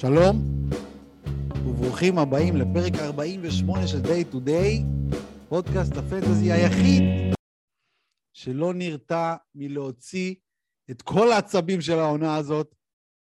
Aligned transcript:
שלום, 0.00 0.42
וברוכים 1.66 2.18
הבאים 2.18 2.56
לפרק 2.56 2.94
48 2.94 3.86
של 3.86 4.00
Day 4.00 4.34
to 4.34 4.36
Day, 4.36 4.84
פודקאסט 5.48 5.96
הפנטזי 5.96 6.52
היחיד 6.52 7.02
שלא 8.32 8.74
נרתע 8.74 9.34
מלהוציא 9.54 10.34
את 10.90 11.02
כל 11.02 11.32
העצבים 11.32 11.80
של 11.80 11.98
העונה 11.98 12.36
הזאת, 12.36 12.74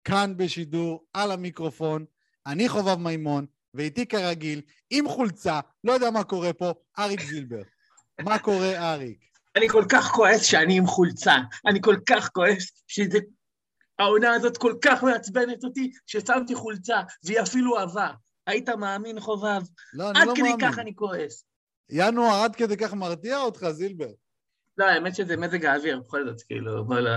כאן 0.04 0.34
בשידור, 0.38 1.06
על 1.14 1.32
המיקרופון. 1.32 2.06
אני 2.48 2.70
חובב 2.70 2.96
מימון, 2.96 3.46
ואיתי 3.74 4.06
כרגיל, 4.06 4.62
עם 4.90 5.08
חולצה, 5.08 5.60
לא 5.84 5.92
יודע 5.92 6.12
מה 6.12 6.24
קורה 6.24 6.54
פה, 6.54 6.74
אריק 7.00 7.22
זילבר. 7.22 7.62
מה 8.22 8.40
קורה, 8.40 8.94
אריק? 8.94 9.20
אני 9.56 9.70
כל 9.70 9.84
כך 9.90 10.12
כועס 10.12 10.44
שאני 10.44 10.78
עם 10.78 10.86
חולצה. 10.86 11.36
אני 11.68 11.80
כל 11.82 11.96
כך 12.10 12.30
כועס 12.34 12.72
שזה... 12.88 13.20
העונה 14.00 14.34
הזאת 14.34 14.58
כל 14.58 14.74
כך 14.82 15.04
מעצבנת 15.04 15.64
אותי, 15.64 15.92
ששמתי 16.08 16.56
חולצה, 16.56 16.98
והיא 17.24 17.42
אפילו 17.42 17.78
עבה. 17.78 18.12
היית 18.48 18.70
מאמין, 18.70 19.20
חובב? 19.20 19.62
לא, 19.94 20.10
אני 20.10 20.20
לא 20.20 20.34
מאמין. 20.34 20.46
עד 20.46 20.60
כדי 20.60 20.68
כך 20.68 20.80
אני 20.80 20.96
כועס. 20.96 21.46
ינואר 21.90 22.44
עד 22.44 22.56
כדי 22.56 22.78
כך 22.78 22.94
מרתיע 22.94 23.38
אותך, 23.38 23.70
זילבר. 23.70 24.10
לא, 24.78 24.86
האמת 24.86 25.16
שזה 25.16 25.38
מזג 25.38 25.66
האוויר, 25.66 26.00
בכל 26.00 26.26
זאת, 26.26 26.42
כאילו, 26.42 26.86
בוא 26.86 27.00
ל... 27.00 27.08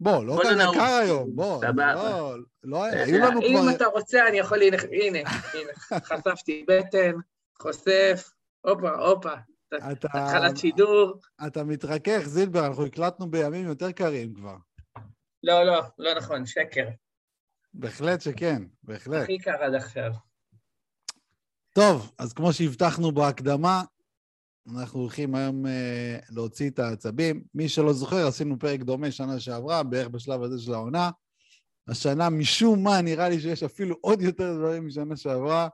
בוא, 0.00 0.24
לא 0.24 0.34
בוא 0.34 0.44
כזה 0.44 0.54
נעוף. 0.54 0.76
קר 0.76 0.94
היום, 1.02 1.36
בוא. 1.36 1.60
סבבה. 1.60 1.94
לא, 1.94 2.34
לא, 2.62 2.84
היו 2.84 3.18
לנו 3.18 3.40
אם 3.40 3.58
כבר... 3.60 3.76
אתה 3.76 3.86
רוצה, 3.86 4.28
אני 4.28 4.38
יכול... 4.38 4.62
הנה, 4.62 4.76
הנה, 5.54 5.98
חשפתי 6.04 6.64
בטן, 6.68 7.12
חושף, 7.62 8.30
הופה, 8.60 8.90
הופה. 8.90 9.34
התחלת 10.04 10.56
שידור. 10.56 11.20
אתה 11.46 11.64
מתרכך, 11.64 12.22
זילבר, 12.24 12.66
אנחנו 12.66 12.84
הקלטנו 12.84 13.30
בימים 13.30 13.66
יותר 13.66 13.92
קרים 13.92 14.34
כבר. 14.34 14.56
לא, 15.42 15.64
לא, 15.64 15.82
לא 15.98 16.14
נכון, 16.14 16.46
שקר. 16.46 16.88
בהחלט 17.74 18.20
שכן, 18.20 18.62
בהחלט. 18.82 19.22
הכי 19.22 19.38
קר 19.38 19.62
עד 19.62 19.74
עכשיו. 19.74 20.12
טוב, 21.74 22.12
אז 22.18 22.32
כמו 22.32 22.52
שהבטחנו 22.52 23.12
בהקדמה, 23.12 23.82
אנחנו 24.74 25.00
הולכים 25.00 25.34
היום 25.34 25.66
אה, 25.66 26.18
להוציא 26.30 26.70
את 26.70 26.78
העצבים. 26.78 27.44
מי 27.54 27.68
שלא 27.68 27.92
זוכר, 27.92 28.26
עשינו 28.26 28.58
פרק 28.58 28.80
דומה 28.80 29.10
שנה 29.10 29.40
שעברה, 29.40 29.82
בערך 29.82 30.08
בשלב 30.08 30.42
הזה 30.42 30.58
של 30.58 30.74
העונה. 30.74 31.10
השנה, 31.88 32.30
משום 32.30 32.84
מה, 32.84 33.02
נראה 33.02 33.28
לי 33.28 33.40
שיש 33.40 33.62
אפילו 33.62 33.96
עוד 34.00 34.20
יותר 34.20 34.54
דברים 34.58 34.86
משנה 34.86 35.16
שעברה, 35.16 35.68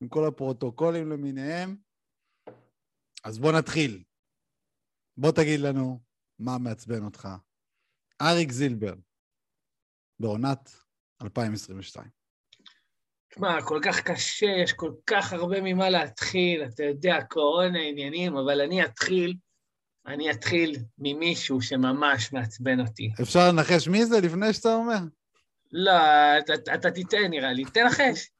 עם 0.00 0.08
כל 0.08 0.28
הפרוטוקולים 0.28 1.10
למיניהם. 1.10 1.76
אז 3.24 3.38
בוא 3.38 3.52
נתחיל. 3.52 4.02
בוא 5.16 5.32
תגיד 5.32 5.60
לנו 5.60 6.00
מה 6.38 6.58
מעצבן 6.58 7.04
אותך. 7.04 7.28
אריק 8.22 8.52
זילבר, 8.52 8.94
בעונת 10.20 10.70
2022. 11.22 12.06
תשמע, 13.30 13.62
כל 13.62 13.80
כך 13.84 14.00
קשה, 14.00 14.46
יש 14.46 14.72
כל 14.72 14.92
כך 15.06 15.32
הרבה 15.32 15.60
ממה 15.60 15.90
להתחיל, 15.90 16.64
אתה 16.64 16.84
יודע, 16.84 17.18
קורונה, 17.30 17.78
עניינים, 17.78 18.36
אבל 18.36 18.60
אני 18.60 18.84
אתחיל, 18.84 19.34
אני 20.06 20.30
אתחיל 20.30 20.76
ממישהו 20.98 21.62
שממש 21.62 22.32
מעצבן 22.32 22.80
אותי. 22.80 23.12
אפשר 23.22 23.48
לנחש 23.48 23.88
מי 23.88 24.06
זה 24.06 24.20
לפני 24.20 24.52
שאתה 24.52 24.74
אומר? 24.74 24.98
לא, 25.72 25.92
אתה, 26.38 26.74
אתה 26.74 26.90
תיתן 26.90 27.30
נראה 27.30 27.52
לי, 27.52 27.64
תנחש. 27.64 28.30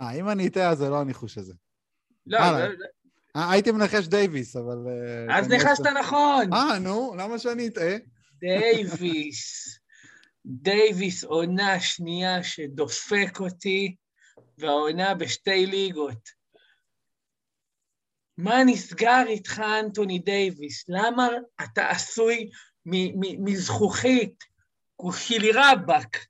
אה, 0.00 0.12
אם 0.12 0.28
אני 0.28 0.46
אטעה, 0.46 0.70
אז 0.70 0.78
זה 0.78 0.88
לא 0.88 1.00
הניחוש 1.00 1.38
הזה. 1.38 1.54
לא. 2.26 2.38
לא, 2.38 2.66
לא. 2.68 2.86
אה, 3.36 3.50
הייתי 3.50 3.70
מנחש 3.70 4.06
דייוויס, 4.06 4.56
אבל... 4.56 4.78
אה, 4.88 5.38
אז 5.38 5.48
ניחשת 5.48 5.86
נכון. 6.00 6.52
אה, 6.52 6.78
נו, 6.78 7.14
למה 7.18 7.38
שאני 7.38 7.68
אטעה? 7.68 7.96
דייוויס. 8.42 9.78
דייוויס, 10.46 11.24
עונה 11.24 11.80
שנייה 11.80 12.42
שדופק 12.42 13.40
אותי, 13.40 13.96
והעונה 14.58 15.14
בשתי 15.14 15.66
ליגות. 15.66 16.28
מה 18.38 18.64
נסגר 18.64 19.24
איתך, 19.26 19.62
אנטוני 19.80 20.18
דייוויס? 20.18 20.84
למה 20.88 21.28
אתה 21.64 21.90
עשוי 21.90 22.50
מזכוכית? 23.44 24.44
כושילי 24.96 25.50
רבאק. 25.54 26.26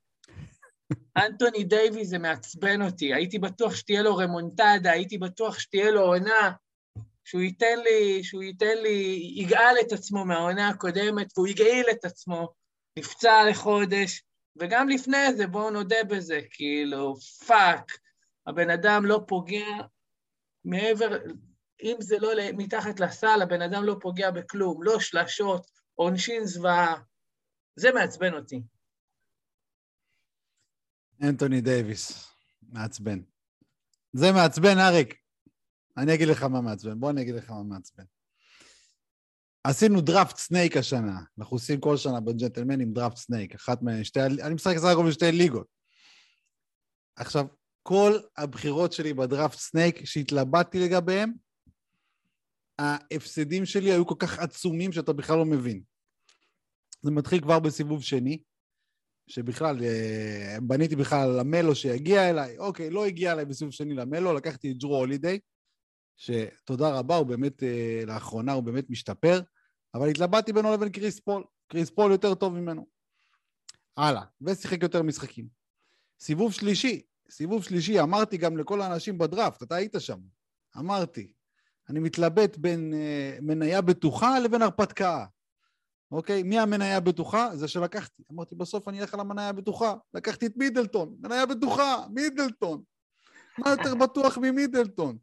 אנטוני 1.17 1.63
דייוויס 1.63 2.07
זה 2.07 2.17
מעצבן 2.17 2.81
אותי. 2.81 3.13
הייתי 3.13 3.39
בטוח 3.39 3.75
שתהיה 3.75 4.01
לו 4.01 4.17
רמונטדה, 4.17 4.91
הייתי 4.91 5.17
בטוח 5.17 5.59
שתהיה 5.59 5.91
לו 5.91 6.01
עונה, 6.01 6.51
שהוא 7.23 7.41
ייתן 7.41 7.79
לי, 7.79 8.23
שהוא 8.23 8.43
ייתן 8.43 8.77
לי, 8.77 9.31
יגאל 9.35 9.75
את 9.81 9.91
עצמו 9.91 10.25
מהעונה 10.25 10.69
הקודמת, 10.69 11.27
והוא 11.37 11.47
יגאיל 11.47 11.85
את 11.91 12.05
עצמו. 12.05 12.53
נפצע 12.97 13.49
לחודש, 13.49 14.23
וגם 14.55 14.89
לפני 14.89 15.33
זה, 15.37 15.47
בואו 15.47 15.69
נודה 15.69 16.03
בזה, 16.09 16.41
כאילו, 16.49 17.15
fuck, 17.47 17.91
הבן 18.47 18.69
אדם 18.69 19.05
לא 19.05 19.21
פוגע 19.27 19.67
מעבר, 20.65 21.17
אם 21.83 21.95
זה 21.99 22.19
לא 22.19 22.29
מתחת 22.53 22.99
לסל, 22.99 23.39
הבן 23.41 23.61
אדם 23.61 23.83
לא 23.83 23.95
פוגע 24.01 24.31
בכלום, 24.31 24.83
לא 24.83 24.99
שלשות, 24.99 25.71
עונשין 25.95 26.45
זוועה. 26.45 26.95
זה 27.75 27.91
מעצבן 27.91 28.33
אותי. 28.33 28.61
אנטוני 31.23 31.61
דייוויס, 31.61 32.33
מעצבן. 32.61 33.19
זה 34.13 34.31
מעצבן, 34.31 34.77
אריק. 34.79 35.22
אני 35.97 36.13
אגיד 36.13 36.27
לך 36.27 36.43
מה 36.43 36.61
מעצבן. 36.61 36.99
בוא 36.99 37.09
אני 37.09 37.21
אגיד 37.21 37.35
לך 37.35 37.49
מה 37.49 37.63
מעצבן. 37.63 38.03
עשינו 39.63 40.01
דראפט 40.01 40.37
snake 40.37 40.77
השנה. 40.77 41.21
אנחנו 41.39 41.55
עושים 41.55 41.79
כל 41.79 41.97
שנה 41.97 42.19
בג'נטלמנים 42.19 42.93
דראפט 42.93 43.17
snake. 43.17 43.55
אחת 43.55 43.79
משתי... 43.81 44.19
אני 44.21 44.53
משחק 44.53 44.77
סך 44.77 44.85
הכל 44.85 45.07
בשתי 45.07 45.31
ליגות. 45.31 45.67
עכשיו, 47.15 47.45
כל 47.83 48.17
הבחירות 48.37 48.93
שלי 48.93 49.13
בדראפט 49.13 49.57
snake 49.57 50.05
שהתלבטתי 50.05 50.79
לגביהם, 50.79 51.33
ההפסדים 52.79 53.65
שלי 53.65 53.91
היו 53.91 54.07
כל 54.07 54.15
כך 54.19 54.39
עצומים 54.39 54.91
שאתה 54.91 55.13
בכלל 55.13 55.37
לא 55.37 55.45
מבין. 55.45 55.81
זה 57.01 57.11
מתחיל 57.11 57.41
כבר 57.41 57.59
בסיבוב 57.59 58.03
שני, 58.03 58.43
שבכלל, 59.27 59.83
אה, 59.83 60.57
בניתי 60.61 60.95
בכלל 60.95 61.29
על 61.29 61.39
למלו 61.39 61.75
שיגיע 61.75 62.29
אליי, 62.29 62.57
אוקיי, 62.57 62.89
לא 62.89 63.05
הגיע 63.05 63.31
אליי 63.31 63.45
בסיבוב 63.45 63.73
שני 63.73 63.93
למלו, 63.93 64.33
לקחתי 64.33 64.71
את 64.71 64.77
ג'רו 64.77 64.97
הולידיי, 64.97 65.39
שתודה 66.15 66.99
רבה, 66.99 67.15
הוא 67.15 67.27
באמת, 67.27 67.63
אה, 67.63 68.03
לאחרונה 68.07 68.53
הוא 68.53 68.63
באמת 68.63 68.89
משתפר, 68.89 69.41
אבל 69.93 70.09
התלבטתי 70.09 70.53
בינו 70.53 70.73
לבין 70.73 70.89
קריס 70.89 71.19
פול, 71.19 71.43
קריס 71.67 71.89
פול 71.89 72.11
יותר 72.11 72.35
טוב 72.35 72.53
ממנו. 72.53 72.87
הלאה, 73.97 74.23
ושיחק 74.41 74.83
יותר 74.83 75.01
משחקים. 75.01 75.47
סיבוב 76.19 76.53
שלישי, 76.53 77.01
סיבוב 77.29 77.63
שלישי, 77.63 77.99
אמרתי 77.99 78.37
גם 78.37 78.57
לכל 78.57 78.81
האנשים 78.81 79.17
בדראפט, 79.17 79.63
אתה 79.63 79.75
היית 79.75 79.95
שם, 79.99 80.19
אמרתי, 80.77 81.33
אני 81.89 81.99
מתלבט 81.99 82.57
בין 82.57 82.93
אה, 82.93 83.37
מניה 83.41 83.81
בטוחה 83.81 84.39
לבין 84.39 84.61
הרפתקה. 84.61 85.25
אוקיי? 86.11 86.43
מי 86.43 86.59
המניה 86.59 86.97
הבטוחה? 86.97 87.55
זה 87.55 87.67
שלקחתי. 87.67 88.23
אמרתי, 88.31 88.55
בסוף 88.55 88.87
אני 88.87 89.01
אלך 89.01 89.13
על 89.13 89.19
המניה 89.19 89.49
הבטוחה. 89.49 89.93
לקחתי 90.13 90.45
את 90.45 90.57
מידלטון, 90.57 91.15
מניה 91.19 91.45
בטוחה, 91.45 92.05
מידלטון. 92.09 92.83
מה 93.59 93.71
יותר 93.71 93.95
בטוח 93.95 94.37
ממידלטון? 94.37 95.17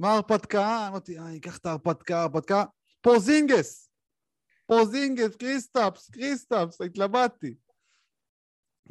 מה 0.00 0.10
ההרפתקה? 0.10 0.88
אמרתי, 0.88 1.18
אה, 1.18 1.36
אקח 1.36 1.58
את 1.58 1.66
ההרפתקה, 1.66 2.18
ההרפתקה. 2.18 2.64
פורזינגס! 3.00 3.90
פורזינגס, 4.66 5.36
קריסטאפס, 5.36 6.10
קריסטאפס, 6.10 6.80
התלבטתי. 6.80 7.54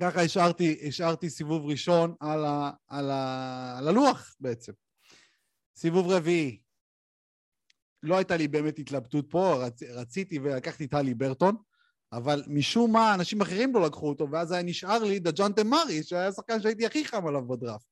ככה 0.01 0.21
השארתי, 0.21 0.79
השארתי 0.87 1.29
סיבוב 1.29 1.65
ראשון 1.65 2.15
על, 2.19 2.45
ה, 2.45 2.71
על, 2.87 3.11
ה, 3.11 3.77
על 3.77 3.87
הלוח 3.87 4.35
בעצם. 4.39 4.73
סיבוב 5.77 6.07
רביעי, 6.07 6.61
לא 8.03 8.17
הייתה 8.17 8.37
לי 8.37 8.47
באמת 8.47 8.79
התלבטות 8.79 9.25
פה, 9.29 9.65
רצ, 9.65 9.83
רציתי 9.83 10.39
ולקחתי 10.39 10.85
את 10.85 10.93
הלי 10.93 11.13
ברטון, 11.13 11.55
אבל 12.13 12.43
משום 12.47 12.91
מה 12.91 13.13
אנשים 13.13 13.41
אחרים 13.41 13.73
לא 13.73 13.81
לקחו 13.81 14.09
אותו, 14.09 14.31
ואז 14.31 14.51
היה 14.51 14.63
נשאר 14.63 15.03
לי 15.03 15.19
דג'אנטה 15.19 15.63
מארי, 15.63 16.03
שהיה 16.03 16.27
השחקן 16.27 16.61
שהייתי 16.61 16.85
הכי 16.85 17.05
חם 17.05 17.27
עליו 17.27 17.47
בדראפט. 17.47 17.87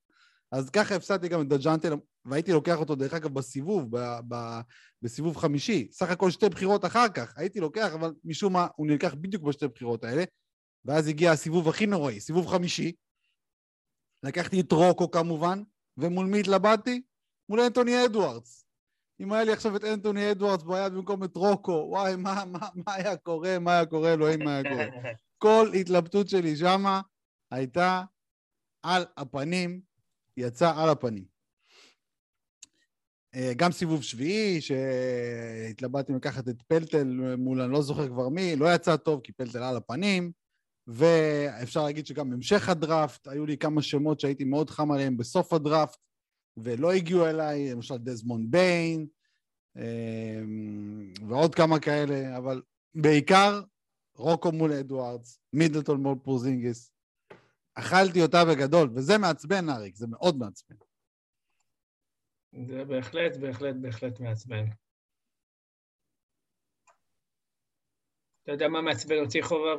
אז 0.52 0.70
ככה 0.70 0.94
הפסדתי 0.94 1.28
גם 1.28 1.42
את 1.42 1.48
דג'אנטה, 1.48 1.88
והייתי 2.30 2.52
לוקח 2.52 2.78
אותו, 2.78 2.94
דרך 2.94 3.14
אגב, 3.14 3.34
בסיבוב, 3.34 3.96
ב, 3.96 4.18
ב, 4.28 4.60
בסיבוב 5.02 5.36
חמישי. 5.36 5.88
סך 5.92 6.10
הכל 6.10 6.30
שתי 6.30 6.48
בחירות 6.48 6.84
אחר 6.84 7.08
כך, 7.08 7.38
הייתי 7.38 7.60
לוקח, 7.60 7.90
אבל 7.94 8.14
משום 8.24 8.52
מה 8.52 8.66
הוא 8.76 8.86
נלקח 8.86 9.14
בדיוק 9.14 9.42
בשתי 9.42 9.68
בחירות 9.68 10.04
האלה, 10.04 10.24
ואז 10.84 11.08
הגיע 11.08 11.32
הסיבוב 11.32 11.68
הכי 11.68 11.86
נוראי, 11.86 12.20
סיבוב 12.20 12.46
חמישי. 12.46 12.92
לקחתי 14.22 14.60
את 14.60 14.72
רוקו 14.72 15.10
כמובן, 15.10 15.62
ומול 15.96 16.26
מי 16.26 16.40
התלבטתי? 16.40 17.02
מול 17.48 17.60
אנטוני 17.60 18.04
אדוארדס. 18.04 18.64
אם 19.20 19.32
היה 19.32 19.44
לי 19.44 19.52
עכשיו 19.52 19.76
את 19.76 19.84
אנטוני 19.84 20.30
אדוארדס 20.30 20.62
ביד 20.62 20.92
במקום 20.92 21.24
את 21.24 21.36
רוקו, 21.36 21.86
וואי, 21.88 22.16
מה, 22.16 22.44
מה, 22.44 22.68
מה 22.74 22.94
היה 22.94 23.16
קורה, 23.16 23.58
מה 23.58 23.72
היה 23.72 23.86
קורה, 23.86 24.12
אלוהים, 24.12 24.44
מה 24.44 24.56
היה 24.56 24.62
קורה. 24.62 24.86
כל 25.38 25.70
התלבטות 25.80 26.28
שלי 26.28 26.56
שמה 26.56 27.00
הייתה 27.50 28.02
על 28.82 29.04
הפנים, 29.16 29.80
יצא 30.36 30.72
על 30.76 30.88
הפנים. 30.88 31.37
אה, 33.34 33.52
גם 33.56 33.72
סיבוב 33.72 34.02
שביעי, 34.02 34.60
שהתלבטתי 34.60 36.12
לקחת 36.12 36.48
את 36.48 36.62
פלטל 36.62 37.04
מול 37.38 37.60
אני 37.60 37.72
לא 37.72 37.82
זוכר 37.82 38.08
כבר 38.08 38.28
מי, 38.28 38.56
לא 38.56 38.74
יצא 38.74 38.96
טוב 38.96 39.20
כי 39.24 39.32
פלטל 39.32 39.62
על 39.62 39.76
הפנים, 39.76 40.32
ואפשר 40.86 41.84
להגיד 41.84 42.06
שגם 42.06 42.32
המשך 42.32 42.68
הדראפט, 42.68 43.28
היו 43.28 43.46
לי 43.46 43.56
כמה 43.56 43.82
שמות 43.82 44.20
שהייתי 44.20 44.44
מאוד 44.44 44.70
חם 44.70 44.92
עליהם 44.92 45.16
בסוף 45.16 45.52
הדראפט, 45.52 45.98
ולא 46.56 46.92
הגיעו 46.92 47.26
אליי, 47.26 47.70
למשל 47.70 47.96
דזמונד 47.96 48.50
ביין, 48.50 49.06
אמ, 49.76 51.12
ועוד 51.28 51.54
כמה 51.54 51.80
כאלה, 51.80 52.36
אבל 52.36 52.62
בעיקר 52.94 53.62
רוקו 54.16 54.52
מול 54.52 54.72
אדוארדס, 54.72 55.40
מידלטון 55.52 56.02
מול 56.02 56.16
פורזינגיס. 56.22 56.92
אכלתי 57.74 58.22
אותה 58.22 58.44
בגדול, 58.44 58.90
וזה 58.94 59.18
מעצבן, 59.18 59.68
אריק, 59.68 59.96
זה 59.96 60.06
מאוד 60.06 60.38
מעצבן. 60.38 60.76
זה 62.66 62.84
בהחלט, 62.84 63.36
בהחלט, 63.36 63.76
בהחלט 63.80 64.20
מעצבן. 64.20 64.64
אתה 68.42 68.52
יודע 68.52 68.68
מה 68.68 68.82
מעצבן 68.82 69.18
אותי, 69.24 69.42
חובב? 69.42 69.78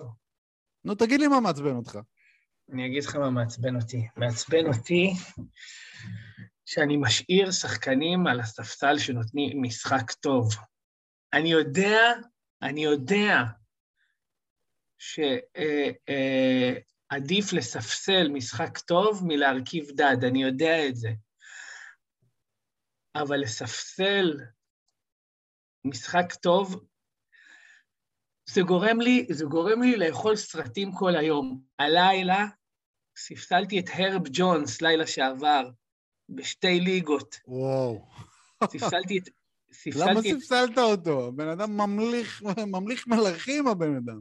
נו, 0.84 0.96
תגיד 0.96 1.20
לי 1.20 1.28
מה 1.28 1.40
מעצבן 1.40 1.76
אותך. 1.76 2.00
אני 2.72 2.86
אגיד 2.86 3.04
לך 3.04 3.16
מה 3.16 3.30
מעצבן 3.30 3.76
אותי. 3.76 4.08
מעצבן 4.18 4.68
אותי 4.68 5.10
שאני 6.66 6.98
משאיר 6.98 7.52
שחקנים 7.52 8.28
על 8.28 8.40
הספסל 8.40 8.98
שנותנים 8.98 9.62
משחק 9.62 10.12
טוב. 10.12 10.50
אני 11.34 11.52
יודע, 11.52 11.98
אני 12.62 12.84
יודע 12.84 13.36
שעדיף 17.10 17.54
לספסל 17.54 18.30
משחק 18.34 18.78
טוב 18.78 19.22
מלהרכיב 19.28 19.88
דד, 19.96 20.24
אני 20.24 20.44
יודע 20.44 20.88
את 20.88 20.96
זה. 20.96 21.10
אבל 23.16 23.38
לספסל 23.38 24.40
משחק 25.86 26.34
טוב, 26.34 26.86
זה 28.50 28.62
גורם 28.62 29.02
לי, 29.02 29.28
זה 29.30 29.46
גורם 29.46 29.82
לי 29.82 29.96
לאכול 29.96 30.36
סרטים 30.36 30.92
כל 30.92 31.16
היום. 31.16 31.62
הלילה 31.80 32.46
ספסלתי 33.18 33.80
את 33.80 33.86
הרב 33.94 34.24
ג'ונס, 34.32 34.82
לילה 34.82 35.08
שעבר, 35.08 35.70
בשתי 36.30 36.80
ליגות. 36.80 37.36
וואו. 37.48 38.06
ספסלתי 38.64 39.18
את... 39.18 39.30
ספסלתי 39.74 40.32
למה 40.32 40.40
ספסלת 40.40 40.78
אותו? 40.78 41.28
הבן 41.28 41.48
אדם 41.48 41.78
ממליך, 41.78 42.42
ממליך 42.68 43.08
מלאכים, 43.08 43.68
הבן 43.68 43.96
אדם. 43.96 44.20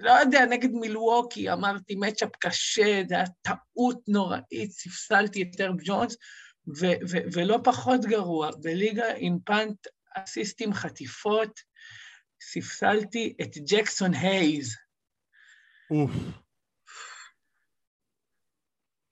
לא 0.00 0.10
יודע, 0.10 0.44
נגד 0.44 0.70
מילווקי, 0.70 1.52
אמרתי, 1.52 1.94
מצ'אפ 1.94 2.36
קשה, 2.40 3.02
זה 3.08 3.14
היה 3.14 3.24
טעות 3.42 4.08
נוראית, 4.08 4.70
ספסלתי 4.70 5.42
את 5.42 5.60
הרב 5.60 5.76
ג'ונס, 5.84 6.16
ו- 6.68 7.00
ו- 7.10 7.26
ולא 7.32 7.58
פחות 7.64 8.00
גרוע, 8.00 8.50
בליגה 8.62 9.04
פאנט 9.44 9.86
אסיסטים 10.16 10.72
חטיפות, 10.72 11.60
ספסלתי 12.42 13.36
את 13.42 13.50
ג'קסון 13.68 14.14
הייז. 14.14 14.76
אוף. 15.90 16.10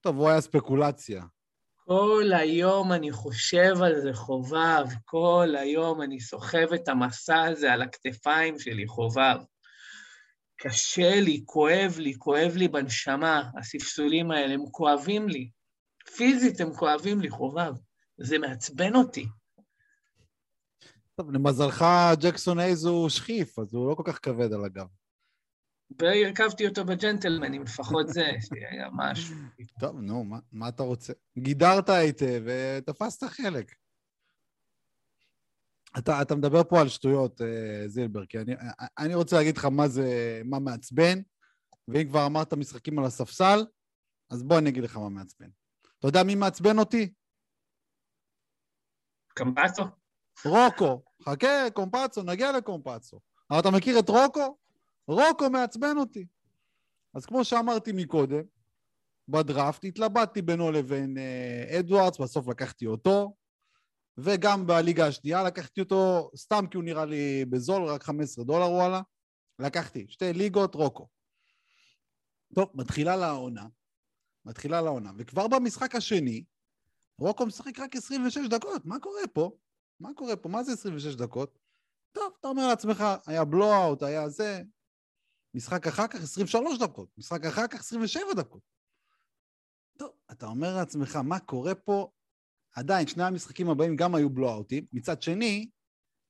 טוב, 0.00 0.16
הוא 0.16 0.28
היה 0.28 0.40
ספקולציה. 0.40 1.22
כל 1.74 2.30
היום 2.36 2.92
אני 2.92 3.12
חושב 3.12 3.82
על 3.84 4.00
זה, 4.00 4.12
חובב, 4.12 4.84
כל 5.04 5.54
היום 5.58 6.02
אני 6.02 6.20
סוחב 6.20 6.72
את 6.74 6.88
המסע 6.88 7.42
הזה 7.42 7.72
על 7.72 7.82
הכתפיים 7.82 8.58
שלי, 8.58 8.86
חובב. 8.86 9.36
קשה 10.56 11.20
לי, 11.20 11.42
כואב 11.44 11.94
לי, 11.98 12.14
כואב 12.18 12.52
לי 12.56 12.68
בנשמה, 12.68 13.50
הספסולים 13.58 14.30
האלה, 14.30 14.54
הם 14.54 14.64
כואבים 14.70 15.28
לי. 15.28 15.50
פיזית 16.16 16.60
הם 16.60 16.74
כואבים 16.74 17.20
לי, 17.20 17.30
חובב. 17.30 17.72
זה 18.18 18.38
מעצבן 18.38 18.94
אותי. 18.94 19.26
טוב, 21.14 21.30
למזלך 21.30 21.84
ג'קסון 22.20 22.58
אייז 22.58 22.84
הוא 22.84 23.08
שכיף, 23.08 23.58
אז 23.58 23.74
הוא 23.74 23.90
לא 23.90 23.94
כל 23.94 24.02
כך 24.06 24.18
כבד 24.22 24.52
על 24.52 24.64
הגב. 24.64 24.86
והרכבתי 25.98 26.66
אותו 26.66 26.84
בג'נטלמנים, 26.84 27.62
לפחות 27.62 28.08
זה, 28.08 28.26
שהיה 28.48 28.88
משהו. 28.92 29.36
טוב, 29.80 30.00
נו, 30.00 30.24
מה, 30.24 30.38
מה 30.52 30.68
אתה 30.68 30.82
רוצה? 30.82 31.12
גידרת 31.38 31.88
היטב 31.88 32.42
ותפסת 32.44 33.24
חלק. 33.24 33.74
אתה, 35.98 36.22
אתה 36.22 36.34
מדבר 36.34 36.64
פה 36.64 36.80
על 36.80 36.88
שטויות, 36.88 37.40
אה, 37.40 37.88
זילבר, 37.88 38.26
כי 38.26 38.38
אני, 38.38 38.52
אני 38.98 39.14
רוצה 39.14 39.36
להגיד 39.36 39.56
לך 39.56 39.64
מה 39.64 39.88
זה, 39.88 40.40
מה 40.44 40.58
מעצבן, 40.58 41.20
ואם 41.88 42.08
כבר 42.08 42.26
אמרת 42.26 42.54
משחקים 42.54 42.98
על 42.98 43.04
הספסל, 43.04 43.64
אז 44.30 44.42
בוא 44.42 44.58
אני 44.58 44.70
אגיד 44.70 44.84
לך 44.84 44.96
מה 44.96 45.08
מעצבן. 45.08 45.48
אתה 46.00 46.08
יודע 46.08 46.22
מי 46.22 46.34
מעצבן 46.34 46.78
אותי? 46.78 47.12
קמפצו. 49.28 49.82
רוקו. 50.44 51.02
חכה, 51.24 51.70
קומפצו, 51.74 52.22
נגיע 52.22 52.52
לקומפצו. 52.52 53.20
אבל 53.50 53.60
אתה 53.60 53.70
מכיר 53.70 53.98
את 53.98 54.08
רוקו? 54.08 54.56
רוקו 55.08 55.50
מעצבן 55.50 55.96
אותי. 55.98 56.26
אז 57.14 57.26
כמו 57.26 57.44
שאמרתי 57.44 57.92
מקודם, 57.94 58.42
בדראפט 59.28 59.84
התלבטתי 59.84 60.42
בינו 60.42 60.72
לבין 60.72 61.18
אה, 61.18 61.78
אדוארדס, 61.78 62.18
בסוף 62.18 62.48
לקחתי 62.48 62.86
אותו, 62.86 63.36
וגם 64.18 64.66
בליגה 64.66 65.06
השנייה 65.06 65.42
לקחתי 65.42 65.80
אותו 65.80 66.30
סתם 66.36 66.64
כי 66.70 66.76
הוא 66.76 66.84
נראה 66.84 67.04
לי 67.04 67.44
בזול, 67.44 67.84
רק 67.84 68.02
15 68.02 68.44
דולר 68.44 68.70
וואלה. 68.70 69.00
לקחתי 69.58 70.06
שתי 70.08 70.32
ליגות, 70.32 70.74
רוקו. 70.74 71.08
טוב, 72.54 72.70
מתחילה 72.74 73.16
לעונה, 73.16 73.66
מתחילה 74.44 74.80
לעונה, 74.80 75.12
וכבר 75.18 75.48
במשחק 75.48 75.94
השני, 75.94 76.44
רוקו 77.18 77.46
משחק 77.46 77.78
רק 77.78 77.96
26 77.96 78.48
דקות, 78.48 78.84
מה 78.84 78.98
קורה 79.00 79.26
פה? 79.32 79.50
מה 80.00 80.10
קורה 80.16 80.36
פה? 80.36 80.48
מה 80.48 80.62
זה 80.62 80.72
26 80.72 81.14
דקות? 81.14 81.58
טוב, 82.12 82.32
אתה 82.40 82.48
אומר 82.48 82.68
לעצמך, 82.68 83.04
היה 83.26 83.44
בלואו-אוט, 83.44 84.02
היה 84.02 84.28
זה, 84.28 84.62
משחק 85.54 85.86
אחר 85.86 86.06
כך 86.06 86.22
23 86.22 86.78
דקות, 86.78 87.08
משחק 87.18 87.44
אחר 87.44 87.66
כך 87.66 87.80
27 87.80 88.22
דקות. 88.36 88.62
טוב, 89.98 90.10
אתה 90.30 90.46
אומר 90.46 90.76
לעצמך, 90.76 91.16
מה 91.16 91.38
קורה 91.38 91.74
פה? 91.74 92.10
עדיין, 92.74 93.06
שני 93.06 93.22
המשחקים 93.24 93.70
הבאים 93.70 93.96
גם 93.96 94.14
היו 94.14 94.30
בלואוטים. 94.30 94.86
מצד 94.92 95.22
שני, 95.22 95.70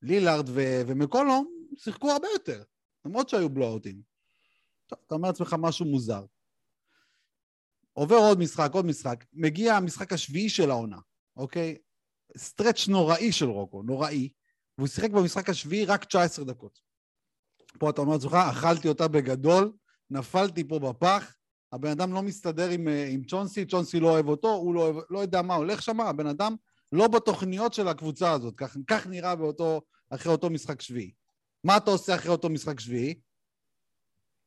לילארד 0.02 0.48
ו- 0.48 0.82
ומקולום 0.86 1.66
שיחקו 1.76 2.10
הרבה 2.10 2.28
יותר, 2.32 2.62
למרות 3.04 3.28
שהיו 3.28 3.48
בלואוטים. 3.48 4.02
טוב, 4.86 4.98
אתה 5.06 5.14
אומר 5.14 5.28
לעצמך 5.28 5.56
משהו 5.58 5.86
מוזר. 5.86 6.24
עובר 8.00 8.16
עוד 8.16 8.38
משחק, 8.38 8.70
עוד 8.72 8.86
משחק, 8.86 9.24
מגיע 9.32 9.74
המשחק 9.74 10.12
השביעי 10.12 10.48
של 10.48 10.70
העונה, 10.70 10.98
אוקיי? 11.36 11.76
stretch 12.36 12.88
נוראי 12.88 13.32
של 13.32 13.46
רוקו, 13.46 13.82
נוראי, 13.82 14.28
והוא 14.78 14.88
שיחק 14.88 15.10
במשחק 15.10 15.48
השביעי 15.48 15.84
רק 15.84 16.04
19 16.04 16.44
דקות. 16.44 16.80
פה 17.78 17.90
אתה 17.90 18.00
אומר 18.00 18.12
לעצמך, 18.12 18.34
אכלתי 18.34 18.88
אותה 18.88 19.08
בגדול, 19.08 19.72
נפלתי 20.10 20.68
פה 20.68 20.78
בפח, 20.78 21.36
הבן 21.72 21.90
אדם 21.90 22.12
לא 22.12 22.22
מסתדר 22.22 22.68
עם, 22.68 22.88
אה, 22.88 23.08
עם 23.08 23.24
צ'ונסי, 23.24 23.64
צ'ונסי 23.64 24.00
לא 24.00 24.10
אוהב 24.10 24.28
אותו, 24.28 24.48
הוא 24.48 24.74
לא, 24.74 24.80
אוהב, 24.80 24.96
לא 25.10 25.18
יודע 25.18 25.42
מה 25.42 25.54
הולך 25.54 25.82
שם, 25.82 26.00
הבן 26.00 26.26
אדם 26.26 26.56
לא 26.92 27.08
בתוכניות 27.08 27.74
של 27.74 27.88
הקבוצה 27.88 28.32
הזאת, 28.32 28.54
כך, 28.56 28.76
כך 28.86 29.06
נראה 29.06 29.36
באותו, 29.36 29.80
אחרי 30.10 30.32
אותו 30.32 30.50
משחק 30.50 30.80
שביעי. 30.80 31.12
מה 31.64 31.76
אתה 31.76 31.90
עושה 31.90 32.14
אחרי 32.14 32.30
אותו 32.30 32.48
משחק 32.48 32.80
שביעי? 32.80 33.20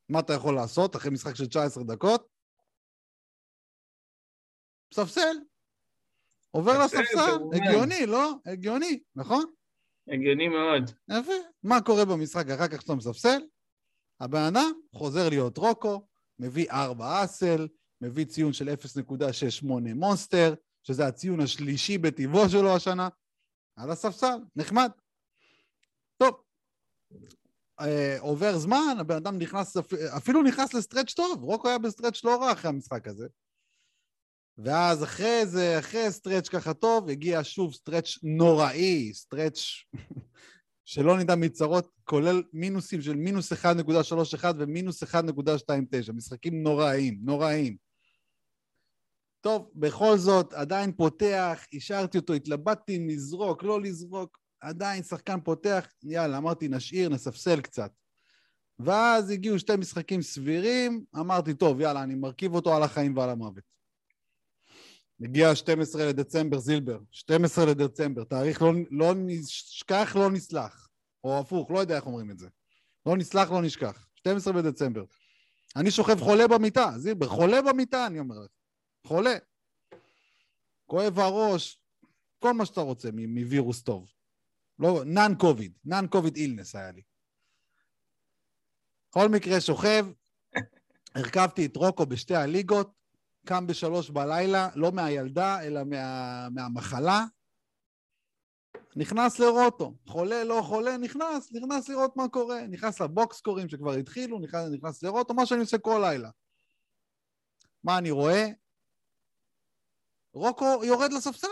מה 0.10 0.20
אתה 0.20 0.34
יכול 0.34 0.56
לעשות 0.56 0.96
אחרי 0.96 1.12
משחק 1.12 1.36
של 1.36 1.48
19 1.48 1.84
דקות? 1.84 2.33
ספסל. 4.94 5.38
עובר 6.52 6.86
לספסל, 6.86 7.38
הגיוני, 7.54 8.06
לא? 8.06 8.34
הגיוני, 8.46 9.00
נכון? 9.16 9.46
הגיוני 10.08 10.48
מאוד. 10.48 10.92
יפה. 11.10 11.34
מה 11.64 11.82
קורה 11.82 12.06
במשחק 12.06 12.50
אחר 12.50 12.68
כך 12.68 12.82
שאתה 12.82 12.96
מספסל? 12.96 13.42
הבן 14.20 14.42
אדם 14.42 14.72
חוזר 14.96 15.30
להיות 15.30 15.58
רוקו, 15.58 16.08
מביא 16.40 16.72
4 16.72 17.24
אסל, 17.24 17.68
מביא 18.02 18.26
ציון 18.26 18.54
של 18.54 18.70
0.68 18.70 19.66
מונסטר, 19.96 20.54
שזה 20.84 21.08
הציון 21.08 21.40
השלישי 21.40 21.98
בטיבו 21.98 22.50
שלו 22.50 22.76
השנה, 22.76 23.10
על 23.76 23.92
הספסל, 23.92 24.38
נחמד. 24.56 24.92
טוב, 26.18 26.42
אה, 27.80 28.18
עובר 28.20 28.58
זמן, 28.58 28.96
הבן 29.00 29.16
אדם 29.16 29.38
נכנס, 29.38 29.78
אפילו 30.18 30.44
נכנס 30.44 30.74
ל 30.74 30.79
stretch 30.79 31.14
טוב, 31.14 31.44
רוקו 31.44 31.68
היה 31.68 31.78
ב 31.78 31.84
stretch 31.84 32.24
לא 32.24 32.42
רע 32.42 32.52
אחרי 32.52 32.70
המשחק 32.70 33.08
הזה. 33.08 33.28
ואז 34.58 35.04
אחרי 35.04 35.46
זה, 35.46 35.80
אחרי 35.80 36.12
stretch 36.12 36.50
ככה 36.50 36.74
טוב, 36.74 37.10
הגיע 37.10 37.40
שוב 37.44 37.74
stretch 37.74 38.18
נוראי, 38.24 39.14
stretch 39.14 39.60
שלא 40.86 41.18
נדע 41.18 41.36
מצרות, 41.36 41.90
כולל 42.04 42.44
מינוסים 42.54 43.02
של 43.02 43.16
מינוס 43.16 43.54
1.31 43.54 44.46
ומינוס 44.58 45.04
1.29, 45.04 46.14
משחקים 46.14 46.64
נוראיים, 46.64 47.20
נוראיים. 47.24 47.78
טוב, 49.42 49.72
בכל 49.76 50.18
זאת, 50.18 50.54
עדיין 50.54 50.92
פותח, 50.92 51.66
השארתי 51.74 52.18
אותו, 52.18 52.34
התלבטתי 52.34 52.98
אם 52.98 53.08
לזרוק, 53.10 53.64
לא 53.64 53.82
לזרוק, 53.82 54.38
עדיין 54.62 55.04
שחקן 55.04 55.40
פותח, 55.44 55.88
יאללה, 56.04 56.38
אמרתי, 56.38 56.68
נשאיר, 56.68 57.10
נספסל 57.10 57.62
קצת. 57.62 57.92
ואז 58.80 59.30
הגיעו 59.30 59.60
שתי 59.60 59.76
משחקים 59.76 60.22
סבירים, 60.22 61.04
אמרתי, 61.16 61.54
טוב, 61.54 61.82
יאללה, 61.82 62.04
אני 62.04 62.16
מרכיב 62.16 62.56
אותו 62.56 62.76
על 62.76 62.84
החיים 62.84 63.18
ועל 63.18 63.30
המוות. 63.30 63.73
מגיע 65.20 65.56
12 65.56 66.06
לדצמבר, 66.06 66.60
זילבר, 66.60 67.00
12 67.12 67.66
לדצמבר, 67.66 68.24
תאריך 68.24 68.62
לא, 68.62 68.72
לא 68.92 69.14
נשכח, 69.18 70.16
לא 70.16 70.32
נסלח. 70.32 70.90
או 71.24 71.40
הפוך, 71.40 71.72
לא 71.72 71.80
יודע 71.80 71.96
איך 71.96 72.06
אומרים 72.06 72.32
את 72.32 72.40
זה. 72.40 72.48
לא 73.06 73.18
נסלח, 73.18 73.52
לא 73.52 73.62
נשכח. 73.62 74.08
12 74.16 74.54
בדצמבר. 74.54 75.04
אני 75.76 75.92
שוכב 75.92 76.20
חולה 76.20 76.48
במיטה, 76.48 76.92
זילבר, 76.98 77.28
חולה 77.28 77.62
במיטה, 77.62 78.08
אני 78.08 78.20
אומר 78.20 78.40
לך. 78.40 78.52
חולה. 79.08 79.36
כואב 80.86 81.20
הראש, 81.20 81.80
כל 82.40 82.54
מה 82.54 82.66
שאתה 82.66 82.82
רוצה 82.82 83.10
מווירוס 83.12 83.84
טוב. 83.84 84.12
לא, 84.80 85.04
נאן 85.06 85.34
קוביד, 85.40 85.78
נאן 85.86 86.08
קוביד 86.08 86.36
אילנס 86.36 86.76
היה 86.76 86.92
לי. 86.92 87.02
בכל 89.10 89.30
מקרה, 89.30 89.62
שוכב, 89.62 90.06
הרכבתי 91.16 91.66
את 91.66 91.76
רוקו 91.76 92.06
בשתי 92.06 92.36
הליגות, 92.36 92.92
קם 93.46 93.68
בשלוש 93.68 94.10
בלילה, 94.10 94.70
לא 94.76 94.92
מהילדה, 94.92 95.62
אלא 95.64 95.84
מה, 95.84 96.50
מהמחלה. 96.50 97.26
נכנס 98.96 99.40
לראות 99.40 99.74
אותו. 99.74 99.94
חולה, 100.08 100.44
לא 100.44 100.62
חולה, 100.66 100.98
נכנס, 100.98 101.52
נכנס 101.52 101.90
לראות 101.90 102.18
מה 102.18 102.30
קורה. 102.30 102.68
נכנס 102.68 103.02
לבוקסקורים 103.02 103.70
שכבר 103.70 103.92
התחילו, 103.92 104.40
נכנס, 104.40 104.70
נכנס 104.72 105.04
לראות 105.04 105.20
אותו, 105.20 105.34
מה 105.34 105.46
שאני 105.46 105.60
עושה 105.60 105.78
כל 105.78 106.00
לילה. 106.04 106.30
מה 107.84 107.98
אני 107.98 108.12
רואה? 108.12 108.48
רוקו 110.34 110.82
יורד 110.84 111.14
לספסל. 111.14 111.48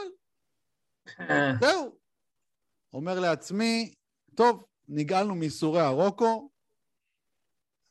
זהו. 1.61 1.97
אומר 2.93 3.19
לעצמי, 3.19 3.93
טוב, 4.35 4.63
נגאלנו 4.87 5.35
מייסורי 5.35 5.81
הרוקו, 5.81 6.50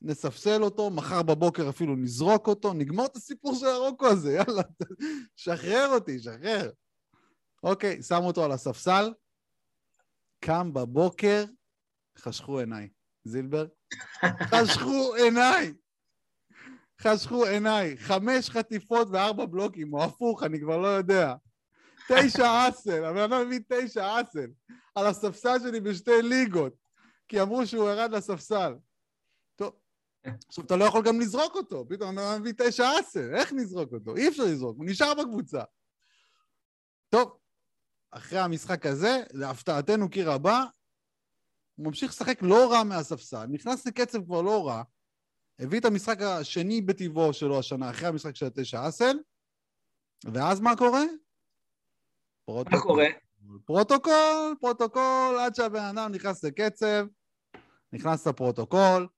נספסל 0.02 0.62
אותו, 0.62 0.90
מחר 0.90 1.22
בבוקר 1.22 1.68
אפילו 1.68 1.96
נזרוק 1.96 2.46
אותו, 2.46 2.72
נגמור 2.72 3.06
את 3.06 3.16
הסיפור 3.16 3.54
של 3.54 3.66
הרוקו 3.66 4.06
הזה, 4.06 4.32
יאללה, 4.32 4.62
שחרר 5.36 5.88
אותי, 5.88 6.18
שחרר. 6.18 6.70
אוקיי, 7.62 8.02
שם 8.02 8.20
אותו 8.22 8.44
על 8.44 8.52
הספסל, 8.52 9.12
קם 10.40 10.72
בבוקר, 10.72 11.44
חשכו 12.18 12.58
עיניי. 12.58 12.88
זילבר? 13.24 13.66
חשכו 14.52 15.14
עיניי! 15.14 15.72
חשכו 17.00 17.44
עיניי. 17.44 17.96
חמש 17.98 18.50
חטיפות 18.50 19.08
וארבע 19.12 19.46
בלוקים, 19.46 19.94
או 19.94 20.04
הפוך, 20.04 20.42
אני 20.42 20.60
כבר 20.60 20.76
לא 20.76 20.86
יודע. 20.86 21.34
תשע 22.08 22.68
אסל, 22.68 23.04
הבן 23.04 23.32
אדם 23.32 23.46
מביא 23.46 23.60
תשע 23.68 24.20
אסל, 24.20 24.50
על 24.94 25.06
הספסל 25.06 25.58
שלי 25.58 25.80
בשתי 25.80 26.22
ליגות, 26.22 26.72
כי 27.28 27.42
אמרו 27.42 27.66
שהוא 27.66 27.90
ירד 27.90 28.10
לספסל. 28.12 28.74
עכשיו 30.48 30.64
אתה 30.64 30.76
לא 30.76 30.84
יכול 30.84 31.02
גם 31.04 31.20
לזרוק 31.20 31.54
אותו, 31.54 31.88
פתאום 31.88 32.18
אתה 32.18 32.38
מביא 32.38 32.52
תשע 32.58 32.90
אסל, 33.00 33.34
איך 33.34 33.52
נזרוק 33.52 33.92
אותו? 33.92 34.16
אי 34.16 34.28
אפשר 34.28 34.42
לזרוק, 34.42 34.76
הוא 34.76 34.86
נשאר 34.86 35.14
בקבוצה. 35.14 35.62
טוב, 37.08 37.38
אחרי 38.10 38.38
המשחק 38.38 38.86
הזה, 38.86 39.22
להפתעתנו 39.32 40.10
כי 40.10 40.22
רבה, 40.22 40.64
הוא 41.74 41.86
ממשיך 41.86 42.10
לשחק 42.10 42.38
לא 42.42 42.72
רע 42.72 42.84
מהספסל, 42.84 43.46
נכנס 43.46 43.86
לקצב 43.86 44.24
כבר 44.24 44.42
לא 44.42 44.66
רע, 44.66 44.82
הביא 45.58 45.80
את 45.80 45.84
המשחק 45.84 46.20
השני 46.20 46.80
בטבעו 46.80 47.32
שלו 47.32 47.58
השנה, 47.58 47.90
אחרי 47.90 48.08
המשחק 48.08 48.36
של 48.36 48.46
התשע 48.46 48.88
אסל, 48.88 49.18
ואז 50.24 50.60
מה 50.60 50.76
קורה? 50.76 51.02
פרוטוקול. 52.44 52.78
מה 52.78 52.82
קורה? 52.82 53.06
פרוטוקול, 53.64 54.54
פרוטוקול, 54.60 55.38
עד 55.40 55.54
שהבן 55.54 55.84
אדם 55.84 56.12
נכנס 56.12 56.44
לקצב, 56.44 57.06
נכנס 57.92 58.26
לפרוטוקול, 58.26 59.08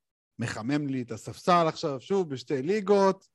מחמם 0.42 0.88
לי 0.88 1.02
את 1.02 1.10
הספסל 1.10 1.64
עכשיו 1.68 2.00
שוב 2.00 2.30
בשתי 2.30 2.62
ליגות, 2.62 3.28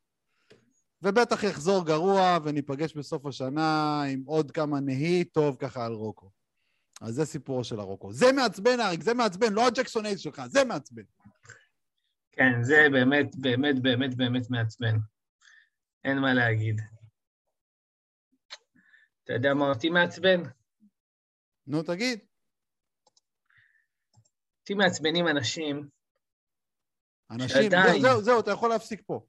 ובטח 1.01 1.43
יחזור 1.43 1.85
גרוע 1.85 2.37
וניפגש 2.43 2.93
בסוף 2.93 3.25
השנה 3.25 4.01
עם 4.03 4.23
עוד 4.25 4.51
כמה 4.51 4.79
נהי 4.79 5.23
טוב 5.23 5.57
ככה 5.59 5.85
על 5.85 5.93
רוקו. 5.93 6.31
אז 7.01 7.13
זה 7.13 7.25
סיפורו 7.25 7.63
של 7.63 7.79
הרוקו. 7.79 8.13
זה 8.13 8.25
מעצבן, 8.35 8.79
אריק, 8.79 9.01
זה 9.01 9.13
מעצבן, 9.13 9.53
לא 9.53 9.67
הג'קסון 9.67 10.05
אייז 10.05 10.19
שלך, 10.19 10.41
זה 10.47 10.63
מעצבן. 10.65 11.03
כן, 12.31 12.63
זה 12.63 12.87
באמת, 12.91 13.35
באמת, 13.35 13.81
באמת, 13.81 14.17
באמת 14.17 14.49
מעצבן. 14.49 14.95
אין 16.03 16.17
מה 16.19 16.33
להגיד. 16.33 16.81
אתה 19.23 19.33
יודע 19.33 19.53
מה 19.53 19.69
אותי 19.69 19.89
מעצבן? 19.89 20.43
נו, 21.67 21.83
תגיד. 21.83 22.19
אותי 24.59 24.73
מעצבנים 24.73 25.27
אנשים 25.27 25.89
אנשים, 27.31 27.71
זהו, 28.01 28.21
זהו, 28.21 28.39
אתה 28.39 28.51
יכול 28.51 28.69
להפסיק 28.69 29.01
פה. 29.05 29.21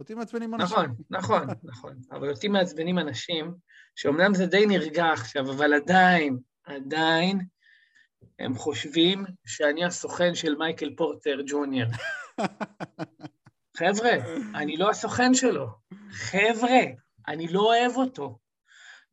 אותי 0.00 0.14
מעצבנים 0.14 0.54
אנשים. 0.54 0.76
נכון, 0.76 0.96
נכון, 1.10 1.46
נכון. 1.62 2.00
אבל 2.10 2.30
אותי 2.30 2.48
מעצבנים 2.48 2.98
אנשים, 2.98 3.54
שאומנם 3.94 4.34
זה 4.34 4.46
די 4.46 4.66
נרגע 4.66 5.06
עכשיו, 5.12 5.50
אבל 5.50 5.74
עדיין, 5.74 6.38
עדיין, 6.64 7.40
הם 8.38 8.54
חושבים 8.54 9.24
שאני 9.46 9.84
הסוכן 9.84 10.34
של 10.34 10.54
מייקל 10.54 10.94
פורטר 10.96 11.40
ג'וניור. 11.46 11.90
חבר'ה, 13.78 14.12
אני 14.54 14.76
לא 14.76 14.90
הסוכן 14.90 15.34
שלו. 15.34 15.66
חבר'ה, 16.10 16.80
אני 17.28 17.48
לא 17.48 17.60
אוהב 17.60 17.96
אותו. 17.96 18.38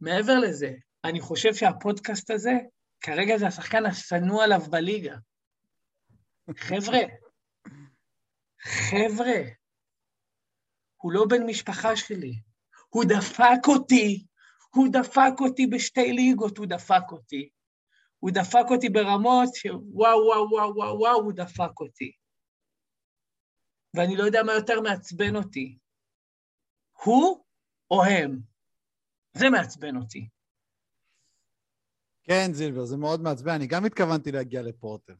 מעבר 0.01 0.39
לזה, 0.39 0.73
אני 1.03 1.19
חושב 1.19 1.53
שהפודקאסט 1.53 2.31
הזה, 2.31 2.53
כרגע 3.01 3.37
זה 3.37 3.47
השחקן 3.47 3.85
השנוא 3.85 4.43
עליו 4.43 4.61
בליגה. 4.61 5.15
חבר'ה, 6.57 6.99
חבר'ה, 8.61 9.41
הוא 10.97 11.11
לא 11.11 11.25
בן 11.29 11.45
משפחה 11.45 11.95
שלי. 11.95 12.33
הוא 12.89 13.03
דפק 13.09 13.67
אותי, 13.67 14.25
הוא 14.75 14.87
דפק 14.91 15.39
אותי 15.39 15.67
בשתי 15.67 16.13
ליגות, 16.13 16.57
הוא 16.57 16.65
דפק 16.65 17.11
אותי. 17.11 17.49
הוא 18.19 18.31
דפק 18.33 18.65
אותי 18.69 18.89
ברמות 18.89 19.49
שוואו, 19.55 19.85
וואו, 19.95 20.49
וואו, 20.51 20.75
וואו, 20.75 20.99
וואו, 20.99 21.21
הוא 21.21 21.33
דפק 21.33 21.79
אותי. 21.79 22.11
ואני 23.93 24.15
לא 24.15 24.23
יודע 24.23 24.43
מה 24.43 24.53
יותר 24.53 24.81
מעצבן 24.81 25.35
אותי. 25.35 25.77
הוא 27.03 27.43
או 27.91 28.03
הם? 28.03 28.39
זה 29.33 29.49
מעצבן 29.49 29.97
אותי. 29.97 30.29
כן, 32.23 32.53
זילבר, 32.53 32.85
זה 32.85 32.97
מאוד 32.97 33.21
מעצבן. 33.21 33.51
אני 33.51 33.67
גם 33.67 33.85
התכוונתי 33.85 34.31
להגיע 34.31 34.61
לפורטר. 34.61 35.15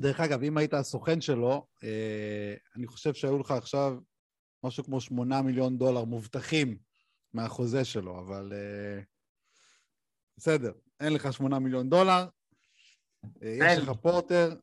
דרך 0.00 0.20
אגב, 0.20 0.42
אם 0.42 0.56
היית 0.56 0.74
הסוכן 0.74 1.20
שלו, 1.20 1.66
אה, 1.84 2.54
אני 2.76 2.86
חושב 2.86 3.14
שהיו 3.14 3.38
לך 3.38 3.50
עכשיו 3.50 3.96
משהו 4.64 4.84
כמו 4.84 5.00
שמונה 5.00 5.42
מיליון 5.42 5.78
דולר 5.78 6.04
מובטחים 6.04 6.78
מהחוזה 7.32 7.84
שלו, 7.84 8.18
אבל 8.18 8.52
אה, 8.54 9.02
בסדר, 10.36 10.72
אין 11.00 11.12
לך 11.12 11.32
שמונה 11.32 11.58
מיליון 11.58 11.90
דולר, 11.90 12.26
אה, 13.42 13.56
יש 13.72 13.78
לך 13.78 13.90
פורטר. 14.02 14.54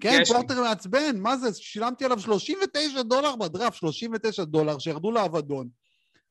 כן, 0.00 0.22
פורטר 0.28 0.60
מעצבן, 0.60 1.16
מה 1.18 1.36
זה? 1.36 1.54
שילמתי 1.54 2.04
עליו 2.04 2.20
39 2.20 3.02
דולר 3.02 3.36
בדראפט, 3.36 3.76
39 3.76 4.44
דולר 4.44 4.78
שירדו 4.78 5.10
לאבדון. 5.10 5.68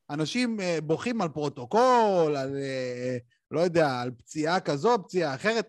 אנשים 0.10 0.58
בוכים 0.84 1.22
על 1.22 1.30
פרוטוקול, 1.30 2.36
על, 2.36 2.56
לא 3.52 3.60
יודע, 3.60 4.02
על 4.02 4.12
פציעה 4.12 4.60
כזו, 4.60 5.04
פציעה 5.04 5.36
אחרת. 5.36 5.68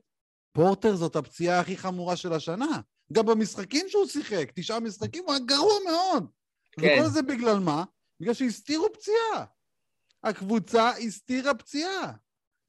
פורטר 0.52 0.96
זאת 0.96 1.16
הפציעה 1.16 1.60
הכי 1.60 1.76
חמורה 1.76 2.16
של 2.16 2.32
השנה. 2.32 2.80
גם 3.12 3.26
במשחקים 3.26 3.86
שהוא 3.88 4.06
שיחק, 4.06 4.52
תשעה 4.54 4.80
משחקים, 4.80 5.24
הוא 5.24 5.32
היה 5.32 5.44
גרוע 5.44 5.74
מאוד. 5.86 6.26
כן. 6.72 6.98
וכל 6.98 7.08
זה 7.08 7.22
בגלל 7.22 7.58
מה? 7.58 7.84
בגלל 8.20 8.34
שהסתירו 8.34 8.92
פציעה. 8.92 9.44
הקבוצה 10.24 10.90
הסתירה 10.90 11.54
פציעה. 11.54 12.12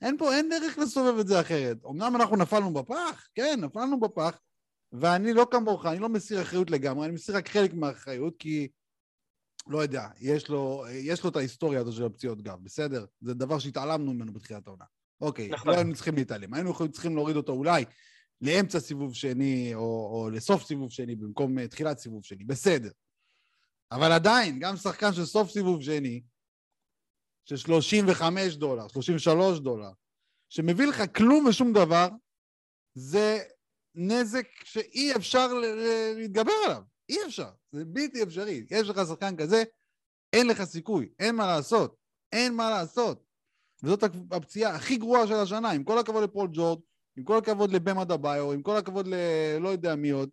אין 0.02 0.18
פה, 0.18 0.36
אין 0.36 0.50
דרך 0.50 0.78
לסובב 0.78 1.20
את 1.20 1.28
זה 1.28 1.42
אחרת. 1.42 1.78
אמנם 1.86 2.16
אנחנו 2.16 2.36
נפלנו 2.36 2.74
בפח, 2.74 3.28
כן, 3.36 3.60
נפלנו 3.62 4.00
בפח, 4.00 4.40
ואני 4.92 5.34
לא 5.34 5.48
כמוך, 5.52 5.86
אני 5.86 6.00
לא 6.00 6.10
מסיר 6.10 6.42
אחריות 6.42 6.72
לגמרי, 6.72 7.06
אני 7.06 7.13
מסיר 7.13 7.38
רק 7.38 7.50
חלק 7.50 7.74
מהאחריות, 7.74 8.36
כי 8.40 8.68
לא 9.68 9.78
יודע, 9.78 10.08
יש 10.20 10.50
לו, 10.50 10.86
יש 10.92 11.24
לו 11.24 11.30
את 11.30 11.36
ההיסטוריה 11.36 11.82
הזו 11.82 11.94
של 11.94 12.06
הפציעות 12.06 12.42
גם, 12.42 12.63
בסדר? 12.63 13.06
זה 13.22 13.34
דבר 13.34 13.60
שהתעלמנו 13.60 14.13
ממנו 14.13 14.34
בתחילת 14.34 14.68
העונה. 14.68 14.86
אוקיי, 15.24 15.48
נכון. 15.48 15.72
לא 15.72 15.75
היינו 15.75 15.96
צריכים 15.96 16.15
להתעלם. 16.15 16.53
היינו 16.53 16.89
צריכים 16.92 17.15
להוריד 17.15 17.36
אותו 17.36 17.51
אולי 17.51 17.86
לאמצע 18.42 18.80
סיבוב 18.80 19.15
שני, 19.15 19.75
או, 19.75 19.82
או 19.82 20.30
לסוף 20.30 20.63
סיבוב 20.63 20.92
שני 20.92 21.15
במקום 21.15 21.58
uh, 21.58 21.68
תחילת 21.68 21.98
סיבוב 22.00 22.25
שני, 22.25 22.44
בסדר. 22.44 22.92
אבל 23.92 24.12
עדיין, 24.12 24.60
גם 24.60 24.77
שחקן 24.77 25.13
של 25.13 25.25
סוף 25.25 25.51
סיבוב 25.51 25.82
שני, 25.82 26.22
של 27.46 27.58
35 27.58 28.56
דולר, 28.56 28.88
33 28.88 29.60
דולר, 29.60 29.92
שמביא 30.50 30.86
לך 30.86 31.03
כלום 31.15 31.46
ושום 31.46 31.74
דבר, 31.74 32.10
זה 32.96 33.39
נזק 33.96 34.48
שאי 34.63 35.15
אפשר 35.15 35.48
להתגבר 36.15 36.53
עליו. 36.65 36.84
אי 37.10 37.18
אפשר. 37.25 37.50
זה 37.72 37.86
בלתי 37.86 38.24
אפשרי. 38.24 38.65
יש 38.72 38.89
לך 38.89 39.01
שחקן 39.08 39.36
כזה, 39.38 39.63
אין 40.34 40.48
לך 40.48 40.63
סיכוי, 40.63 41.10
אין 41.20 41.36
מה 41.36 41.48
לעשות. 41.48 41.96
אין 42.32 42.53
מה 42.53 42.70
לעשות. 42.70 43.24
וזאת 43.84 44.04
הפציעה 44.32 44.75
הכי 44.75 44.98
גרועה 44.98 45.28
של 45.28 45.34
השנה, 45.34 45.72
עם 45.72 45.84
כל 45.84 46.00
הכבוד 46.00 46.24
לפול 46.24 46.50
ג'ורד, 46.54 46.80
עם 47.18 47.24
כל 47.24 47.38
הכבוד 47.38 47.72
לבמה 47.72 48.06
דביו, 48.06 48.52
עם 48.52 48.62
כל 48.62 48.78
הכבוד 48.78 49.08
ללא 49.08 49.70
יודע 49.70 49.96
מי 49.96 50.10
עוד. 50.10 50.30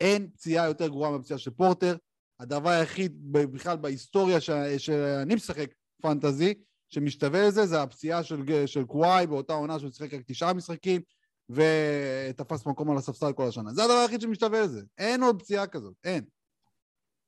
אין 0.00 0.30
פציעה 0.30 0.66
יותר 0.66 0.88
גרועה 0.88 1.10
מהפציעה 1.10 1.38
של 1.38 1.50
פורטר. 1.50 1.96
הדבר 2.40 2.70
היחיד 2.70 3.32
בכלל 3.32 3.76
בהיסטוריה 3.76 4.40
ש... 4.40 4.50
שאני 4.78 5.34
משחק 5.34 5.70
פנטזי, 6.02 6.54
שמשתווה 6.88 7.48
לזה, 7.48 7.66
זה 7.66 7.82
הפציעה 7.82 8.22
של, 8.22 8.66
של 8.66 8.84
קוואי 8.84 9.26
באותה 9.26 9.52
עונה 9.52 9.78
שהוא 9.78 9.90
שיחק 9.90 10.14
רק 10.14 10.20
תשעה 10.26 10.52
משחקים, 10.52 11.00
ותפס 11.50 12.66
מקום 12.66 12.90
על 12.90 12.96
הספסל 12.96 13.32
כל 13.32 13.48
השנה. 13.48 13.72
זה 13.72 13.82
הדבר 13.84 13.94
היחיד 13.94 14.20
שמשתווה 14.20 14.60
לזה. 14.60 14.82
אין 14.98 15.22
עוד 15.22 15.42
פציעה 15.42 15.66
כזאת, 15.66 15.94
אין. 16.04 16.24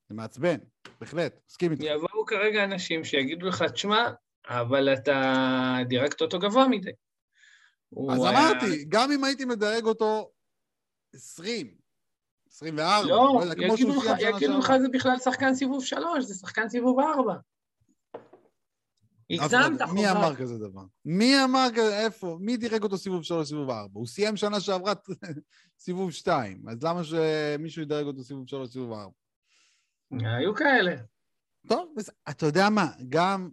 זה 0.09 0.15
מעצבן, 0.15 0.57
בהחלט, 1.01 1.39
מסכים 1.49 1.71
איתך. 1.71 1.83
יבואו 1.83 2.25
כרגע 2.25 2.63
אנשים 2.63 3.03
שיגידו 3.03 3.47
לך, 3.47 3.63
תשמע, 3.63 4.11
אבל 4.47 4.93
אתה 4.93 5.77
דירקת 5.87 6.21
אותו 6.21 6.39
גבוה 6.39 6.67
מדי. 6.67 6.91
אז 8.11 8.23
היה... 8.23 8.29
אמרתי, 8.29 8.85
גם 8.87 9.11
אם 9.11 9.23
הייתי 9.23 9.45
מדרג 9.45 9.85
אותו 9.85 10.31
20, 11.13 11.75
24, 12.47 13.01
לא, 13.01 13.07
לא 13.07 13.43
יודע, 13.43 13.65
יגידו 13.65 13.95
לך, 13.97 14.05
יגידו 14.19 14.57
לך 14.57 14.73
זה 14.81 14.87
בכלל 14.89 15.19
שחקן 15.19 15.53
סיבוב 15.55 15.83
3, 15.83 16.25
זה 16.25 16.33
שחקן 16.33 16.69
סיבוב 16.69 16.99
4. 16.99 17.33
הגזמת, 19.29 19.81
חובה. 19.81 19.93
מי 19.93 20.11
אמר 20.11 20.35
כזה 20.35 20.57
דבר? 20.57 20.81
מי 21.05 21.43
אמר 21.43 21.67
כזה, 21.71 21.99
איפה? 21.99 22.37
מי 22.41 22.57
דירק 22.57 22.83
אותו 22.83 22.97
סיבוב 22.97 23.23
3, 23.23 23.47
סיבוב 23.47 23.69
4? 23.69 23.89
הוא 23.93 24.07
סיים 24.07 24.37
שנה 24.37 24.59
שעברה 24.59 24.93
סיבוב 25.79 26.11
2, 26.11 26.63
אז 26.69 26.83
למה 26.83 27.01
שמישהו 27.03 27.81
ידרג 27.81 28.05
אותו 28.05 28.23
סיבוב 28.23 28.47
3, 28.47 28.69
סיבוב 28.69 28.91
4? 28.91 29.09
היו 30.11 30.55
כאלה. 30.55 30.95
טוב, 31.67 31.95
אתה 32.29 32.45
יודע 32.45 32.69
מה, 32.69 32.87
גם, 33.09 33.49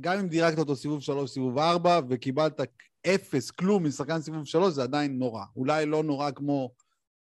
גם 0.00 0.18
אם 0.18 0.28
דירקת 0.28 0.58
אותו 0.58 0.76
סיבוב 0.76 1.00
3, 1.00 1.30
סיבוב 1.30 1.58
4, 1.58 2.00
וקיבלת 2.08 2.60
אפס, 3.06 3.50
כלום 3.50 3.86
משחקן 3.86 4.20
סיבוב 4.20 4.44
3, 4.44 4.74
זה 4.74 4.82
עדיין 4.82 5.18
נורא. 5.18 5.44
אולי 5.56 5.86
לא 5.86 6.02
נורא 6.02 6.30
כמו 6.30 6.74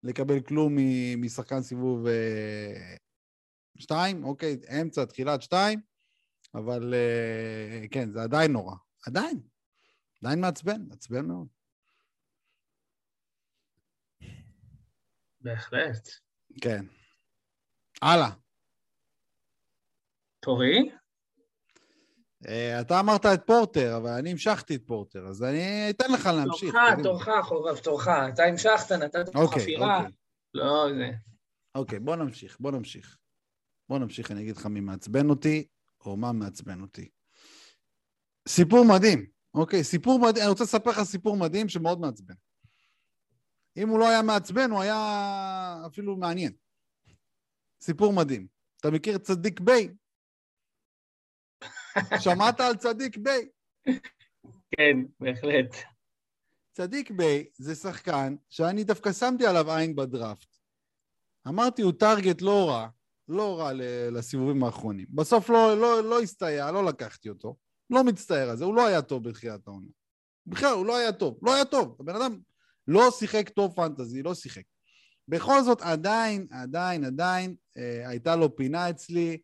לקבל 0.03 0.41
כלום 0.41 0.77
משחקן 1.17 1.61
סיבוב 1.61 2.05
2, 3.77 4.23
אה, 4.23 4.29
אוקיי, 4.29 4.57
אמצע, 4.81 5.05
תחילת 5.05 5.41
2, 5.41 5.79
אבל 6.55 6.93
אה, 6.93 7.87
כן, 7.91 8.11
זה 8.11 8.23
עדיין 8.23 8.51
נורא. 8.51 8.75
עדיין. 9.07 9.39
עדיין 10.23 10.41
מעצבן, 10.41 10.81
מעצבן 10.87 11.25
מאוד. 11.25 11.47
בהחלט. 15.41 16.09
כן. 16.61 16.85
הלאה. 18.01 18.29
תורי? 20.39 20.89
Uh, 22.45 22.81
אתה 22.81 22.99
אמרת 22.99 23.25
את 23.25 23.41
פורטר, 23.45 23.97
אבל 23.97 24.09
אני 24.09 24.31
המשכתי 24.31 24.75
את 24.75 24.81
פורטר, 24.85 25.27
אז 25.27 25.43
אני 25.43 25.89
אתן 25.89 26.11
לך 26.11 26.25
להמשיך. 26.25 26.75
תורך, 27.03 27.25
תורך, 27.25 27.45
חורב, 27.45 27.77
תורך. 27.77 28.07
אתה 28.33 28.43
המשכת, 28.43 28.91
נתת 28.91 29.29
פה 29.33 29.43
okay, 29.43 29.59
חפירה. 29.59 30.05
Okay. 30.05 30.11
לא, 30.53 30.87
זה... 30.97 31.11
אוקיי, 31.75 31.99
בוא 31.99 32.15
נמשיך, 32.15 32.57
בוא 32.59 32.71
נמשיך. 32.71 33.17
בוא 33.89 33.99
נמשיך, 33.99 34.31
אני 34.31 34.41
אגיד 34.41 34.57
לך 34.57 34.65
מי 34.65 34.79
מעצבן 34.79 35.29
אותי, 35.29 35.67
או 36.05 36.17
מה 36.17 36.31
מעצבן 36.31 36.81
אותי. 36.81 37.09
סיפור 38.47 38.85
מדהים, 38.85 39.25
אוקיי? 39.53 39.83
סיפור 39.83 40.19
מדהים, 40.19 40.43
אני 40.43 40.49
רוצה 40.49 40.63
לספר 40.63 40.89
לך 40.89 41.03
סיפור 41.03 41.37
מדהים 41.37 41.69
שמאוד 41.69 41.99
מעצבן. 41.99 42.33
אם 43.77 43.89
הוא 43.89 43.99
לא 43.99 44.09
היה 44.09 44.21
מעצבן, 44.21 44.71
הוא 44.71 44.81
היה 44.81 45.83
אפילו 45.87 46.17
מעניין. 46.17 46.51
סיפור 47.81 48.13
מדהים. 48.13 48.47
אתה 48.81 48.91
מכיר 48.91 49.17
צדיק 49.17 49.59
ביי? 49.59 49.89
שמעת 52.19 52.59
על 52.59 52.75
צדיק 52.75 53.17
ביי? 53.17 53.47
כן, 54.71 54.97
בהחלט. 55.19 55.75
צדיק 56.71 57.11
ביי 57.11 57.45
זה 57.57 57.75
שחקן 57.75 58.35
שאני 58.49 58.83
דווקא 58.83 59.11
שמתי 59.11 59.45
עליו 59.45 59.71
עין 59.71 59.95
בדראפט. 59.95 60.55
אמרתי, 61.47 61.81
הוא 61.81 61.93
טארגט 61.99 62.41
לא 62.41 62.69
רע, 62.69 62.87
לא 63.27 63.59
רע 63.59 63.71
לסיבובים 64.11 64.63
האחרונים. 64.63 65.05
בסוף 65.09 65.49
לא, 65.49 65.81
לא, 65.81 66.03
לא 66.03 66.21
הסתייע, 66.21 66.71
לא 66.71 66.85
לקחתי 66.85 67.29
אותו. 67.29 67.55
לא 67.89 68.03
מצטער 68.03 68.49
על 68.49 68.57
זה, 68.57 68.65
הוא 68.65 68.75
לא 68.75 68.87
היה 68.87 69.01
טוב 69.01 69.29
בתחילת 69.29 69.67
העונה. 69.67 69.87
בכלל, 70.47 70.73
הוא 70.73 70.85
לא 70.85 70.97
היה 70.97 71.11
טוב. 71.11 71.39
לא 71.41 71.55
היה 71.55 71.65
טוב. 71.65 71.97
הבן 71.99 72.15
אדם 72.15 72.39
לא 72.87 73.11
שיחק 73.11 73.49
טוב 73.49 73.75
פנטזי, 73.75 74.23
לא 74.23 74.35
שיחק. 74.35 74.63
בכל 75.27 75.63
זאת, 75.63 75.81
עדיין, 75.81 76.47
עדיין, 76.51 77.05
עדיין, 77.05 77.55
אה, 77.77 78.09
הייתה 78.09 78.35
לו 78.35 78.55
פינה 78.55 78.89
אצלי. 78.89 79.37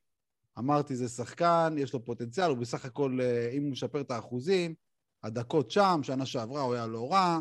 אמרתי, 0.62 0.96
זה 0.96 1.10
שחקן, 1.10 1.76
יש 1.78 1.94
לו 1.94 2.06
פוטנציאל, 2.06 2.50
הוא 2.50 2.58
בסך 2.58 2.86
הכל, 2.86 3.18
אה, 3.22 3.50
אם 3.52 3.64
הוא 3.64 3.72
משפר 3.72 4.02
את 4.02 4.12
האחוזים, 4.12 4.76
הדקות 5.24 5.72
שם, 5.72 6.00
שנה 6.04 6.26
שעברה 6.26 6.62
הוא 6.62 6.74
היה 6.74 6.88
לא 6.88 7.12
רע, 7.12 7.40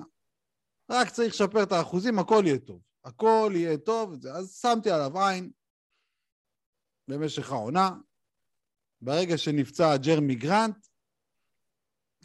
רק 0.91 1.11
צריך 1.11 1.35
לשפר 1.35 1.63
את 1.63 1.73
האחוזים, 1.73 2.19
הכל 2.19 2.43
יהיה 2.47 2.59
טוב. 2.59 2.83
הכל 3.05 3.53
יהיה 3.55 3.79
טוב, 3.79 4.27
אז 4.27 4.59
שמתי 4.63 4.91
עליו 4.91 5.19
עין 5.19 5.51
במשך 7.09 7.53
העונה. 7.53 7.91
ברגע 9.03 9.39
שנפצע 9.39 9.97
ג'רמי 9.97 10.35
גרנט, 10.35 10.87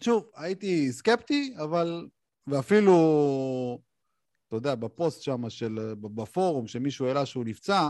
שוב, 0.04 0.32
הייתי 0.36 0.92
סקפטי, 0.92 1.56
אבל, 1.64 2.08
ואפילו, 2.48 2.96
אתה 4.48 4.56
יודע, 4.56 4.76
בפוסט 4.76 5.22
שם 5.22 5.42
בפורום, 6.16 6.68
שמישהו 6.68 7.06
העלה 7.08 7.26
שהוא 7.26 7.46
נפצע, 7.46 7.90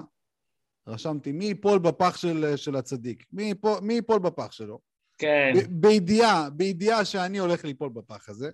רשמתי 0.87 1.31
מי 1.31 1.45
ייפול 1.45 1.79
בפח 1.79 2.17
של, 2.17 2.53
של 2.55 2.75
הצדיק, 2.75 3.25
מי 3.31 3.43
ייפול, 3.43 3.79
מי 3.81 3.93
ייפול 3.93 4.19
בפח 4.19 4.51
שלו. 4.51 4.79
כן. 5.17 5.53
בידיעה, 5.69 6.49
בידיעה 6.49 7.05
שאני 7.05 7.37
הולך 7.37 7.65
ליפול 7.65 7.89
בפח 7.89 8.29
הזה. 8.29 8.49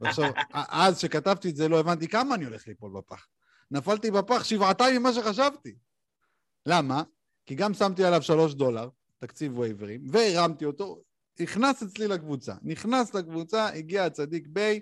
ועכשיו, 0.00 0.30
אז 0.84 1.00
שכתבתי 1.00 1.50
את 1.50 1.56
זה 1.56 1.68
לא 1.68 1.80
הבנתי 1.80 2.08
כמה 2.08 2.34
אני 2.34 2.44
הולך 2.44 2.66
ליפול 2.66 2.92
בפח. 2.98 3.26
נפלתי 3.70 4.10
בפח 4.10 4.44
שבעתיים 4.44 5.00
ממה 5.00 5.12
שחשבתי. 5.12 5.74
למה? 6.66 7.02
כי 7.46 7.54
גם 7.54 7.74
שמתי 7.74 8.04
עליו 8.04 8.22
שלוש 8.22 8.54
דולר, 8.54 8.88
תקציב 9.18 9.58
וייברים, 9.58 10.02
והרמתי 10.10 10.64
אותו, 10.64 11.02
נכנס 11.40 11.82
אצלי 11.82 12.08
לקבוצה. 12.08 12.54
נכנס 12.62 13.14
לקבוצה, 13.14 13.68
הגיע 13.68 14.04
הצדיק 14.04 14.46
ביי, 14.46 14.80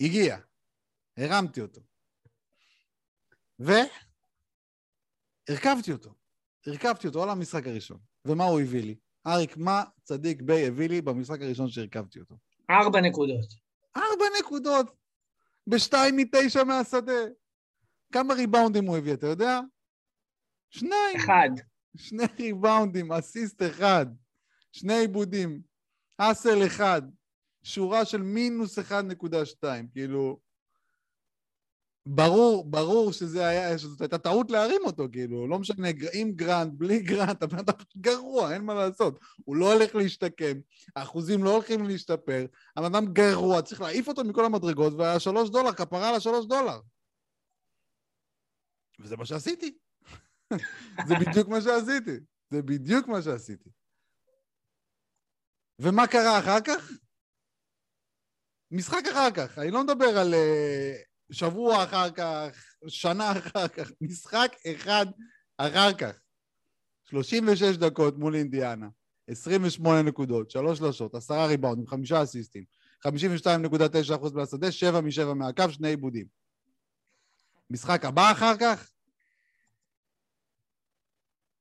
הגיע. 0.00 0.38
הרמתי 1.16 1.60
אותו. 1.60 1.80
והרכבתי 5.52 5.92
אותו. 5.92 6.14
הרכבתי 6.66 7.06
אותו 7.06 7.22
על 7.22 7.30
המשחק 7.30 7.66
הראשון. 7.66 7.98
ומה 8.24 8.44
הוא 8.44 8.60
הביא 8.60 8.82
לי? 8.82 8.96
אריק, 9.26 9.56
מה 9.56 9.84
צדיק 10.02 10.42
ביי 10.42 10.66
הביא 10.66 10.88
לי 10.88 11.02
במשחק 11.02 11.40
הראשון 11.40 11.68
שהרכבתי 11.68 12.20
אותו? 12.20 12.38
ארבע 12.70 13.00
נקודות. 13.00 13.48
ארבע 13.96 14.24
נקודות! 14.40 14.86
בשתיים 15.66 16.16
מתשע 16.16 16.64
מהשדה. 16.64 17.22
כמה 18.12 18.34
ריבאונדים 18.34 18.86
הוא 18.86 18.96
הביא, 18.96 19.14
אתה 19.14 19.26
יודע? 19.26 19.60
שניים. 20.70 21.16
אחד. 21.16 21.50
שני 21.96 22.24
ריבאונדים, 22.40 23.12
אסיסט 23.12 23.62
אחד. 23.62 24.06
שני 24.72 24.94
עיבודים. 24.94 25.60
אסל 26.18 26.66
אחד. 26.66 27.02
שורה 27.62 28.04
של 28.04 28.22
מינוס 28.22 28.78
1.2. 28.78 29.64
כאילו, 29.92 30.40
ברור, 32.06 32.70
ברור 32.70 33.12
שזה 33.12 33.46
היה, 33.46 33.78
שזאת 33.78 34.00
הייתה 34.00 34.18
טעות 34.18 34.50
להרים 34.50 34.80
אותו, 34.84 35.06
כאילו, 35.12 35.46
לא 35.46 35.58
משנה, 35.58 35.88
עם 36.12 36.32
גרנט, 36.32 36.72
בלי 36.76 37.00
גרנט, 37.00 37.42
הבן 37.42 37.58
אדם 37.58 37.74
גרוע, 37.96 38.54
אין 38.54 38.62
מה 38.62 38.74
לעשות. 38.74 39.20
הוא 39.44 39.56
לא 39.56 39.72
הולך 39.72 39.94
להשתקם, 39.94 40.60
האחוזים 40.96 41.44
לא 41.44 41.50
הולכים 41.54 41.84
להשתפר, 41.84 42.46
הבן 42.76 42.94
אדם 42.94 43.12
גרוע, 43.12 43.62
צריך 43.62 43.80
להעיף 43.80 44.08
אותו 44.08 44.24
מכל 44.24 44.44
המדרגות, 44.44 44.92
והשלוש 44.92 45.50
דולר, 45.50 45.72
כפרה 45.72 46.08
על 46.08 46.14
השלוש 46.14 46.46
דולר. 46.46 46.80
וזה 49.00 49.16
מה 49.16 49.26
שעשיתי. 49.26 49.78
זה 51.08 51.14
בדיוק 51.20 51.48
מה 51.48 51.60
שעשיתי. 51.60 52.16
זה 52.50 52.62
בדיוק 52.62 53.08
מה 53.08 53.22
שעשיתי. 53.22 53.70
ומה 55.78 56.06
קרה 56.06 56.38
אחר 56.38 56.60
כך? 56.60 56.90
משחק 58.70 59.02
אחר 59.12 59.30
כך, 59.30 59.58
אני 59.58 59.70
לא 59.70 59.84
מדבר 59.84 60.18
על... 60.18 60.34
Uh, 60.34 61.11
שבוע 61.32 61.84
אחר 61.84 62.10
כך, 62.10 62.64
שנה 62.88 63.32
אחר 63.32 63.68
כך, 63.68 63.90
משחק 64.00 64.56
אחד 64.66 65.06
אחר 65.58 65.92
כך. 65.92 66.12
36 67.04 67.76
דקות 67.76 68.18
מול 68.18 68.34
אינדיאנה, 68.34 68.88
28 69.26 70.02
נקודות, 70.02 70.50
3 70.50 70.78
שלושות, 70.78 71.14
10 71.14 71.46
ריבאונדים, 71.46 71.86
5 71.86 72.12
אסיסטים, 72.12 72.64
52.9% 73.06 74.34
מהשדה, 74.34 74.72
7 74.72 75.00
מ-7 75.00 75.34
מהקו, 75.34 75.70
2 75.70 75.90
עיבודים. 75.90 76.26
משחק 77.70 78.04
הבא 78.04 78.32
אחר 78.32 78.56
כך, 78.60 78.90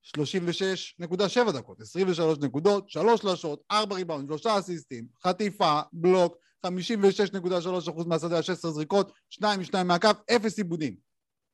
36.7 0.04 1.52
דקות, 1.52 1.82
23 1.82 2.38
נקודות, 2.40 2.90
3 2.90 3.22
שלושות, 3.22 3.64
4 3.72 3.96
ריבאונדים, 3.96 4.38
3 4.38 4.46
אסיסטים, 4.48 5.08
חטיפה, 5.24 5.82
בלוק, 5.94 6.38
56.3% 6.65 8.08
מהשדה, 8.08 8.41
16 8.41 8.71
זריקות, 8.71 9.12
2 9.30 9.60
מ-2 9.60 9.84
מהקו, 9.84 10.10
0 10.36 10.58
עיבודים. 10.58 10.95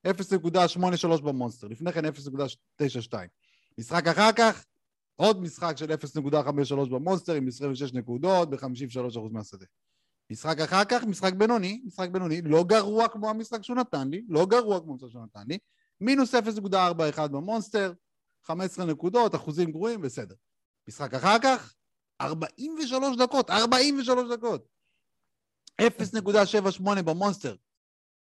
0.83 0.08 1.22
במונסטר, 1.22 1.68
לפני 1.68 1.94
כן 1.94 2.06
0.92. 2.06 3.14
משחק 3.78 4.08
אחר 4.08 4.32
כך, 4.32 4.66
עוד 5.16 5.42
משחק 5.42 5.78
של 5.78 5.92
0.53 5.92 6.76
במונסטר 6.76 7.34
עם 7.34 7.48
26 7.48 7.94
נקודות 7.94 8.50
ב-53% 8.50 9.20
מהשדה. 9.32 9.66
משחק 10.32 10.60
אחר 10.60 10.84
כך, 10.84 11.04
משחק 11.04 11.34
בינוני, 11.34 11.82
משחק 11.86 12.10
בינוני, 12.10 12.42
לא 12.42 12.64
גרוע 12.64 13.08
כמו 13.08 13.30
המשחק 13.30 13.62
שהוא 13.62 13.78
נתן 13.78 14.10
לי, 14.10 14.26
לא 14.30 14.46
גרוע 14.46 14.80
כמו 14.80 14.92
המשחק 14.94 15.10
שהוא 15.12 15.24
נתן 15.24 15.44
לי, 15.48 15.58
מינוס 16.02 16.36
0.41 16.36 17.28
במונסטר, 17.28 17.94
15 18.44 18.86
נקודות, 18.86 19.36
אחוזים 19.36 19.72
גרועים, 19.72 20.02
בסדר. 20.02 20.36
משחק 20.88 21.14
אחר 21.14 21.40
כך, 21.44 21.74
43 22.22 23.18
דקות, 23.18 23.50
43 23.50 24.38
דקות. 24.38 24.77
0.78 25.82 27.02
במונסטר. 27.02 27.56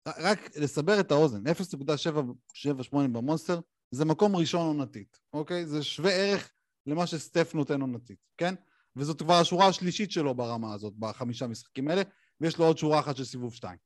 רק 0.08 0.58
לסבר 0.58 1.00
את 1.00 1.12
האוזן, 1.12 1.48
0.78 1.48 2.92
במונסטר 2.92 3.60
זה 3.92 4.06
מקום 4.06 4.36
ראשון 4.36 4.68
עונתית, 4.68 5.20
אוקיי? 5.34 5.66
זה 5.66 5.84
שווה 5.84 6.12
ערך 6.12 6.52
למה 6.86 7.08
שסטף 7.08 7.56
נותן 7.56 7.82
עונתית, 7.82 8.20
כן? 8.38 8.56
וזאת 8.96 9.22
כבר 9.22 9.34
השורה 9.34 9.68
השלישית 9.68 10.12
שלו 10.12 10.36
ברמה 10.36 10.74
הזאת, 10.74 10.94
בחמישה 11.00 11.48
משחקים 11.48 11.88
האלה, 11.88 12.02
ויש 12.42 12.58
לו 12.58 12.66
עוד 12.66 12.78
שורה 12.78 13.00
אחת 13.00 13.18
של 13.18 13.26
סיבוב 13.26 13.54
שתיים. 13.54 13.78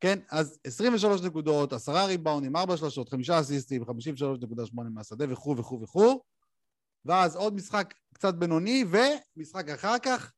כן, 0.00 0.18
אז 0.30 0.58
23 0.64 1.22
נקודות, 1.22 1.72
10 1.72 1.92
ריבאונים, 2.06 2.56
4 2.56 2.76
שלושות, 2.76 3.08
5 3.08 3.30
אסיסטים, 3.30 3.82
53.8 3.82 3.90
מהשדה 4.94 5.32
וכו' 5.32 5.56
וכו' 5.56 5.80
וכו', 5.82 6.22
ואז 7.04 7.36
עוד 7.36 7.54
משחק 7.54 7.94
קצת 8.14 8.34
בינוני, 8.34 8.84
ומשחק 8.90 9.68
אחר 9.68 9.98
כך, 9.98 10.32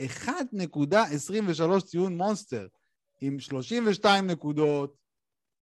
1.23 0.00 1.80
ציון 1.84 2.16
מונסטר, 2.16 2.66
עם 3.20 3.38
32 3.38 4.26
נקודות, 4.26 4.96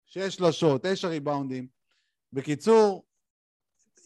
6 0.05 0.35
שלשות, 0.35 0.85
9 0.85 1.07
ריבאונדים. 1.07 1.67
בקיצור, 2.33 3.05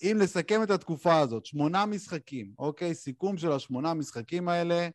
אם 0.04 0.18
לסכם 0.22 0.64
את 0.64 0.70
התקופה 0.70 1.20
הזאת, 1.20 1.46
שמונה 1.46 1.86
משחקים, 1.86 2.54
אוקיי? 2.60 2.96
סיכום 2.96 3.38
של 3.38 3.52
השמונה 3.52 3.94
משחקים 3.94 4.50
האלה, 4.50 4.90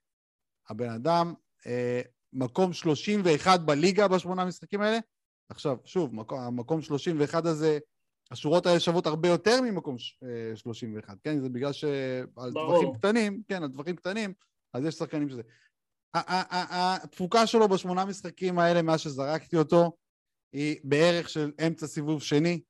הבן 0.69 0.91
אדם 0.91 1.35
אה, 1.67 2.01
מקום 2.33 2.73
31 2.73 3.61
בליגה 3.61 4.09
בשמונה 4.09 4.45
משחקים 4.45 4.81
האלה. 4.81 4.99
עכשיו, 5.49 5.77
שוב, 5.85 6.14
מקום, 6.14 6.41
המקום 6.41 6.83
31 6.83 7.47
הזה, 7.47 7.79
השורות 8.31 8.67
האלה 8.67 8.81
שוות 8.81 9.07
הרבה 9.07 9.29
יותר 9.29 9.61
ממקום 9.61 9.97
31, 10.55 11.11
אה, 11.11 11.14
כן? 11.25 11.41
זה 11.41 11.49
בגלל 11.49 11.73
שעל 11.73 12.51
דברים 12.51 12.95
קטנים, 12.95 13.43
כן, 13.49 13.62
על 13.62 13.69
דברים 13.69 13.97
קטנים, 13.97 14.33
אז 14.75 14.85
יש 14.85 14.95
שחקנים 14.95 15.29
שזה. 15.29 15.43
התפוקה 16.15 17.47
שלו 17.47 17.69
בשמונה 17.69 18.05
משחקים 18.05 18.59
האלה, 18.59 18.83
מאז 18.83 19.01
שזרקתי 19.01 19.57
אותו, 19.57 19.97
היא 20.53 20.77
בערך 20.85 21.29
של 21.29 21.53
אמצע 21.67 21.87
סיבוב 21.87 22.23
שני. 22.23 22.61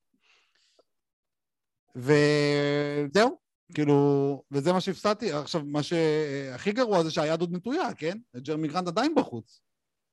וזהו, 1.96 3.38
כאילו, 3.74 4.42
וזה 4.50 4.72
מה 4.72 4.80
שהפסדתי. 4.80 5.32
עכשיו, 5.32 5.62
מה 5.64 5.82
שהכי 5.82 6.72
גרוע 6.72 7.02
זה 7.02 7.10
שהיד 7.10 7.40
עוד 7.40 7.52
נטויה, 7.52 7.94
כן? 7.94 8.18
ג'רמי 8.36 8.68
גרנט 8.68 8.88
עדיין 8.88 9.14
בחוץ. 9.14 9.60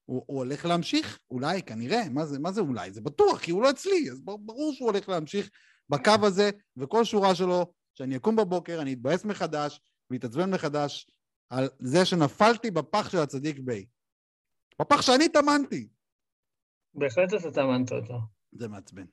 הוא, 0.06 0.24
הוא 0.26 0.38
הולך 0.38 0.66
להמשיך? 0.66 1.20
אולי, 1.32 1.62
כנראה. 1.62 2.10
מה 2.10 2.26
זה, 2.26 2.40
מה 2.40 2.52
זה 2.52 2.62
אולי? 2.62 2.92
זה 2.92 3.02
בטוח, 3.02 3.40
כי 3.40 3.52
הוא 3.52 3.64
לא 3.64 3.70
אצלי, 3.70 4.12
אז 4.12 4.22
ברור 4.22 4.74
שהוא 4.74 4.90
הולך 4.90 5.10
להמשיך 5.10 5.50
בקו 5.90 6.12
הזה, 6.24 6.50
וכל 6.78 7.04
שורה 7.04 7.36
שלו, 7.36 7.74
שאני 7.94 8.16
אקום 8.16 8.36
בבוקר, 8.36 8.82
אני 8.82 8.94
אתבאס 8.94 9.26
מחדש, 9.26 9.82
ואתעצבן 10.12 10.54
מחדש 10.54 11.08
על 11.50 11.70
זה 11.80 12.06
שנפלתי 12.06 12.72
בפח 12.72 13.10
של 13.10 13.18
הצדיק 13.18 13.60
ביי. 13.60 13.86
בפח 14.82 15.02
שאני 15.02 15.30
טמנתי. 15.30 15.88
בהחלט 16.94 17.34
אתה 17.34 17.52
טמנת 17.52 17.92
אותו. 17.92 18.20
זה 18.52 18.68
מעצבן. 18.68 19.06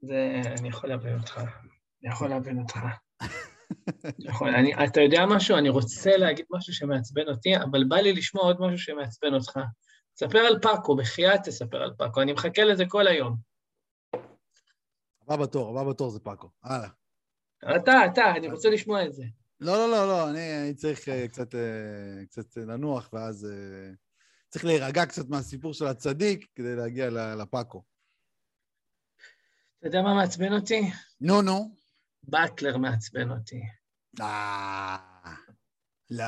זה, 0.00 0.40
אני 0.58 0.68
יכול 0.68 0.88
להבין 0.88 1.18
אותך. 1.18 1.38
אני 1.38 2.12
יכול 2.12 2.28
להבין 2.28 2.58
אותך. 2.58 2.78
נכון, 4.28 4.54
אני, 4.54 4.74
אתה 4.84 5.00
יודע 5.00 5.20
משהו? 5.36 5.56
אני 5.56 5.68
רוצה 5.68 6.16
להגיד 6.16 6.46
משהו 6.50 6.72
שמעצבן 6.72 7.28
אותי, 7.28 7.56
אבל 7.56 7.84
בא 7.88 7.96
לי 7.96 8.12
לשמוע 8.12 8.44
עוד 8.44 8.56
משהו 8.60 8.78
שמעצבן 8.78 9.34
אותך. 9.34 9.60
תספר 10.14 10.38
על 10.38 10.58
פאקו, 10.62 10.96
בחייאת 10.96 11.40
תספר 11.44 11.82
על 11.82 11.94
פאקו, 11.98 12.22
אני 12.22 12.32
מחכה 12.32 12.64
לזה 12.64 12.84
כל 12.88 13.06
היום. 13.06 13.36
הבא 15.22 15.36
בתור, 15.36 15.70
הבא 15.70 15.90
בתור 15.90 16.10
זה 16.10 16.20
פאקו, 16.20 16.50
הלאה. 16.62 16.88
אתה, 17.76 17.92
אתה, 18.12 18.30
אני 18.36 18.50
רוצה 18.50 18.70
לשמוע 18.70 19.06
את 19.06 19.14
זה. 19.14 19.24
לא, 19.62 19.76
לא, 19.76 19.90
לא, 19.90 20.08
לא, 20.08 20.30
אני, 20.30 20.62
אני 20.62 20.74
צריך 20.74 21.00
uh, 21.08 21.28
קצת, 21.28 21.54
uh, 21.54 22.26
קצת 22.26 22.56
לנוח, 22.56 23.08
ואז 23.12 23.44
uh, 23.44 23.96
צריך 24.48 24.64
להירגע 24.64 25.06
קצת 25.06 25.28
מהסיפור 25.28 25.74
של 25.74 25.86
הצדיק 25.86 26.46
כדי 26.54 26.76
להגיע 26.76 27.10
לפאקו. 27.10 27.82
אתה 29.78 29.86
יודע 29.86 30.02
מה 30.02 30.14
מעצבן 30.14 30.52
אותי? 30.52 30.90
נו, 31.20 31.42
נו. 31.42 31.74
באטלר 32.22 32.76
מעצבן 32.76 33.30
אותי. 33.30 33.62
אה... 34.20 34.96
לא. 36.10 36.24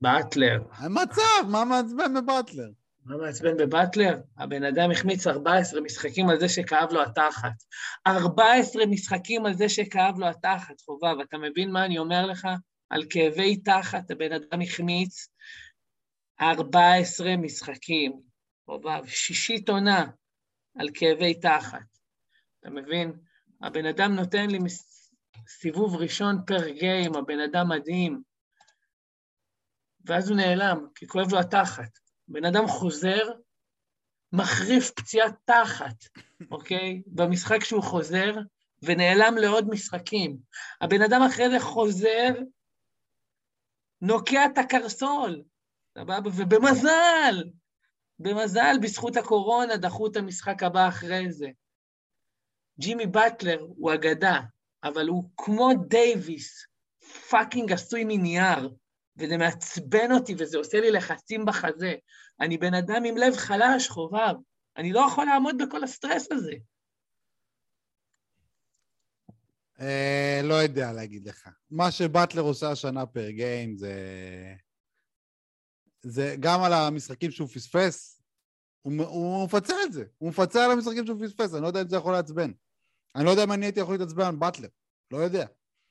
באטלר. 0.00 0.62
המצב, 0.70 1.48
מה 1.50 1.64
מעצבן 1.64 2.14
בבאטלר? 2.14 2.70
מה 3.04 3.16
מעצבן 3.16 3.56
בבאטלר? 3.56 4.20
הבן 4.38 4.64
אדם 4.64 4.90
החמיץ 4.90 5.26
14 5.26 5.80
משחקים 5.80 6.28
על 6.28 6.40
זה 6.40 6.48
שכאב 6.48 6.92
לו 6.92 7.02
התחת. 7.02 7.52
14 8.06 8.86
משחקים 8.86 9.46
על 9.46 9.54
זה 9.54 9.68
שכאב 9.68 10.18
לו 10.18 10.26
התחת, 10.26 10.80
חובב. 10.80 11.20
אתה 11.20 11.38
מבין 11.38 11.70
מה 11.70 11.84
אני 11.84 11.98
אומר 11.98 12.26
לך? 12.26 12.48
על 12.90 13.02
כאבי 13.10 13.56
תחת 13.56 14.10
הבן 14.10 14.32
אדם 14.32 14.60
החמיץ 14.62 15.28
14 16.40 17.36
משחקים, 17.36 18.20
חובב. 18.66 19.06
שישית 19.06 19.68
עונה 19.68 20.06
על 20.78 20.88
כאבי 20.94 21.34
תחת. 21.34 21.98
אתה 22.60 22.70
מבין? 22.70 23.12
הבן 23.62 23.86
אדם 23.86 24.14
נותן 24.14 24.50
לי 24.50 24.58
סיבוב 25.48 25.96
ראשון 25.96 26.36
פר 26.46 26.68
גיים, 26.68 27.14
הבן 27.14 27.40
אדם 27.40 27.68
מדהים. 27.68 28.22
ואז 30.04 30.28
הוא 30.28 30.36
נעלם, 30.36 30.86
כי 30.94 31.06
כואב 31.06 31.32
לו 31.32 31.38
התחת. 31.38 32.03
בן 32.28 32.44
אדם 32.44 32.66
חוזר, 32.66 33.30
מחריף 34.32 34.90
פציעת 34.90 35.34
תחת, 35.44 35.94
אוקיי? 36.50 37.02
במשחק 37.06 37.64
שהוא 37.64 37.82
חוזר, 37.82 38.34
ונעלם 38.82 39.34
לעוד 39.36 39.68
משחקים. 39.68 40.36
הבן 40.80 41.02
אדם 41.02 41.20
אחרי 41.22 41.50
זה 41.50 41.60
חוזר, 41.60 42.28
נוקע 44.00 44.46
את 44.46 44.58
הקרסול, 44.58 45.42
סבבה? 45.98 46.18
ובמזל, 46.36 47.44
במזל, 48.18 48.76
בזכות 48.82 49.16
הקורונה, 49.16 49.76
דחו 49.76 50.06
את 50.06 50.16
המשחק 50.16 50.62
הבא 50.62 50.88
אחרי 50.88 51.32
זה. 51.32 51.48
ג'ימי 52.80 53.06
באטלר 53.06 53.60
הוא 53.60 53.94
אגדה, 53.94 54.40
אבל 54.84 55.08
הוא 55.08 55.30
כמו 55.36 55.70
דייוויס, 55.88 56.66
fucking 57.30 57.72
עשוי 57.72 58.04
מנייר, 58.04 58.70
וזה 59.16 59.36
מעצבן 59.36 60.12
אותי 60.12 60.34
וזה 60.38 60.58
עושה 60.58 60.80
לי 60.80 60.90
לחצים 60.90 61.44
בחזה. 61.44 61.94
אני 62.40 62.58
בן 62.58 62.74
אדם 62.74 63.04
עם 63.04 63.16
לב 63.16 63.36
חלש, 63.36 63.88
חובב. 63.88 64.34
אני 64.76 64.92
לא 64.92 65.06
יכול 65.08 65.24
לעמוד 65.24 65.56
בכל 65.62 65.84
הסטרס 65.84 66.32
הזה. 66.32 66.54
אה, 69.80 70.40
לא 70.44 70.54
יודע 70.54 70.92
להגיד 70.92 71.28
לך. 71.28 71.48
מה 71.70 71.90
שבטלר 71.90 72.42
עושה 72.42 72.70
השנה 72.70 73.06
per 73.06 73.30
game 73.30 73.76
זה... 73.76 73.94
זה 76.02 76.36
גם 76.40 76.62
על 76.62 76.72
המשחקים 76.72 77.30
שהוא 77.30 77.48
פספס, 77.48 78.22
הוא, 78.82 79.04
הוא 79.04 79.44
מפצה 79.44 79.74
את 79.86 79.92
זה. 79.92 80.04
הוא 80.18 80.28
מפצה 80.28 80.64
על 80.64 80.70
המשחקים 80.70 81.06
שהוא 81.06 81.26
פספס, 81.26 81.54
אני 81.54 81.62
לא 81.62 81.66
יודע 81.66 81.82
אם 81.82 81.88
זה 81.88 81.96
יכול 81.96 82.12
לעצבן. 82.12 82.52
אני 83.14 83.24
לא 83.24 83.30
יודע 83.30 83.44
אם 83.44 83.52
אני 83.52 83.66
הייתי 83.66 83.80
יכול 83.80 83.94
להתעצבן 83.94 84.24
על 84.24 84.36
באטלר, 84.36 84.68
לא 85.10 85.16
יודע. 85.18 85.46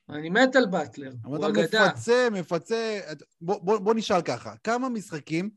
אני 0.08 0.30
מת 0.30 0.56
על 0.56 0.66
באטלר, 0.66 1.12
הוא 1.24 1.48
אגדה. 1.48 1.86
מפצה, 1.88 2.28
מפצה... 2.32 3.00
בוא, 3.40 3.60
בוא, 3.62 3.78
בוא 3.78 3.94
נשאל 3.94 4.22
ככה, 4.22 4.56
כמה 4.56 4.88
משחקים 4.88 5.50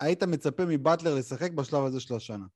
היית 0.00 0.22
מצפה 0.22 0.64
מבטלר 0.66 1.14
לשחק 1.14 1.52
בשלב 1.52 1.84
הזה 1.84 2.00
של 2.00 2.14
השנה? 2.14 2.46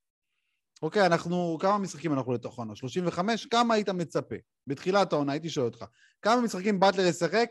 אוקיי, 0.83 1.07
אנחנו... 1.07 1.59
כמה 1.61 1.79
משחקים 1.79 2.13
אנחנו 2.13 2.33
לתוך 2.33 2.59
העונה? 2.59 2.77
35? 2.77 3.47
כמה 3.47 3.75
היית 3.75 3.89
מצפה? 3.89 4.37
בתחילת 4.67 5.13
העונה, 5.13 5.33
הייתי 5.33 5.51
שואל 5.51 5.67
אותך. 5.67 5.85
כמה 6.23 6.41
משחקים 6.41 6.81
באטלר 6.81 7.07
ישחק? 7.07 7.51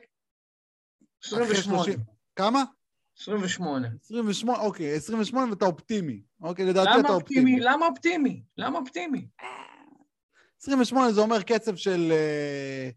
28. 1.23 1.93
כמה? 2.35 2.63
28. 3.19 3.87
28, 4.03 4.59
אוקיי, 4.59 4.95
28 4.95 5.51
ואתה 5.51 5.65
אופטימי. 5.65 6.21
אוקיי, 6.41 6.65
לדעתי 6.65 6.99
אתה 6.99 7.13
אופטימי. 7.13 7.59
למה 7.59 7.87
אופטימי? 7.87 8.43
למה 8.57 8.79
אופטימי? 8.79 9.27
28 10.61 11.11
זה 11.11 11.21
אומר 11.21 11.41
קצב 11.41 11.75
של, 11.75 12.11
אה, 12.11 12.89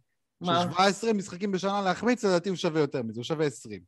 של 0.44 0.52
17 0.72 1.12
משחקים 1.12 1.52
בשנה 1.52 1.82
להחמיץ, 1.82 2.24
לדעתי 2.24 2.48
הוא 2.48 2.56
שווה 2.56 2.80
יותר 2.80 3.02
מזה, 3.02 3.20
הוא 3.20 3.24
שווה 3.24 3.46
20. 3.46 3.80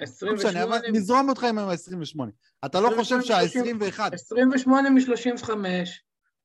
28... 0.00 0.64
לא 0.64 0.78
משנה, 0.78 0.90
נזרום 0.92 1.28
אותך 1.28 1.44
עם 1.44 1.58
ה-28. 1.58 2.20
אתה 2.66 2.80
לא 2.80 2.90
חושב 2.96 3.20
שה-21... 3.20 4.00
28 4.14 4.90
מ-35, 4.90 5.50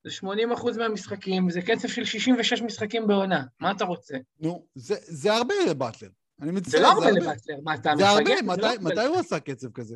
זה 0.04 0.12
80 0.12 0.52
אחוז 0.52 0.78
מהמשחקים, 0.78 1.50
זה 1.50 1.62
קצב 1.62 1.88
של 1.88 2.06
66 2.06 2.62
משחקים 2.62 3.08
בעונה, 3.08 3.44
מה 3.60 3.72
אתה 3.72 3.86
רוצה? 3.86 4.18
נו, 4.40 4.66
זה, 4.76 4.96
זה 5.00 5.34
הרבה 5.34 5.54
לבטלר. 5.70 6.10
אני 6.42 6.52
מצטער, 6.52 6.72
זה 6.72 6.80
לא 6.80 6.88
הרבה 6.88 7.12
לבטלר, 7.12 7.56
מה 7.64 7.74
אתה 7.74 7.94
מפגר? 7.94 8.06
זה 8.06 8.10
הרבה, 8.10 8.42
מתי, 8.42 8.82
מתי 8.82 9.06
הוא 9.06 9.18
עשה 9.18 9.40
קצב 9.40 9.72
כזה? 9.72 9.96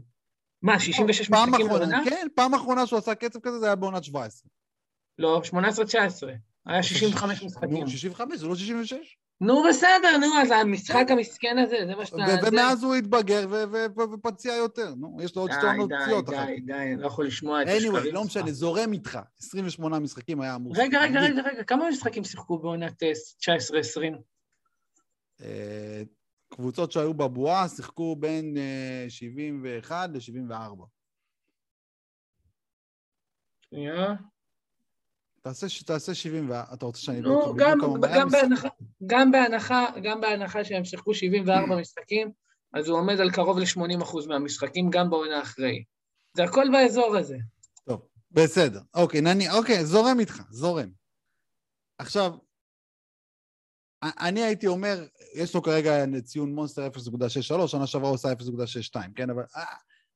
מה, 0.61 0.79
66 0.79 1.29
משחקים 1.29 1.67
בעונה? 1.67 2.01
כן, 2.05 2.27
פעם 2.35 2.53
אחרונה 2.53 2.87
שהוא 2.87 2.99
עשה 2.99 3.15
קצב 3.15 3.39
כזה 3.39 3.59
זה 3.59 3.65
היה 3.65 3.75
בעונת 3.75 4.03
17. 4.03 4.49
לא, 5.19 5.41
18-19. 5.45 5.53
היה 6.69 6.83
65 6.83 7.43
משחקים. 7.43 7.77
נו, 7.77 7.87
65, 7.87 8.39
זה 8.39 8.47
לא 8.47 8.55
66? 8.55 9.17
נו, 9.41 9.63
בסדר, 9.69 10.17
נו, 10.19 10.27
אז 10.41 10.51
המשחק 10.51 11.05
המסכן 11.09 11.57
הזה, 11.57 11.77
זה 11.87 11.95
מה 11.95 12.05
שאתה... 12.05 12.47
ומאז 12.47 12.83
הוא 12.83 12.95
התבגר 12.95 13.47
ופציע 14.13 14.53
יותר, 14.53 14.95
נו, 14.95 15.17
יש 15.21 15.35
לו 15.35 15.41
עוד 15.41 15.51
שתי 15.51 15.65
עונות 15.65 15.91
פציעות 16.03 16.29
אחר. 16.29 16.45
די, 16.45 16.55
די, 16.55 16.61
די, 16.61 16.73
אני 16.73 17.01
לא 17.01 17.07
יכול 17.07 17.25
לשמוע 17.25 17.61
את 17.61 17.67
השקרים 17.67 17.93
שלך. 17.93 18.03
anyway, 18.03 18.13
לא 18.13 18.23
משנה, 18.23 18.51
זורם 18.51 18.93
איתך. 18.93 19.19
28 19.39 19.99
משחקים 19.99 20.41
היה 20.41 20.55
אמור... 20.55 20.73
רגע, 20.77 21.01
רגע, 21.01 21.19
רגע, 21.19 21.41
רגע, 21.41 21.63
כמה 21.63 21.89
משחקים 21.89 22.23
שיחקו 22.23 22.59
בעונת 22.59 23.03
19-20? 23.03 23.05
אה, 25.41 26.03
הקבוצות 26.51 26.91
שהיו 26.91 27.13
בבועה 27.13 27.67
שיחקו 27.67 28.15
בין 28.15 28.57
אה, 28.57 29.05
71 29.09 30.09
ל-74. 30.13 30.83
שנייה. 33.61 34.13
תעשה, 35.41 35.67
תעשה 35.85 36.13
70, 36.13 36.49
ו- 36.49 36.73
אתה 36.73 36.85
רוצה 36.85 37.01
שאני 37.01 37.21
נו, 37.21 37.41
אבדוק 37.41 37.57
גם, 37.57 37.77
גם, 38.01 38.29
בהנחה, 38.29 38.67
גם, 39.05 39.31
בהנחה, 39.31 39.85
גם 40.03 40.21
בהנחה 40.21 40.65
שהם 40.65 40.85
שיחקו 40.85 41.13
74 41.13 41.75
משחקים, 41.75 42.31
אז 42.73 42.87
הוא 42.87 42.97
עומד 42.97 43.19
על 43.19 43.31
קרוב 43.31 43.59
ל-80% 43.59 44.27
מהמשחקים, 44.27 44.89
גם 44.89 45.09
בעונה 45.09 45.41
אחרי. 45.41 45.83
זה 46.37 46.43
הכל 46.43 46.65
באזור 46.71 47.17
הזה. 47.17 47.37
טוב, 47.85 48.01
בסדר. 48.31 48.81
אוקיי, 48.93 49.21
נני, 49.21 49.49
אוקיי, 49.49 49.85
זורם 49.85 50.19
איתך, 50.19 50.41
זורם. 50.49 50.89
עכשיו, 51.97 52.33
אני 54.03 54.43
הייתי 54.43 54.67
אומר, 54.67 55.05
יש 55.35 55.55
לו 55.55 55.61
כרגע 55.61 56.05
ציון 56.23 56.55
מונסטר 56.55 56.87
0.63, 56.87 57.67
שנה 57.67 57.87
שעברה 57.87 58.07
הוא 58.07 58.15
עושה 58.15 58.31
0.62, 58.31 58.99
כן? 59.15 59.29
אבל 59.29 59.43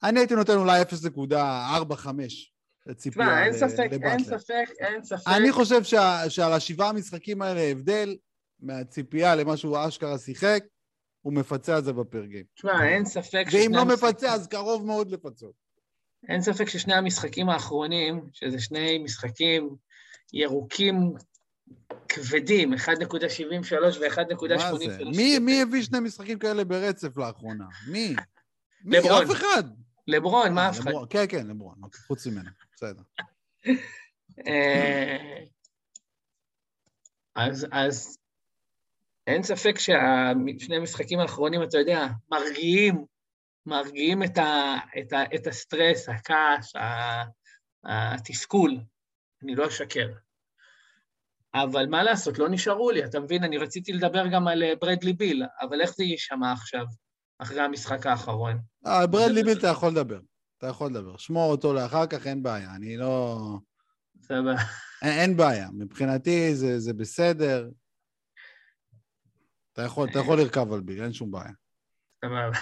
אני 0.04 0.20
הייתי 0.20 0.36
נותן 0.36 0.58
אולי 0.58 0.82
0.45 0.82 2.53
לציפייה 2.86 3.26
תשמע, 3.26 3.46
אין 3.46 3.54
ספק, 3.54 3.88
אין 3.92 4.20
לבטלר. 4.20 4.40
ספק, 4.40 4.66
אין 4.80 5.04
ספק. 5.04 5.28
אני 5.28 5.52
חושב 5.52 5.84
שה, 5.84 6.30
שעל 6.30 6.54
השבעה 6.54 6.90
המשחקים 6.90 7.42
האלה 7.42 7.62
הבדל 7.62 8.16
מהציפייה 8.60 9.36
למה 9.36 9.58
שהוא 9.58 9.78
אשכרה 9.88 10.18
שיחק, 10.18 10.64
הוא 11.22 11.34
מפצה 11.34 11.76
על 11.76 11.84
זה 11.84 11.94
בפרגים. 11.94 12.44
תשמע, 12.56 12.88
אין 12.88 13.06
ספק 13.06 13.46
ואם 13.52 13.72
לא 13.76 13.86
מפצה, 13.86 14.34
אז 14.34 14.48
קרוב 14.48 14.86
מאוד 14.86 15.12
לפצות. 15.12 15.54
אין 16.30 16.42
ספק 16.42 16.70
ששני 16.70 16.94
המשחקים 16.94 17.50
האחרונים, 17.50 18.22
שזה 18.34 18.60
שני 18.60 18.98
משחקים 18.98 19.76
ירוקים 20.34 21.14
כבדים, 22.10 22.74
1.73 22.74 22.78
ו-1.83. 24.00 24.58
מה 24.58 24.78
זה? 24.78 24.98
מי, 25.18 25.40
מי 25.40 25.62
הביא 25.62 25.84
שני 25.84 26.00
משחקים 26.00 26.40
כאלה 26.40 26.64
ברצף 26.64 27.18
לאחרונה? 27.18 27.66
מי? 27.92 28.16
מי? 28.86 28.98
לברון. 28.98 29.24
אף 29.24 29.32
אחד. 29.32 29.64
לברון, 30.08 30.54
מה 30.54 30.62
אה, 30.62 30.70
אף 30.70 30.80
אחד? 30.80 30.92
כן, 31.10 31.26
כן, 31.30 31.48
לברון. 31.48 31.76
אוקיי, 31.84 32.02
חוץ 32.08 32.28
ממנו, 32.28 32.50
בסדר. 32.76 33.02
אה, 34.48 35.44
אז, 37.36 37.68
אז 37.72 38.18
אין 39.28 39.44
ספק 39.44 39.80
ששני 39.80 40.76
המשחקים 40.76 41.20
האחרונים, 41.20 41.64
אתה 41.64 41.78
יודע, 41.78 42.08
מרגיעים, 42.32 43.06
מרגיעים 43.66 44.24
את, 44.24 44.38
ה, 44.38 44.76
את, 45.00 45.14
ה, 45.14 45.24
את 45.36 45.48
הסטרס, 45.48 46.10
הכעס, 46.10 46.74
התסכול, 47.84 48.78
אני 49.44 49.56
לא 49.56 49.68
אשקר. 49.68 50.08
אבל 51.56 51.86
מה 51.86 52.04
לעשות, 52.04 52.40
לא 52.40 52.50
נשארו 52.50 52.92
לי, 52.92 53.06
אתה 53.06 53.20
מבין? 53.20 53.44
אני 53.44 53.58
רציתי 53.58 53.94
לדבר 53.94 54.28
גם 54.28 54.48
על 54.48 54.64
אה, 54.64 54.74
ברדלי 54.82 55.14
ביל, 55.14 55.44
אבל 55.62 55.82
איך 55.82 55.96
זה 55.96 56.04
יישמע 56.04 56.52
עכשיו, 56.52 56.86
אחרי 57.40 57.62
המשחק 57.62 58.06
האחרון? 58.06 58.60
אה, 58.86 59.08
ברדלי 59.08 59.44
ביל 59.44 59.58
אתה 59.58 59.68
יכול 59.68 59.90
לדבר. 59.90 60.20
אתה 60.64 60.72
יכול 60.72 60.92
לדבר. 60.92 61.18
שמור 61.18 61.52
אותו 61.52 61.74
לאחר 61.74 62.08
כך, 62.08 62.28
אין 62.28 62.44
בעיה. 62.44 62.76
אני 62.76 62.98
לא... 62.98 63.38
סבבה. 64.22 64.56
אין, 65.02 65.20
אין 65.20 65.38
בעיה. 65.38 65.70
מבחינתי 65.74 66.56
זה, 66.56 66.80
זה 66.80 66.94
בסדר. 66.94 67.70
אתה 69.74 69.82
יכול, 69.82 70.10
אתה 70.10 70.20
יכול 70.20 70.38
לרכב 70.38 70.74
על 70.74 70.82
ביל, 70.82 71.04
אין 71.04 71.14
שום 71.14 71.32
בעיה. 71.32 71.52
סבבה. 72.26 72.60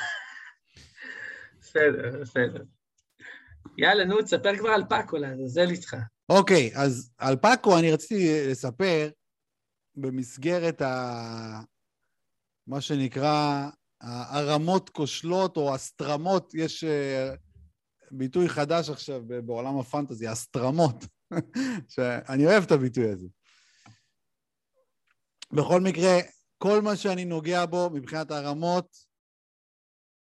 בסדר, 1.59 2.21
בסדר. 2.21 2.63
יאללה, 3.77 4.05
נו, 4.05 4.21
תספר 4.21 4.57
כבר 4.57 4.69
על 4.69 4.83
פאקו, 4.89 5.17
לעזאזל 5.17 5.69
איתך. 5.69 5.95
אוקיי, 6.29 6.71
אז 6.75 7.11
על 7.17 7.35
פאקו 7.35 7.79
אני 7.79 7.91
רציתי 7.91 8.49
לספר 8.51 9.09
במסגרת 9.95 10.81
ה... 10.81 11.61
מה 12.67 12.81
שנקרא 12.81 13.69
הרמות 14.01 14.89
כושלות 14.89 15.57
או 15.57 15.75
הסטרמות, 15.75 16.53
יש 16.53 16.83
אה, 16.83 17.35
ביטוי 18.11 18.49
חדש 18.49 18.89
עכשיו 18.89 19.21
בעולם 19.45 19.79
הפנטזי, 19.79 20.27
הסטרמות, 20.27 20.95
שאני 21.93 22.45
אוהב 22.45 22.63
את 22.63 22.71
הביטוי 22.71 23.11
הזה. 23.11 23.27
בכל 25.53 25.81
מקרה, 25.81 26.17
כל 26.57 26.81
מה 26.81 26.95
שאני 26.95 27.25
נוגע 27.25 27.65
בו 27.65 27.89
מבחינת 27.93 28.31
הרמות, 28.31 28.97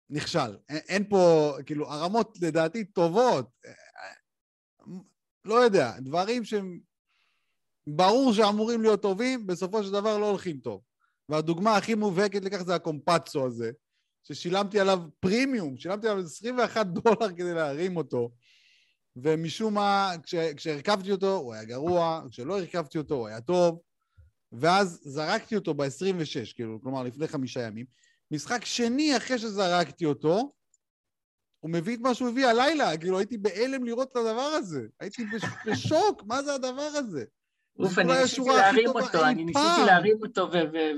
נכשל. 0.09 0.57
אין 0.69 1.09
פה, 1.09 1.53
כאילו, 1.65 1.91
הרמות 1.91 2.37
לדעתי 2.41 2.85
טובות. 2.85 3.49
לא 5.45 5.55
יודע, 5.55 5.99
דברים 5.99 6.45
שהם 6.45 6.79
ברור 7.87 8.33
שאמורים 8.33 8.81
להיות 8.81 9.01
טובים, 9.01 9.47
בסופו 9.47 9.83
של 9.83 9.91
דבר 9.91 10.17
לא 10.17 10.29
הולכים 10.29 10.59
טוב. 10.59 10.81
והדוגמה 11.29 11.77
הכי 11.77 11.95
מובהקת 11.95 12.43
לכך 12.43 12.61
זה 12.61 12.75
הקומפצו 12.75 13.45
הזה, 13.45 13.71
ששילמתי 14.27 14.79
עליו 14.79 14.99
פרימיום, 15.19 15.77
שילמתי 15.77 16.07
עליו 16.07 16.23
21 16.23 16.87
דולר 16.97 17.31
כדי 17.37 17.53
להרים 17.53 17.97
אותו, 17.97 18.31
ומשום 19.15 19.73
מה, 19.73 20.11
כש, 20.23 20.35
כשהרכבתי 20.35 21.11
אותו 21.11 21.35
הוא 21.35 21.53
היה 21.53 21.63
גרוע, 21.63 22.21
כשלא 22.31 22.59
הרכבתי 22.59 22.97
אותו 22.97 23.15
הוא 23.15 23.27
היה 23.27 23.41
טוב, 23.41 23.81
ואז 24.51 25.01
זרקתי 25.03 25.55
אותו 25.55 25.73
ב-26, 25.73 26.53
כאילו, 26.55 26.81
כלומר 26.81 27.03
לפני 27.03 27.27
חמישה 27.27 27.61
ימים. 27.61 27.85
משחק 28.31 28.65
שני 28.65 29.17
אחרי 29.17 29.39
שזרקתי 29.39 30.05
אותו, 30.05 30.53
הוא 31.59 31.71
מביא 31.71 31.95
את 31.95 32.01
מה 32.01 32.13
שהוא 32.13 32.29
הביא 32.29 32.47
הלילה, 32.47 32.97
כאילו 32.97 33.17
הייתי 33.17 33.37
בהלם 33.37 33.83
לראות 33.83 34.11
את 34.11 34.15
הדבר 34.15 34.41
הזה. 34.41 34.81
הייתי 34.99 35.25
בש- 35.25 35.67
בשוק, 35.67 36.23
מה 36.27 36.43
זה 36.43 36.53
הדבר 36.53 36.91
הזה? 36.95 37.25
אוף, 37.79 37.99
אני 37.99 38.13
ניסיתי 38.21 38.49
להרים 38.49 38.89
אותו, 38.89 39.25
אני 39.25 39.45
ניסיתי. 39.45 39.85
להרים 39.85 40.17
אותו, 40.25 40.49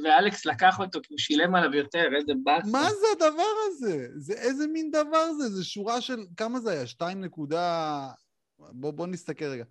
ואלכס 0.04 0.46
לקח 0.46 0.80
אותו, 0.80 1.00
כי 1.04 1.14
הוא 1.14 1.18
שילם 1.20 1.56
עליו 1.56 1.74
יותר, 1.76 2.06
איזה 2.20 2.34
באסה. 2.44 2.68
מה 2.72 2.90
זה 2.90 3.08
הדבר 3.26 3.44
הזה? 3.68 4.08
זה 4.16 4.34
איזה 4.34 4.68
מין 4.68 4.92
דבר 4.92 5.34
זה? 5.34 5.50
זה 5.50 5.64
שורה 5.64 6.02
של, 6.02 6.26
כמה 6.38 6.60
זה 6.60 6.72
היה? 6.72 6.88
2 6.88 7.22
נקודה... 7.22 8.08
בוא, 8.60 8.92
בוא 8.92 9.08
נסתכל 9.08 9.46
רגע. 9.46 9.64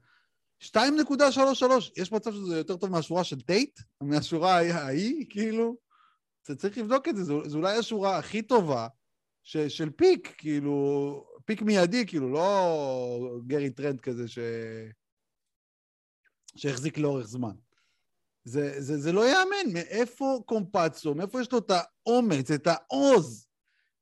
2.33, 0.63 0.79
יש 1.97 2.13
מצב 2.13 2.33
שזה 2.33 2.57
יותר 2.59 2.77
טוב 2.77 2.91
מהשורה 2.91 3.25
של 3.25 3.41
טייט? 3.41 3.81
מהשורה 4.01 4.55
ההיא- 4.57 4.73
ההיא, 4.75 5.27
כאילו? 5.31 5.77
זה 6.47 6.57
צריך 6.57 6.79
לבדוק 6.79 7.09
את 7.09 7.17
זה, 7.17 7.25
זו, 7.25 7.49
זו 7.49 7.59
אולי 7.59 7.77
השורה 7.79 8.19
הכי 8.19 8.43
טובה 8.43 8.87
ש, 9.43 9.57
של 9.57 9.91
pick, 9.91 10.35
כאילו, 10.39 11.25
pick 11.45 11.63
מיידי, 11.63 12.07
כאילו, 12.07 12.33
לא 12.33 13.39
גארי 13.47 13.71
טרנט 13.71 14.01
כזה 14.01 14.29
ש... 14.29 14.39
שהחזיק 16.57 16.99
לאורך 16.99 17.27
זמן. 17.27 17.55
זה, 18.45 18.81
זה, 18.81 18.99
זה 18.99 19.13
לא 19.13 19.25
ייאמן, 19.29 19.73
מאיפה 19.73 20.43
קמפאצו, 20.47 21.15
מאיפה 21.15 21.41
יש 21.41 21.53
לו 21.53 21.59
את 21.59 21.71
האומץ, 21.71 22.51
את 22.51 22.67
העוז, 22.67 23.47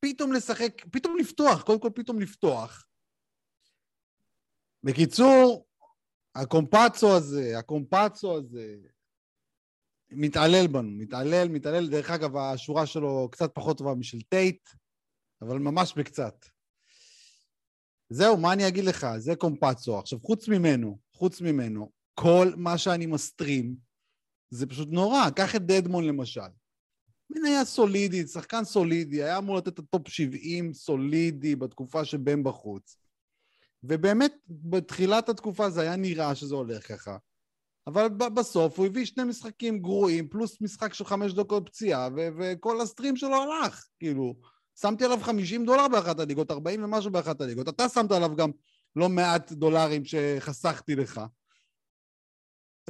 פתאום 0.00 0.32
לשחק, 0.32 0.72
פתאום 0.90 1.16
לפתוח, 1.16 1.62
קודם 1.62 1.80
כל 1.80 1.90
פתאום 1.94 2.20
לפתוח. 2.20 2.86
בקיצור, 4.82 5.66
הקמפאצו 6.34 7.16
הזה, 7.16 7.58
הקמפאצו 7.58 8.36
הזה, 8.36 8.76
מתעלל 10.10 10.66
בנו, 10.66 10.90
מתעלל, 10.90 11.48
מתעלל. 11.48 11.88
דרך 11.88 12.10
אגב, 12.10 12.36
השורה 12.36 12.86
שלו 12.86 13.28
קצת 13.32 13.50
פחות 13.54 13.78
טובה 13.78 13.94
משל 13.94 14.22
טייט, 14.22 14.68
אבל 15.42 15.58
ממש 15.58 15.94
בקצת. 15.96 16.44
זהו, 18.08 18.36
מה 18.36 18.52
אני 18.52 18.68
אגיד 18.68 18.84
לך? 18.84 19.06
זה 19.18 19.36
קמפאצו. 19.36 19.98
עכשיו, 19.98 20.20
חוץ 20.20 20.48
ממנו, 20.48 20.98
חוץ 21.12 21.40
ממנו, 21.40 21.90
כל 22.14 22.52
מה 22.56 22.78
שאני 22.78 23.06
מסטרים, 23.06 23.76
זה 24.50 24.66
פשוט 24.66 24.88
נורא. 24.90 25.30
קח 25.30 25.56
את 25.56 25.66
דדמון 25.66 26.04
למשל. 26.04 26.40
מניה 27.30 27.64
סולידית, 27.64 28.28
שחקן 28.28 28.64
סולידי, 28.64 29.22
היה 29.22 29.38
אמור 29.38 29.56
לתת 29.56 29.68
את 29.68 29.78
ה 29.78 29.86
top 29.86 30.08
70 30.08 30.72
סולידי 30.72 31.56
בתקופה 31.56 32.04
שבן 32.04 32.42
בחוץ. 32.42 32.96
ובאמת, 33.82 34.32
בתחילת 34.48 35.28
התקופה 35.28 35.70
זה 35.70 35.80
היה 35.80 35.96
נראה 35.96 36.34
שזה 36.34 36.54
הולך 36.54 36.88
ככה. 36.88 37.16
אבל 37.86 38.08
בסוף 38.08 38.78
הוא 38.78 38.86
הביא 38.86 39.04
שני 39.04 39.24
משחקים 39.24 39.78
גרועים, 39.78 40.28
פלוס 40.28 40.60
משחק 40.60 40.94
של 40.94 41.04
חמש 41.04 41.32
דקות 41.32 41.68
פציעה, 41.68 42.08
ו- 42.16 42.28
וכל 42.38 42.80
הסטרים 42.80 43.16
שלו 43.16 43.42
הלך, 43.42 43.86
כאילו. 43.98 44.34
שמתי 44.80 45.04
עליו 45.04 45.18
50 45.22 45.66
דולר 45.66 45.88
באחת 45.88 46.20
הליגות, 46.20 46.50
40 46.50 46.84
ומשהו 46.84 47.10
באחת 47.10 47.40
הליגות. 47.40 47.68
אתה 47.68 47.88
שמת 47.88 48.12
עליו 48.12 48.36
גם 48.36 48.50
לא 48.96 49.08
מעט 49.08 49.52
דולרים 49.52 50.02
שחסכתי 50.04 50.96
לך. 50.96 51.20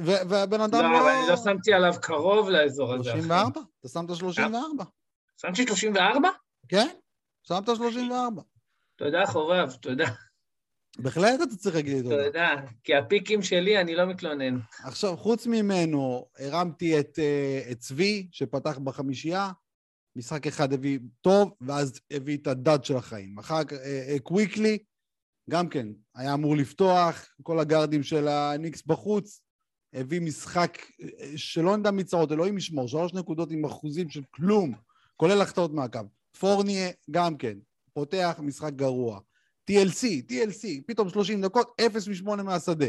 והבן 0.01 0.61
אדם 0.61 0.91
לא, 0.91 1.01
אבל 1.01 1.09
אני 1.09 1.27
לא 1.27 1.37
שמתי 1.37 1.73
עליו 1.73 1.93
קרוב 2.01 2.49
לאזור 2.49 2.93
הזה. 2.93 3.11
אחי. 3.11 3.21
34? 3.21 3.61
אתה 3.79 3.89
שמת 3.89 4.15
34. 4.15 4.83
שמתי 5.41 5.67
34? 5.67 6.29
כן, 6.67 6.87
שמת 7.43 7.65
34. 7.75 8.41
תודה, 8.95 9.25
חובב, 9.25 9.71
תודה. 9.71 10.05
בהחלט 10.97 11.41
אתה 11.43 11.55
צריך 11.55 11.75
להגיד 11.75 12.03
תודה. 12.03 12.25
תודה. 12.25 12.55
כי 12.83 12.95
הפיקים 12.95 13.41
שלי, 13.41 13.81
אני 13.81 13.95
לא 13.95 14.05
מתלונן. 14.05 14.59
עכשיו, 14.83 15.17
חוץ 15.17 15.47
ממנו, 15.47 16.25
הרמתי 16.39 16.99
את, 16.99 17.19
אה, 17.19 17.71
את 17.71 17.79
צבי, 17.79 18.27
שפתח 18.31 18.77
בחמישייה, 18.77 19.51
משחק 20.15 20.47
אחד 20.47 20.73
הביא 20.73 20.99
טוב, 21.21 21.53
ואז 21.61 21.99
הביא 22.11 22.37
את 22.37 22.47
הדד 22.47 22.83
של 22.83 22.95
החיים. 22.95 23.39
אחר 23.39 23.63
כך, 23.63 23.73
אה, 23.73 24.05
אה, 24.09 24.19
קוויקלי, 24.19 24.77
גם 25.49 25.69
כן, 25.69 25.87
היה 26.15 26.33
אמור 26.33 26.55
לפתוח, 26.55 27.29
כל 27.43 27.59
הגארדים 27.59 28.03
של 28.03 28.27
הניקס 28.27 28.83
בחוץ, 28.85 29.41
הביא 29.95 30.21
משחק 30.21 30.77
אה, 31.01 31.07
שלא 31.35 31.77
נדע 31.77 31.91
מצרות, 31.91 32.31
אלוהים 32.31 32.57
ישמור, 32.57 32.87
שלוש 32.87 33.13
נקודות 33.13 33.51
עם 33.51 33.65
אחוזים 33.65 34.09
של 34.09 34.21
כלום, 34.31 34.73
כולל 35.17 35.41
החטאות 35.41 35.73
מהקו. 35.73 35.99
פורניה, 36.39 36.89
גם 37.11 37.37
כן, 37.37 37.57
פותח 37.93 38.39
משחק 38.43 38.73
גרוע. 38.73 39.19
TLC, 39.71 40.31
TLC, 40.31 40.67
פתאום 40.87 41.09
30 41.09 41.41
דקות, 41.41 41.81
0 41.81 42.07
מ-8 42.07 42.43
מהשדה. 42.43 42.85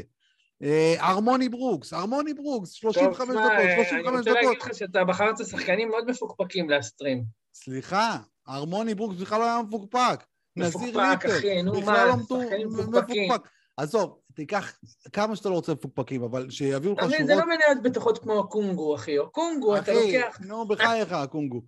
אה, 0.63 0.95
ארמוני 0.99 1.49
ברוקס, 1.49 1.93
ארמוני 1.93 2.35
ברוקס, 2.35 2.71
35 2.71 3.19
טוב, 3.19 3.37
דקות, 3.37 3.51
תשמע, 3.53 3.85
35 3.85 3.93
אני 3.93 4.17
רוצה 4.17 4.31
דקות. 4.31 4.45
להגיד 4.45 4.63
לך 4.63 4.75
שאתה 4.75 5.05
בחרת 5.05 5.47
שחקנים 5.47 5.89
מאוד 5.89 6.11
מפוקפקים 6.11 6.71
להסטרים. 6.71 7.25
סליחה, 7.55 8.19
ארמוני 8.47 8.95
ברוקס 8.95 9.17
בכלל 9.17 9.39
לא 9.39 9.45
היה 9.45 9.63
מפוקפק. 9.63 10.25
נזיר 10.57 10.81
מפוקפק, 10.81 11.27
אחי, 11.27 11.63
נו 11.63 11.73
בכלל 11.73 12.09
מה, 12.09 12.17
לא 12.29 12.43
שחקנים 12.43 12.69
מפוקפקים. 12.69 13.31
מפוקפק. 13.33 13.49
עזוב, 13.77 14.19
תיקח 14.37 14.79
כמה 15.13 15.37
שאתה 15.37 15.49
לא 15.49 15.55
רוצה 15.55 15.73
מפוקפקים, 15.73 16.23
אבל 16.23 16.51
שיביאו 16.51 16.93
לך 16.93 17.01
שורות... 17.01 17.27
זה 17.27 17.35
לא 17.35 17.45
מניות 17.47 17.83
בטוחות 17.83 18.19
כמו 18.19 18.49
קונגו, 18.49 18.95
אחי. 18.95 19.19
או 19.19 19.31
קונגו, 19.31 19.77
אתה 19.77 19.93
אחי, 19.93 20.19
לוקח... 20.19 20.41
נו, 20.41 20.69
בחייך, 20.69 21.13
הקונגו. 21.13 21.63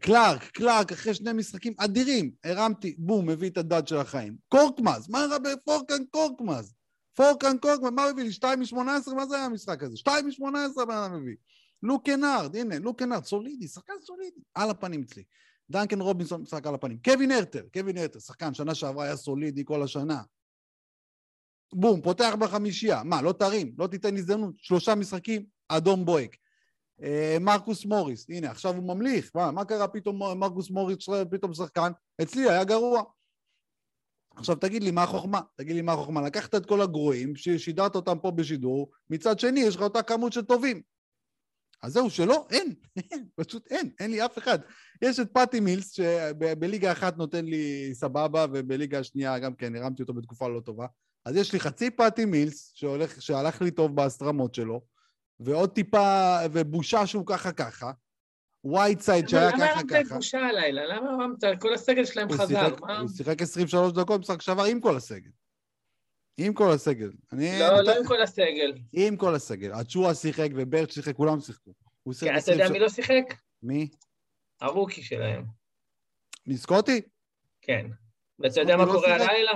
קלארק, 0.00 0.42
קלארק, 0.44 0.92
אחרי 0.92 1.14
שני 1.14 1.32
משחקים 1.32 1.72
אדירים, 1.78 2.30
הרמתי, 2.44 2.96
בום, 2.98 3.28
מביא 3.28 3.50
את 3.50 3.58
ה 3.58 3.65
dud 3.65 3.88
של 3.88 3.96
החיים. 3.96 4.36
קורקמאז, 4.48 5.08
מה 5.08 5.26
רע 5.30 5.38
בפורקן 5.38 6.04
קורקמאז? 6.10 6.74
פורקן 7.16 7.58
קורקמאז, 7.58 7.90
מה 7.90 8.04
הביא 8.04 8.24
לי? 8.24 8.32
2 8.32 8.60
מ-18? 8.60 9.14
מה 9.14 9.26
זה 9.26 9.36
היה 9.36 9.44
המשחק 9.44 9.82
הזה? 9.82 9.96
2 9.96 10.26
מ-18 10.26 10.82
הבן 10.82 10.94
אדם 10.94 11.22
מביא. 11.22 11.36
לוק 11.82 12.06
קנארד, 12.06 12.56
הנה, 12.56 12.78
לוק 12.78 12.98
קנארד, 12.98 13.24
סולידי, 13.24 13.68
שחקן 13.68 13.94
סולידי, 14.00 14.40
על 14.54 14.70
הפנים 14.70 15.02
אצלי. 15.02 15.22
דנקן 15.70 16.00
רובינסון 16.00 16.42
משחק 16.42 16.66
על 16.66 16.74
הפנים. 16.74 16.98
קווין 17.04 17.30
הרטר, 17.30 17.62
קווין 17.72 17.98
הרטר, 17.98 18.18
שחקן, 18.18 18.54
שנה 18.54 18.74
שעברה 18.74 19.04
היה 19.04 19.16
סולידי 19.16 19.64
כל 19.64 19.82
השנה. 19.82 20.22
בום, 21.74 22.00
פותח 22.02 22.34
בחמישייה. 22.38 23.02
מה, 23.04 23.22
לא 23.22 23.32
תרים, 23.32 23.74
לא 23.78 23.86
תיתן 23.86 24.16
הזדמנות. 24.16 24.54
שלושה 24.58 24.94
משחקים, 24.94 25.44
אדום 25.68 26.04
בוהק. 26.04 26.36
אה, 27.02 27.36
מרקוס 27.40 27.84
מוריס, 27.84 28.26
הנה, 28.30 28.50
עכשיו 28.50 28.74
הוא 28.76 28.94
ממליך. 28.94 29.30
מה, 29.34 29.50
מה 29.50 29.64
קרה 29.64 29.88
פתאום 29.88 30.38
מרקוס 30.40 30.70
מוריס 30.70 30.98
פתאום 31.30 31.54
שחקן? 31.54 31.92
אצלי 32.22 32.50
היה 32.50 32.64
גרוע. 32.64 33.02
עכשיו 34.36 34.56
תגיד 34.56 34.82
לי 34.82 34.90
מה 34.90 35.02
החוכמה, 35.02 35.40
תגיד 35.56 35.76
לי 35.76 35.82
מה 35.82 35.92
החוכמה. 35.92 36.22
לקחת 36.22 36.54
את 36.54 36.66
כל 36.66 36.80
הגרועים, 36.80 37.36
ששידרת 37.36 37.94
אותם 37.94 38.18
פה 38.18 38.30
בשידור, 38.30 38.90
מצד 39.10 39.38
שני 39.38 39.60
יש 39.60 39.76
לך 39.76 39.82
אותה 39.82 40.02
כמות 40.02 40.32
של 40.32 40.42
טובים. 40.42 40.82
אז 41.82 41.92
זהו, 41.92 42.10
שלא, 42.10 42.46
אין, 42.50 42.74
אין, 42.96 43.28
פשוט 43.40 43.66
אין, 43.72 43.90
אין 44.00 44.10
לי 44.10 44.24
אף 44.24 44.38
אחד. 44.38 44.58
יש 45.02 45.20
את 45.20 45.32
פאטי 45.32 45.60
מילס, 45.60 45.90
שבליגה 45.90 46.92
אחת 46.92 47.16
נותן 47.16 47.44
לי 47.44 47.90
סבבה, 47.94 48.46
ובליגה 48.52 48.98
השנייה 48.98 49.38
גם 49.38 49.54
כן, 49.54 49.76
הרמתי 49.76 50.02
אותו 50.02 50.14
בתקופה 50.14 50.48
לא 50.48 50.60
טובה. 50.60 50.86
אז 51.24 51.36
יש 51.36 51.52
לי 51.52 51.60
חצי 51.60 51.90
פאטי 51.90 52.24
מילס, 52.24 52.72
שהולך, 52.74 53.22
שהלך 53.22 53.62
לי 53.62 53.70
טוב 53.70 53.96
בהסטרמות 53.96 54.54
שלו, 54.54 54.80
ועוד 55.40 55.70
טיפה, 55.74 56.36
ובושה 56.52 57.06
שהוא 57.06 57.26
ככה 57.26 57.52
ככה. 57.52 57.92
ווייט 58.64 59.00
סייד 59.00 59.28
שהיה 59.28 59.48
למה 59.48 59.56
ככה 59.56 59.66
הרמת 59.70 59.84
את 59.92 60.06
ככה. 60.06 60.14
בושה 60.14 60.38
הלילה? 60.38 60.86
למה 60.86 61.10
הרמת? 61.10 61.60
כל 61.60 61.74
הסגל 61.74 62.04
שלהם 62.04 62.32
חזר. 62.32 62.46
שיחק- 62.46 62.80
מה? 62.80 62.98
הוא 62.98 63.08
שיחק 63.08 63.42
23 63.42 63.92
דקות 63.92 64.20
משחק 64.20 64.42
שעבר 64.42 64.64
עם 64.64 64.80
כל 64.80 64.96
הסגל. 64.96 65.30
עם 66.36 66.52
כל 66.54 66.72
הסגל. 66.72 67.10
אני... 67.32 67.58
לא, 67.60 67.80
לא 67.80 67.96
עם 67.98 68.06
כל 68.06 68.22
הסגל. 68.22 68.72
עם 68.92 69.16
כל 69.16 69.34
הסגל. 69.34 69.72
הצ'ואה 69.72 70.14
שיחק 70.14 70.48
וברט 70.54 70.90
שיחק, 70.90 71.16
כולם 71.16 71.40
שיחקו. 71.40 71.70
הוא 72.02 72.14
שיחק 72.14 72.42
אתה 72.42 72.50
יודע 72.52 72.64
20 72.64 72.72
מי 72.72 72.78
לא 72.78 72.88
שיחק? 72.88 73.24
מי? 73.62 73.88
הרוקי 74.60 75.02
שלהם. 75.02 75.44
מי 76.46 76.56
סקוטי? 76.56 77.00
כן. 77.60 77.86
ואתה 78.38 78.60
יודע 78.60 78.76
מה 78.76 78.84
לא 78.84 78.92
קורה? 78.92 79.14
הלילה? 79.14 79.52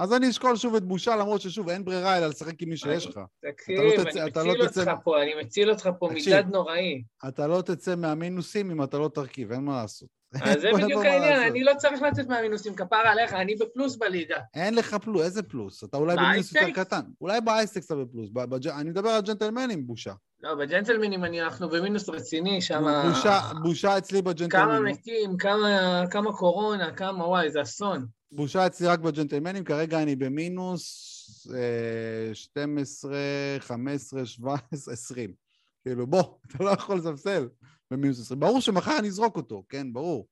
אז 0.00 0.12
אני 0.12 0.30
אשקול 0.30 0.56
שוב 0.56 0.74
את 0.74 0.84
בושה, 0.84 1.16
למרות 1.16 1.40
ששוב, 1.40 1.68
אין 1.68 1.84
ברירה 1.84 2.18
אלא 2.18 2.26
לשחק 2.26 2.62
עם 2.62 2.68
מי 2.68 2.76
שיש 2.76 3.06
לך. 3.06 3.20
תקשיב, 3.52 3.78
לא 3.80 3.82
אני 3.82 3.96
לא 3.96 4.04
מציל 4.04 4.66
תצא- 4.68 4.80
אותך 4.80 4.92
פה, 5.04 5.22
אני 5.22 5.34
מציל 5.42 5.70
אותך 5.70 5.88
פה. 5.98 6.08
מדד 6.14 6.44
נוראי. 6.52 7.02
אתה 7.28 7.46
לא 7.46 7.62
תצא 7.62 7.94
מהמינוסים 7.96 8.70
אם 8.70 8.82
אתה 8.82 8.98
לא 8.98 9.10
תרכיב, 9.14 9.52
אין 9.52 9.64
מה 9.64 9.76
לעשות. 9.82 10.08
אז 10.42 10.60
זה 10.60 10.70
בדיוק 10.84 11.04
העניין. 11.04 11.42
אני 11.50 11.64
לא 11.64 11.72
צריך 11.78 12.02
לצאת 12.02 12.28
מהמינוסים, 12.28 12.74
כפרה 12.74 13.12
עליך, 13.12 13.32
אני 13.32 13.54
בפלוס 13.56 13.96
בליגה. 13.96 14.36
אין 14.54 14.74
לך 14.74 14.94
פלוס, 14.94 15.22
איזה 15.22 15.42
פלוס? 15.42 15.84
אתה 15.84 15.96
אולי 15.96 16.16
במינוס 16.16 16.52
יותר? 16.54 16.70
קטן. 16.74 17.00
אולי 17.20 17.40
באייסטקס 17.40 17.86
אתה 17.86 17.94
בפלוס. 17.94 18.30
אני 18.78 18.90
מדבר 18.90 19.08
על 19.08 19.22
ג'נטלמנים, 19.22 19.86
בושה. 19.86 20.12
לא, 20.42 20.54
בג'נטלמנים 20.54 21.24
אני- 21.24 21.42
אנחנו 21.42 21.68
במינוס 21.68 22.08
רציני, 22.08 22.60
שם... 22.62 22.84
בושה, 23.08 23.40
בושה 23.62 23.98
אצלי 23.98 24.22
כמה 24.22 24.32
בג'נטלמנים. 24.32 24.84
מתים, 24.84 25.36
כמה, 25.36 26.02
כמה 26.10 26.32
קורונה, 26.32 26.92
כמה 26.92 27.26
וואי, 27.26 27.50
זה 27.50 27.62
אסון. 27.62 28.06
בושה 28.32 28.66
אצלי 28.66 28.86
רק 28.86 28.98
בג'נטלמנים, 28.98 29.64
כרגע 29.64 30.02
אני 30.02 30.16
במינוס 30.16 31.46
אה, 31.54 32.34
12, 32.34 33.16
15, 33.58 34.26
17, 34.26 34.94
20. 34.94 35.34
כאילו, 35.82 36.06
בוא, 36.06 36.22
אתה 36.46 36.64
לא 36.64 36.70
יכול 36.70 36.96
לזלזל 36.96 37.48
במינוס 37.90 38.20
20. 38.20 38.40
ברור 38.40 38.60
שמחר 38.60 38.98
אני 38.98 39.08
אזרוק 39.08 39.36
אותו, 39.36 39.64
כן, 39.68 39.92
ברור. 39.92 40.28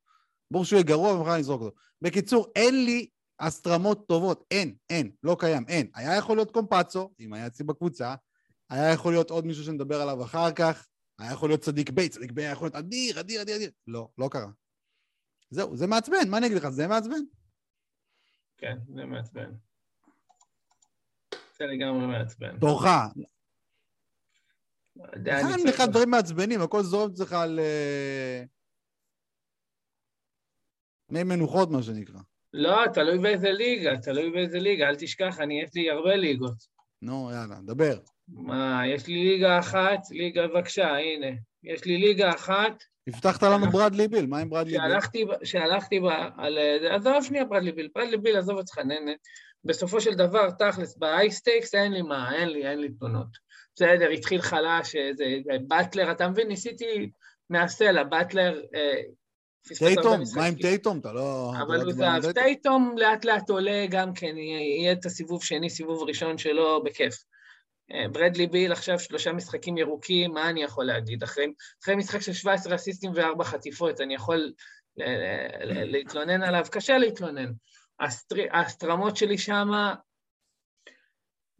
ברור 0.51 0.65
שהוא 0.65 0.77
יהיה 0.77 0.87
גרוע 0.87 1.13
ומחר 1.13 1.33
אני 1.33 1.41
אזרוק 1.41 1.63
אותו. 1.63 1.77
בקיצור, 2.03 2.47
אין 2.57 2.85
לי 2.85 3.09
הסטרמות 3.41 4.09
טובות, 4.09 4.45
אין, 4.51 4.75
אין, 4.91 5.11
לא 5.23 5.37
קיים, 5.39 5.65
אין. 5.69 5.91
היה 5.95 6.17
יכול 6.17 6.37
להיות 6.37 6.51
קמפאצו, 6.51 7.11
אם 7.21 7.33
היה 7.33 7.47
אצלי 7.47 7.65
בקבוצה, 7.65 8.15
היה 8.71 8.93
יכול 8.93 9.13
להיות 9.13 9.31
עוד 9.31 9.47
מישהו 9.47 9.65
שנדבר 9.65 10.01
עליו 10.01 10.25
אחר 10.25 10.53
כך, 10.53 10.87
היה 11.19 11.33
יכול 11.33 11.51
להיות 11.51 11.61
צדיק 11.61 11.91
ביי, 11.91 12.09
צדיק 12.09 12.33
ביי 12.33 12.45
היה 12.45 12.53
יכול 12.53 12.67
להיות 12.67 12.75
אדיר, 12.75 13.21
אדיר, 13.21 13.43
אדיר, 13.43 13.57
אדיר. 13.57 13.71
לא, 13.87 14.09
לא 14.19 14.29
קרה. 14.29 14.51
זהו, 15.51 15.77
זה 15.77 15.87
מעצבן, 15.87 16.29
מה 16.29 16.39
אני 16.39 16.47
אגיד 16.47 16.57
לך? 16.57 16.69
זה 16.69 16.87
מעצבן. 16.87 17.21
כן, 18.59 18.77
זה 18.95 19.05
מעצבן. 19.05 19.51
זה 21.59 21.67
לגמרי 21.67 22.07
מעצבן. 22.07 22.59
תורך. 22.59 22.85
אין 25.27 25.47
צריך- 25.47 25.65
לך 25.75 25.81
דברים 25.91 26.11
מעצבנים, 26.11 26.61
הכל 26.61 26.83
זורם 26.83 27.11
אצלך 27.11 27.33
על... 27.33 27.61
אה, 27.61 28.43
מי 31.11 31.23
מנוחות, 31.23 31.71
מה 31.71 31.83
שנקרא. 31.83 32.21
לא, 32.53 32.85
תלוי 32.95 33.19
באיזה 33.19 33.51
ליגה, 33.53 33.99
תלוי 34.03 34.31
באיזה 34.31 34.59
ליגה, 34.59 34.89
אל 34.89 34.97
תשכח, 34.97 35.41
אני, 35.41 35.63
יש 35.63 35.71
לי 35.75 35.91
הרבה 35.91 36.17
ליגות. 36.17 36.67
נו, 37.03 37.31
יאללה, 37.33 37.57
דבר. 37.65 37.99
מה, 38.29 38.83
יש 38.87 39.07
לי 39.07 39.25
ליגה 39.25 39.59
אחת, 39.59 40.01
ליגה, 40.11 40.49
בבקשה, 40.49 40.97
הנה. 40.97 41.37
יש 41.63 41.85
לי 41.85 41.99
ליגה 41.99 42.31
אחת, 42.35 42.83
הבטחת 43.09 43.43
לנו 43.43 43.71
ברדלי 43.71 44.09
ביל, 44.09 44.27
מה 44.27 44.39
עם 44.39 44.51
ברדלי 44.51 44.71
ביל? 44.79 44.81
שהלכתי, 44.81 45.25
ב- 45.25 45.45
שהלכתי 45.45 46.01
בה 46.01 46.29
על... 46.37 46.59
אה, 46.59 46.97
עזוב 46.97 47.25
שנייה 47.25 47.45
ברדלי 47.45 47.73
ביל, 47.73 47.89
ברדלי 47.95 48.17
ביל, 48.17 48.37
עזוב 48.37 48.59
אותך, 48.59 48.79
נהנה. 48.79 49.13
בסופו 49.65 50.01
של 50.01 50.15
דבר, 50.15 50.51
תכלס, 50.51 50.97
באייסטייקס 50.97 51.75
אין 51.75 51.93
לי 51.93 52.03
מה, 52.03 52.35
אין 52.35 52.49
לי, 52.49 52.69
אין 52.69 52.79
לי 52.79 52.89
תלונות. 52.89 53.29
בסדר, 53.75 54.09
התחיל 54.09 54.41
חלש, 54.41 54.97
זה, 55.17 55.25
זה 55.45 55.57
באטלר, 55.67 56.11
אתה 56.11 56.29
מבין, 56.29 56.49
ניסיתי 56.49 57.11
מהסלע, 57.51 58.03
באטלר... 58.05 58.63
אה, 58.75 59.01
טייטום? 59.79 60.21
מה 60.37 60.45
עם 60.45 60.55
טייטום? 60.55 60.99
אתה 60.99 61.13
לא... 61.13 61.53
אתה 61.55 61.63
אבל 61.63 61.77
לא 61.77 61.83
הוא 61.83 61.93
זהב. 61.93 62.33
טייטום? 62.33 62.95
לאט 62.99 63.25
לאט 63.25 63.51
עולה 63.51 63.87
גם 63.91 64.15
כן, 64.15 64.37
יהיה 64.39 64.93
את 64.93 65.07
הסיבוב 65.07 65.45
שני, 65.45 65.71
סיבוב 65.71 66.03
ראשון 66.09 66.39
שלו, 66.39 66.83
בכיף. 66.85 67.15
אה, 67.95 68.09
ברדלי 68.13 68.47
ביל 68.47 68.73
עכשיו 68.73 68.99
שלושה 68.99 69.33
משחקים 69.33 69.79
ירוקים, 69.79 70.35
מה 70.35 70.51
אני 70.51 70.63
יכול 70.63 70.85
להגיד? 70.85 71.23
אחרי, 71.23 71.47
אחרי 71.85 71.97
משחק 71.97 72.21
של 72.21 72.33
17 72.33 72.75
אסיסטים 72.75 73.11
וארבע 73.15 73.45
חטיפות, 73.45 74.01
אני 74.01 74.15
יכול 74.15 74.53
להתלונן 75.85 76.43
עליו? 76.43 76.65
קשה 76.71 76.99
להתלונן. 76.99 77.53
הסטר- 78.01 78.47
ההסטרמות 78.51 79.17
שלי 79.17 79.39
שמה, 79.39 79.95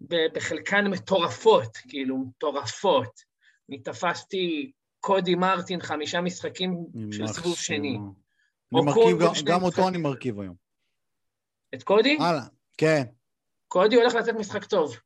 ב- 0.01 0.27
בחלקן 0.35 0.87
מטורפות, 0.87 1.77
כאילו, 1.77 2.19
מטורפות. 2.19 3.21
אני 3.69 3.79
תפסתי 3.83 4.73
קודי 5.01 5.35
מרטין, 5.35 5.81
חמישה 5.81 6.21
משחקים 6.21 6.77
של 7.13 7.27
סיבוב 7.27 7.57
שני. 7.57 7.97
אני 7.97 7.99
מרכיב, 8.85 9.19
גם- 9.21 9.33
גם 9.45 9.63
אותו. 9.63 9.89
אני 9.89 9.99
מרכיב 9.99 10.41
היום. 10.41 10.55
את 11.75 11.83
קודי? 11.83 12.17
הלאה, 12.21 12.43
כן. 12.79 13.03
קודי 13.69 13.97
הולך 13.97 14.15
לצאת 14.15 14.35
משחק 14.35 14.65
טוב. 14.65 14.97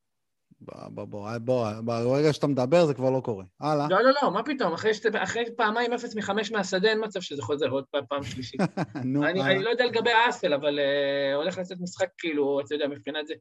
בוא, 0.67 1.05
בוא, 1.05 1.39
בוא, 1.39 1.71
ברגע 1.81 2.33
שאתה 2.33 2.47
מדבר 2.47 2.87
זה 2.87 2.95
כבר 2.95 3.11
לא 3.11 3.21
קורה. 3.21 3.45
הלאה. 3.61 3.87
לא, 3.91 4.03
לא, 4.03 4.11
לא, 4.23 4.31
מה 4.31 4.43
פתאום? 4.43 4.73
אחרי, 4.73 4.95
שת, 4.95 5.07
אחרי 5.17 5.45
פעמיים 5.57 5.93
אפס 5.93 6.17
מחמש 6.17 6.53
מהשדה 6.53 6.91
אין 6.91 7.05
מצב 7.05 7.21
שזה 7.21 7.43
חוזר 7.43 7.69
עוד 7.69 7.85
פעם, 7.91 8.05
פעם 8.09 8.23
שלישית. 8.23 8.61
נו, 9.05 9.25
אני. 9.27 9.43
אני 9.43 9.63
לא 9.63 9.71
יודע 9.71 9.87
לגבי 9.87 10.11
אסל, 10.29 10.55
אבל 10.55 10.79
uh, 10.79 11.37
הולך 11.37 11.59
לצאת 11.59 11.79
משחק 11.81 12.09
כאילו, 12.19 12.61
אתה 12.61 12.75
יודע, 12.75 12.89
מבחינת 12.89 13.27
זה, 13.27 13.35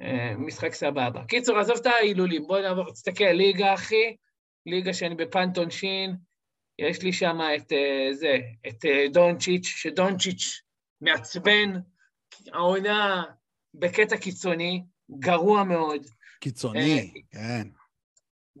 uh, 0.00 0.04
משחק 0.38 0.74
סבבה. 0.74 1.24
קיצור, 1.24 1.58
עזוב 1.58 1.76
את 1.80 1.86
ההילולים, 1.86 2.46
בוא 2.46 2.58
נעבור, 2.58 2.92
תסתכל, 2.92 3.24
ליגה, 3.24 3.74
אחי, 3.74 4.16
ליגה 4.66 4.94
שאני 4.94 5.14
בפאנט 5.14 5.58
עונשין, 5.58 6.16
יש 6.78 7.02
לי 7.02 7.12
שם 7.12 7.38
את 7.56 7.72
uh, 7.72 8.14
זה, 8.14 8.38
את 8.68 8.84
uh, 8.84 9.12
דונצ'יץ', 9.12 9.66
שדונצ'יץ' 9.66 10.60
מעצבן, 11.00 11.72
העונה 12.52 13.24
בקטע 13.74 14.16
קיצוני, 14.16 14.82
גרוע 15.10 15.64
מאוד. 15.64 16.06
קיצוני, 16.40 17.12
אה, 17.14 17.20
כן. 17.30 17.68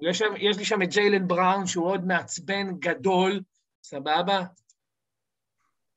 יש, 0.02 0.22
יש 0.36 0.56
לי 0.58 0.64
שם 0.64 0.82
את 0.82 0.88
ג'יילן 0.88 1.28
בראון, 1.28 1.66
שהוא 1.66 1.86
עוד 1.86 2.04
מעצבן 2.04 2.78
גדול, 2.78 3.40
סבבה? 3.82 4.42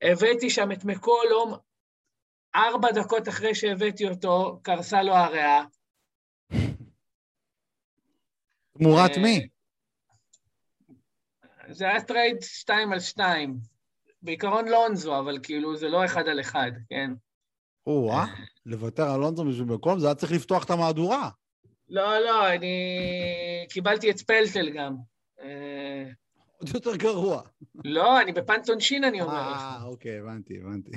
הבאתי 0.02 0.50
שם 0.50 0.72
את 0.72 0.86
מקולום, 0.86 1.54
ארבע 2.56 2.92
דקות 2.92 3.28
אחרי 3.28 3.56
שהבאתי 3.56 4.08
אותו, 4.08 4.60
קרסה 4.64 5.04
לו 5.04 5.14
הריאה. 5.14 5.64
תמורת 8.78 9.12
אה, 9.18 9.22
מי? 9.22 9.48
זה 11.70 11.86
היה 11.86 12.04
trade 12.04 12.38
שתיים 12.42 12.94
על 12.94 13.00
שתיים. 13.00 13.60
בעיקרון 14.22 14.68
לונזו, 14.68 15.20
אבל 15.20 15.40
כאילו 15.44 15.78
זה 15.78 15.88
לא 15.88 16.06
אחד 16.06 16.28
על 16.28 16.40
אחד, 16.40 16.72
כן? 16.90 17.12
או-אה, 17.88 18.26
לוותר 18.66 19.12
על 19.12 19.20
לונזו 19.20 19.46
בשביל 19.46 19.68
מקולום, 19.68 20.00
זה 20.00 20.06
היה 20.06 20.16
צריך 20.16 20.32
לפתוח 20.32 20.64
את 20.64 20.70
המהדורה. 20.70 21.30
לא, 21.92 22.20
לא, 22.20 22.50
אני 22.50 23.66
קיבלתי 23.70 24.12
את 24.12 24.18
ספלטל 24.18 24.70
גם. 24.70 24.96
אה, 25.42 26.04
עוד 26.58 26.70
יותר 26.74 26.96
גרוע. 26.96 27.42
לא, 27.86 28.22
אני 28.22 28.32
ב 28.32 28.39
punt 28.39 28.70
עונשין, 28.70 29.04
אני 29.04 29.22
אומר 29.22 29.52
לך. 29.52 29.62
אה, 29.62 29.84
אוקיי, 29.84 30.20
הבנתי, 30.20 30.54
הבנתי. 30.58 30.92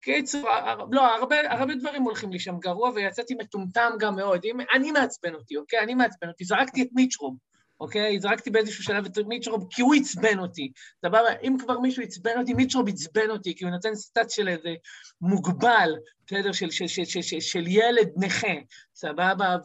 קיצור, 0.00 0.48
לא, 0.90 1.14
הרבה, 1.14 1.36
הרבה 1.50 1.74
דברים 1.74 2.02
הולכים 2.02 2.32
לי 2.32 2.38
שם 2.38 2.58
גרוע, 2.58 2.90
ויצאתי 2.94 3.34
מטומטם 3.34 3.90
גם 3.98 4.16
מאוד. 4.16 4.40
אם, 4.44 4.58
אני 4.74 4.92
מעצבן 4.92 5.34
אותי, 5.34 5.56
אוקיי? 5.56 5.78
אני 5.78 5.94
מעצבן 5.94 6.28
אותי. 6.28 6.44
זרקתי 6.44 6.82
את 6.82 6.88
מיצ'רום, 6.92 7.36
אוקיי? 7.80 8.20
זרקתי 8.20 8.50
באיזשהו 8.50 8.84
שלב 8.84 9.06
את 9.06 9.18
מיצ'רום, 9.18 9.66
כי 9.70 9.82
הוא 9.82 9.94
עצבן 9.94 10.38
אותי. 10.38 10.72
סבבה? 11.06 11.38
אם 11.42 11.56
כבר 11.58 11.78
מישהו 11.78 12.02
עצבן 12.02 12.38
אותי, 12.38 12.54
מיצ'רום 12.54 12.88
עצבן 12.88 13.30
אותי, 13.30 13.54
כי 13.56 13.64
הוא 13.64 13.72
נותן 13.72 13.94
סטאצ 13.94 14.34
של 14.34 14.48
איזה 14.48 14.74
מוגבל, 15.20 15.90
בסדר? 16.26 16.52
של, 16.52 16.70
של, 16.70 16.86
של, 16.86 17.04
של, 17.04 17.22
של, 17.22 17.40
של 17.40 17.64
ילד 17.66 18.08
נכה, 18.16 18.54
סבבה? 18.94 19.56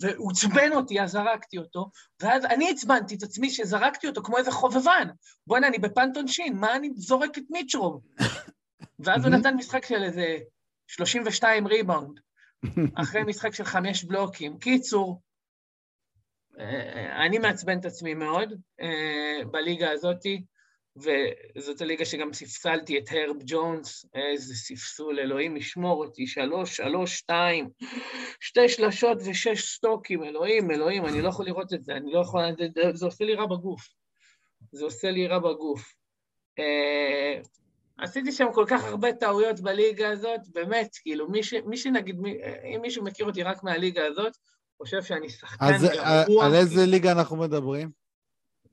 והוא 0.00 0.30
עצבן 0.30 0.72
אותי, 0.72 1.00
אז 1.00 1.10
זרקתי 1.10 1.58
אותו, 1.58 1.90
ואז 2.22 2.44
אני 2.44 2.70
עצבנתי 2.70 3.14
את 3.14 3.22
עצמי 3.22 3.50
שזרקתי 3.50 4.08
אותו 4.08 4.22
כמו 4.22 4.38
איזה 4.38 4.50
חובבן. 4.50 5.08
בוא'נה, 5.46 5.66
אני 5.66 5.78
בפנטון 5.78 6.28
שין, 6.28 6.56
מה 6.56 6.76
אני 6.76 6.90
זורק 6.94 7.38
את 7.38 7.44
מיצ'רום? 7.50 8.00
ואז 9.04 9.24
הוא. 9.24 9.34
נתן 9.34 9.54
משחק 9.54 9.86
של 9.86 10.04
איזה 10.04 10.36
32 10.86 11.66
ריבאונד, 11.66 12.20
אחרי 12.94 13.22
משחק 13.24 13.54
של 13.54 13.64
חמש 13.64 14.04
בלוקים. 14.04 14.58
קיצור, 14.58 15.20
אני 17.26 17.38
מעצבן 17.38 17.78
את 17.78 17.84
עצמי 17.84 18.14
מאוד 18.14 18.52
אה, 18.80 19.44
בליגה 19.50 19.90
הזאתי, 19.90 20.42
וזאת 20.96 21.80
הליגה 21.80 22.04
שגם 22.04 22.32
ספסלתי 22.32 22.98
את 22.98 23.04
הרב 23.10 23.36
ג'ונס, 23.46 24.06
איזה 24.14 24.54
ספסול, 24.54 25.20
אלוהים 25.20 25.56
ישמור 25.56 26.04
אותי, 26.04 26.26
שלוש, 26.26 26.76
שלוש, 26.76 27.18
שתיים, 27.18 27.68
שתי 28.40 28.68
שלשות 28.68 29.18
ושש 29.26 29.74
סטוקים, 29.74 30.24
אלוהים, 30.24 30.70
אלוהים, 30.70 31.06
אני 31.06 31.22
לא 31.22 31.28
יכול 31.28 31.46
לראות 31.46 31.72
את 31.72 31.84
זה, 31.84 31.92
אני 31.92 32.12
לא 32.12 32.20
יכול, 32.20 32.42
זה 32.94 33.06
עושה 33.06 33.24
לי 33.24 33.34
רע 33.34 33.46
בגוף. 33.46 33.88
זה 34.72 34.84
עושה 34.84 35.10
לי 35.10 35.26
רע 35.26 35.38
בגוף. 35.38 35.94
אה, 36.58 37.40
עשיתי 37.98 38.32
שם 38.32 38.46
כל 38.54 38.64
כך 38.68 38.84
הרבה 38.84 39.12
טעויות 39.12 39.60
בליגה 39.60 40.10
הזאת, 40.10 40.40
באמת, 40.52 40.90
כאילו, 41.02 41.30
מי, 41.30 41.42
ש, 41.42 41.54
מי 41.54 41.76
שנגיד, 41.76 42.20
מי, 42.20 42.38
אם 42.76 42.80
מישהו 42.82 43.04
מכיר 43.04 43.26
אותי 43.26 43.42
רק 43.42 43.62
מהליגה 43.62 44.06
הזאת, 44.06 44.36
חושב 44.80 45.02
שאני 45.02 45.28
שחקן 45.28 45.64
אז 45.64 45.84
אה, 45.84 46.24
גרוע. 46.26 46.46
על 46.46 46.54
איזה 46.54 46.86
ליגה 46.86 47.12
אנחנו 47.12 47.36
מדברים? 47.36 47.90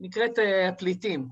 נקראת 0.00 0.38
אה, 0.38 0.68
הפליטים. 0.68 1.28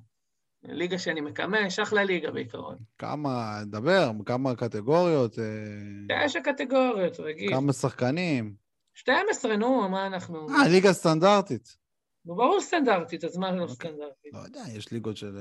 ליגה 0.69 0.99
שאני 0.99 1.21
מקמש, 1.21 1.79
אחלה 1.79 2.05
ליגה 2.05 2.31
בעיקרון. 2.31 2.77
כמה, 2.99 3.61
דבר, 3.67 4.11
כמה 4.27 4.55
קטגוריות, 4.57 5.39
אה, 5.39 6.27
תשע 6.27 6.41
קטגוריות, 6.41 7.21
רגיל. 7.21 7.51
כמה 7.51 7.73
שחקנים. 7.73 8.55
12, 8.95 9.57
נו, 9.57 9.89
מה 9.89 10.07
אנחנו... 10.07 10.47
אה, 10.51 10.69
ליגה 10.69 10.93
סטנדרטית. 10.93 11.77
ברור 12.25 12.61
סטנדרטית, 12.61 13.25
אז 13.25 13.37
מה 13.37 13.53
לא 13.53 13.67
סטנדרטית? 13.67 14.33
לא 14.33 14.39
יודע, 14.39 14.61
יש 14.75 14.93
ליגות 14.93 15.17
של... 15.17 15.39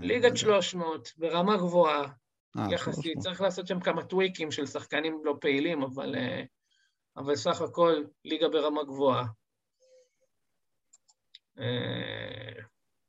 ליגת 0.00 0.24
יודע. 0.24 0.36
300, 0.36 1.12
ברמה 1.16 1.56
גבוהה, 1.56 2.02
יחסית. 2.70 3.04
300. 3.04 3.18
צריך 3.18 3.40
לעשות 3.40 3.66
שם 3.66 3.80
כמה 3.80 4.04
טוויקים 4.04 4.50
של 4.50 4.66
שחקנים 4.66 5.20
לא 5.24 5.34
פעילים, 5.40 5.82
אבל, 5.82 6.14
אבל 7.16 7.36
סך 7.36 7.60
הכל 7.60 8.04
ליגה 8.24 8.48
ברמה 8.48 8.84
גבוהה. 8.84 9.24
אה, 11.58 12.62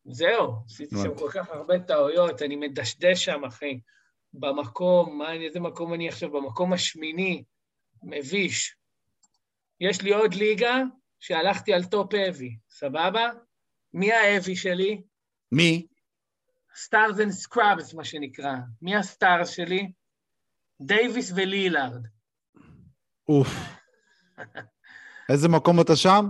זהו, 0.05 0.53
עשיתי 0.65 0.95
שם. 1.03 1.17
כל 1.17 1.29
כך 1.33 1.49
הרבה 1.49 1.79
טעויות, 1.79 2.41
אני 2.41 2.55
מדשדש 2.55 3.25
שם, 3.25 3.45
אחי. 3.45 3.79
במקום, 4.33 5.17
מה, 5.17 5.33
איזה 5.33 5.59
מקום 5.59 5.93
אני 5.93 6.09
עכשיו? 6.09 6.31
במקום 6.31 6.73
השמיני, 6.73 7.43
מביש. 8.03 8.75
יש 9.79 10.01
לי 10.01 10.13
עוד 10.13 10.33
ליגה 10.33 10.75
שהלכתי 11.19 11.73
על 11.73 11.83
top 11.83 12.13
heavy, 12.13 12.57
סבבה? 12.69 13.29
מי 13.93 14.13
ה 14.13 14.20
heavy 14.20 14.55
שלי? 14.55 15.01
מי? 15.51 15.87
stars 16.75 17.19
and 17.19 17.31
scrubs, 17.31 17.93
מה 17.93 18.03
שנקרא. 18.03 18.55
מי 18.81 18.95
ה 18.95 19.04
stars 19.04 19.49
שלי? 19.49 19.91
דייוויס 20.81 21.31
ולילארד. 21.35 22.07
אוף. 23.29 23.76
איזה 25.29 25.47
מקום 25.49 25.81
אתה 25.81 25.95
שם? 25.95 26.25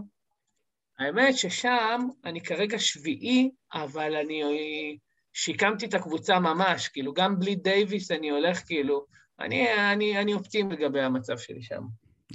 האמת 1.00 1.38
ששם 1.38 2.00
אני 2.26 2.42
כרגע 2.42 2.80
שביעי, 2.80 3.52
אבל 3.74 4.16
אני 4.16 4.44
שיקמתי 5.34 5.86
את 5.86 5.94
הקבוצה 5.94 6.40
ממש, 6.40 6.88
כאילו, 6.88 7.14
גם 7.14 7.40
בלי 7.40 7.56
דייוויס 7.56 8.12
אני 8.12 8.30
הולך, 8.30 8.60
כאילו, 8.66 9.06
אני, 9.40 9.74
אני, 9.94 10.22
אני 10.22 10.34
אופטימי 10.34 10.76
לגבי 10.76 11.02
המצב 11.02 11.38
שלי 11.38 11.62
שם. 11.62 11.82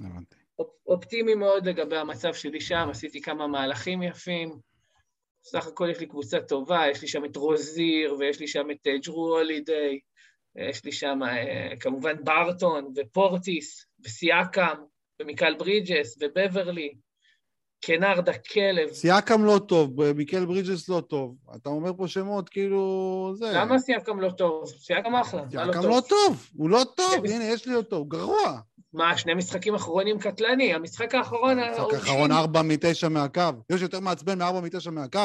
הבנתי. 0.00 0.36
אופ- 0.58 0.86
אופטימי 0.86 1.34
מאוד 1.34 1.66
לגבי 1.68 1.96
המצב 1.96 2.34
שלי 2.34 2.60
שם, 2.60 2.88
עשיתי 2.90 3.20
כמה 3.20 3.46
מהלכים 3.46 4.02
יפים. 4.02 4.58
סך 5.44 5.66
הכל 5.66 5.88
יש 5.90 6.00
לי 6.00 6.06
קבוצה 6.06 6.40
טובה, 6.40 6.84
יש 6.90 7.02
לי 7.02 7.08
שם 7.08 7.24
את 7.24 7.36
רוזיר, 7.36 8.16
ויש 8.18 8.40
לי 8.40 8.48
שם 8.48 8.70
את 8.70 8.86
אה, 8.86 8.98
ג'רו 8.98 9.38
הולידיי, 9.38 10.00
יש 10.56 10.84
לי 10.84 10.92
שם 10.92 11.18
אה, 11.22 11.76
כמובן 11.80 12.24
ברטון, 12.24 12.92
ופורטיס, 12.96 13.86
וסיאקם, 14.04 14.74
ומיקל 15.22 15.54
ברידג'ס, 15.58 16.18
ובברלי, 16.20 16.94
קנרד 17.84 18.28
הכלב. 18.28 18.92
סיאקם 18.92 19.44
לא 19.44 19.60
טוב, 19.68 20.12
מיקל 20.12 20.44
ברידג'ס 20.44 20.88
לא 20.88 21.00
טוב. 21.00 21.36
אתה 21.56 21.68
אומר 21.68 21.92
פה 21.96 22.08
שמות 22.08 22.48
כאילו... 22.48 23.32
זה... 23.36 23.52
למה 23.54 23.78
סיאקם 23.78 24.20
לא 24.20 24.30
טוב? 24.30 24.66
סיאקם 24.66 25.14
אחלה, 25.14 25.42
לא 25.42 25.50
סיאקם 25.50 25.72
טוב? 25.72 25.86
לא 25.86 26.00
טוב, 26.08 26.46
הוא 26.56 26.70
לא 26.70 26.82
טוב. 26.96 27.26
הנה, 27.26 27.44
יש 27.44 27.66
לי 27.66 27.74
אותו, 27.74 27.96
הוא 27.96 28.10
גרוע. 28.10 28.60
מה, 28.92 29.18
שני 29.18 29.34
משחקים 29.34 29.74
אחרונים 29.74 30.18
קטלני? 30.18 30.74
המשחק 30.74 31.14
האחרון... 31.14 31.58
המשחק 31.58 31.94
האחרון 31.94 32.32
ארבע 32.32 32.62
מתשע 32.62 33.08
מהקו. 33.08 33.42
יש 33.70 33.82
יותר 33.82 34.00
מעצבן 34.00 34.38
מארבע 34.38 34.60
מתשע 34.60 34.90
מהקו. 34.90 35.20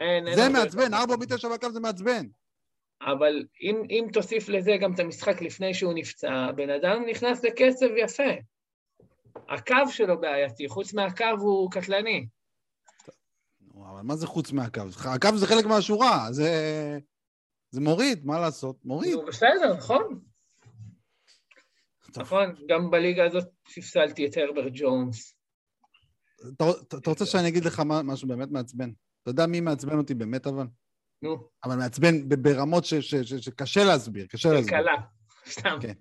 אין, 0.00 0.26
אין 0.26 0.36
זה 0.36 0.48
מעצבן. 0.48 0.94
ארבע 0.94 1.16
מתשע 1.16 1.48
מהקו 1.48 1.70
זה 1.70 1.80
מעצבן. 1.80 2.26
אבל 3.02 3.44
אם, 3.62 3.82
אם 3.90 4.06
תוסיף 4.12 4.48
לזה 4.48 4.76
גם 4.80 4.94
את 4.94 5.00
המשחק 5.00 5.42
לפני 5.42 5.74
שהוא 5.74 5.92
נפצע, 5.94 6.32
הבן 6.32 6.70
אדם 6.70 7.02
נכנס 7.10 7.44
לקצב 7.44 7.86
יפה. 7.96 8.32
הקו 9.48 9.90
שלו 9.90 10.20
בעייתי, 10.20 10.68
חוץ 10.68 10.94
מהקו 10.94 11.24
הוא 11.38 11.70
קטלני. 11.70 12.26
אבל 13.74 14.02
מה 14.02 14.16
זה 14.16 14.26
חוץ 14.26 14.52
מהקו? 14.52 14.80
הקו 15.04 15.36
זה 15.36 15.46
חלק 15.46 15.64
מהשורה, 15.64 16.28
זה... 16.32 16.50
זה 17.70 17.80
מוריד, 17.80 18.26
מה 18.26 18.40
לעשות? 18.40 18.84
מוריד. 18.84 19.14
בסדר, 19.28 19.74
נכון? 19.78 20.20
נכון, 22.16 22.54
גם 22.68 22.90
בליגה 22.90 23.24
הזאת 23.26 23.44
ספסלתי 23.68 24.26
את 24.26 24.36
הרברט 24.36 24.72
ג'ונס. 24.74 25.34
אתה- 26.54 27.10
רוצה 27.10 27.26
שאני 27.26 27.48
אגיד 27.48 27.64
לך 27.64 27.80
מה- 27.80 28.02
משהו 28.02 28.28
באמת 28.28 28.48
מעצבן? 28.50 28.90
אתה 29.22 29.30
יודע 29.30 29.46
מי 29.46 29.60
מעצבן 29.60 29.98
אותי 29.98 30.14
באמת 30.14 30.46
אבל? 30.46 30.66
נו, 31.22 31.48
אבל 31.64 31.76
מעצבן 31.76 32.28
ברמות 32.28 32.84
ש- 32.84 32.94
ש- 32.94 33.14
ש- 33.14 33.34
שקשה 33.34 33.84
להסביר, 33.84 34.26
קשה 34.26 34.48
להסביר. 34.52 34.78
כלכלה. 34.78 34.92
סתם. 35.46 35.78
כן. 35.82 35.92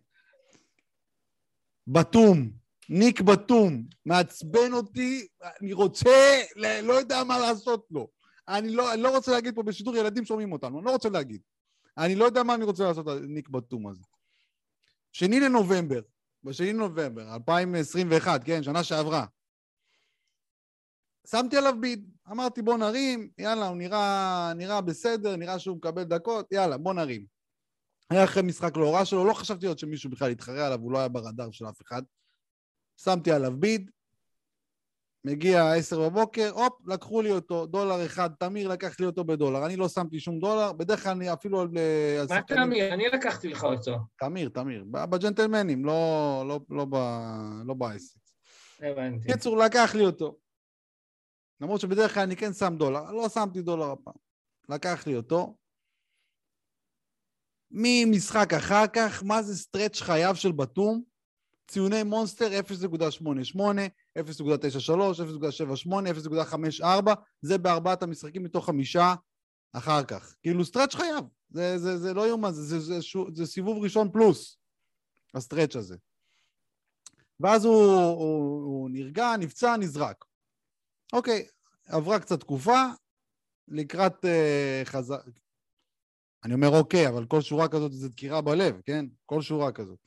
בתום, 1.87 2.51
ניק 2.89 3.21
בתום, 3.21 3.83
מעצבן 4.05 4.73
אותי, 4.73 5.27
אני 5.61 5.73
רוצה, 5.73 6.41
לא 6.83 6.93
יודע 6.93 7.23
מה 7.23 7.39
לעשות 7.39 7.87
לו. 7.91 8.07
אני 8.47 8.69
לא, 8.69 8.93
אני 8.93 9.01
לא 9.01 9.15
רוצה 9.15 9.31
להגיד 9.31 9.55
פה 9.55 9.63
בשידור, 9.63 9.95
ילדים 9.95 10.25
שומעים 10.25 10.51
אותנו, 10.51 10.77
אני 10.77 10.85
לא 10.85 10.91
רוצה 10.91 11.09
להגיד. 11.09 11.41
אני 11.97 12.15
לא 12.15 12.25
יודע 12.25 12.43
מה 12.43 12.55
אני 12.55 12.63
רוצה 12.63 12.83
לעשות 12.83 13.05
ניק 13.27 13.49
בתום 13.49 13.87
הזה. 13.87 14.03
שני 15.11 15.39
לנובמבר, 15.39 16.01
בשני 16.43 16.73
לנובמבר, 16.73 17.33
2021, 17.33 18.41
כן, 18.43 18.63
שנה 18.63 18.83
שעברה. 18.83 19.25
שמתי 21.27 21.57
עליו 21.57 21.73
ביד, 21.81 22.09
אמרתי 22.31 22.61
בוא 22.61 22.77
נרים, 22.77 23.29
יאללה, 23.37 23.67
הוא 23.67 23.77
נראה, 23.77 24.53
נראה 24.55 24.81
בסדר, 24.81 25.35
נראה 25.35 25.59
שהוא 25.59 25.77
מקבל 25.77 26.03
דקות, 26.03 26.51
יאללה, 26.51 26.77
בוא 26.77 26.93
נרים. 26.93 27.25
היה 28.09 28.23
אחרי 28.23 28.43
משחק 28.43 28.77
לא 28.77 28.95
רע 28.95 29.05
שלו, 29.05 29.25
לא 29.25 29.33
חשבתי 29.33 29.65
עוד 29.65 29.79
שמישהו 29.79 30.09
בכלל 30.09 30.31
יתחרה 30.31 30.65
עליו, 30.65 30.79
הוא 30.79 30.91
לא 30.91 30.97
היה 30.97 31.07
ברדאר 31.07 31.51
של 31.51 31.65
אף 31.69 31.81
אחד. 31.81 32.01
שמתי 32.97 33.31
עליו 33.31 33.59
bid, 33.59 33.91
מגיע 35.25 35.73
עשר 35.73 36.09
בבוקר, 36.09 36.49
הופ, 36.49 36.73
לקחו 36.87 37.21
לי 37.21 37.31
אותו, 37.31 37.65
דולר 37.65 38.05
אחד, 38.05 38.29
תמיר 38.39 38.67
לקח 38.67 38.99
לי 38.99 39.05
אותו 39.05 39.23
בדולר. 39.23 39.65
אני 39.65 39.75
לא 39.75 39.89
שמתי 39.89 40.19
שום 40.19 40.39
דולר, 40.39 40.73
בדרך 40.73 41.03
כלל 41.03 41.11
אני 41.11 41.33
אפילו 41.33 41.61
על... 41.61 41.69
אה, 41.77 42.23
מה 42.29 42.41
תמיר? 42.41 42.93
אני 42.93 43.07
לקחתי 43.07 43.47
לך 43.47 43.63
אותו. 43.63 43.97
תמיר, 44.19 44.49
תמיר, 44.49 44.85
בג'נטלמנים, 44.91 45.85
לא, 45.85 46.43
לא, 46.47 46.59
לא, 46.69 46.85
לא 47.65 47.73
בעסק. 47.73 48.19
הבנתי. 48.79 49.31
קיצור, 49.31 49.57
לקח 49.57 49.95
לי 49.95 50.05
אותו. 50.05 50.37
למרות 51.61 51.81
שבדרך 51.81 52.13
כלל 52.13 52.23
אני 52.23 52.35
כן 52.35 52.53
שם 52.53 52.75
דולר, 52.77 53.11
לא 53.11 53.29
שמתי 53.29 53.61
דולר 53.61 53.91
הפעם. 53.91 54.13
לקח 54.69 55.07
לי 55.07 55.15
אותו. 55.15 55.57
ממשחק 57.71 58.53
אחר 58.53 58.87
כך, 58.93 59.23
מה 59.23 59.43
זה 59.43 59.55
stretch 59.55 60.01
חייו 60.01 60.35
של 60.35 60.51
בתום? 60.51 61.03
ציוני 61.67 62.03
מונסטר 62.03 62.47
0.88, 62.47 62.53
0.93, 64.17 64.17
0.78, 64.17 64.21
0.54, 66.81 66.85
זה 67.41 67.57
בארבעת 67.57 68.03
המשחקים 68.03 68.43
מתוך 68.43 68.65
חמישה 68.65 69.13
אחר 69.73 70.03
כך. 70.03 70.35
כאילו, 70.43 70.65
stretch 70.65 70.95
חייב. 70.95 71.25
זה, 71.49 71.77
זה, 71.77 71.97
זה 71.97 72.13
לא 72.13 72.27
יאומן, 72.27 72.51
זה, 72.51 72.63
זה, 72.63 72.79
זה, 72.79 72.99
זה, 72.99 73.19
זה 73.33 73.45
סיבוב 73.45 73.83
ראשון 73.83 74.11
פלוס, 74.11 74.57
ה 75.33 75.38
stretch 75.38 75.75
הזה. 75.75 75.95
ואז 77.39 77.65
הוא, 77.65 77.93
הוא, 77.93 78.63
הוא 78.63 78.89
נרגע, 78.89 79.37
נפצע, 79.39 79.77
נזרק. 79.77 80.25
אוקיי, 81.13 81.47
עברה 81.85 82.19
קצת 82.19 82.39
תקופה, 82.39 82.83
לקראת 83.67 84.25
uh, 84.25 84.85
חזר... 84.85 85.17
אני 86.43 86.53
אומר 86.53 86.79
אוקיי, 86.79 87.07
אבל 87.07 87.25
כל 87.25 87.41
שורה 87.41 87.67
כזאת 87.67 87.93
זה 87.93 88.09
דקירה 88.09 88.41
בלב, 88.41 88.81
כן? 88.85 89.05
כל 89.25 89.41
שורה 89.41 89.71
כזאת. 89.71 89.99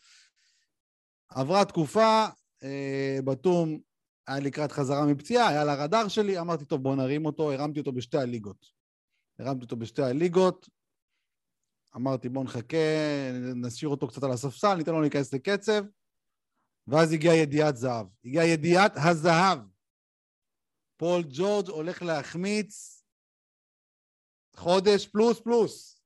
עברה 1.28 1.64
תקופה, 1.64 2.26
uh, 2.62 3.22
בתום 3.24 3.80
היה 4.26 4.40
לקראת 4.40 4.72
חזרה 4.72 5.06
מפציעה, 5.06 5.48
היה 5.48 5.64
לרדאר 5.64 6.08
שלי, 6.08 6.40
אמרתי, 6.40 6.64
טוב, 6.64 6.82
בוא 6.82 6.96
נרים 6.96 7.26
אותו, 7.26 7.52
הרמתי 7.52 7.80
אותו 7.80 7.92
בשתי 7.92 8.18
הליגות. 8.18 8.66
הרמתי 9.38 9.64
אותו 9.64 9.76
בשתי 9.76 10.02
הליגות, 10.02 10.68
אמרתי, 11.96 12.28
בוא 12.28 12.44
נחכה, 12.44 12.76
נשאיר 13.54 13.88
אותו 13.88 14.08
קצת 14.08 14.22
על 14.22 14.32
הספסל, 14.32 14.74
ניתן 14.74 14.92
לו 14.92 15.00
להיכנס 15.00 15.34
לקצב, 15.34 15.84
ואז 16.86 17.12
הגיעה 17.12 17.36
ידיעת 17.36 17.76
זהב. 17.76 18.06
הגיעה 18.24 18.46
ידיעת 18.46 18.92
הזהב. 18.96 19.58
פול 20.96 21.22
ג'ורג' 21.28 21.68
הולך 21.68 22.02
להחמיץ 22.02 23.02
חודש 24.56 25.06
פלוס 25.06 25.40
פלוס. 25.40 26.02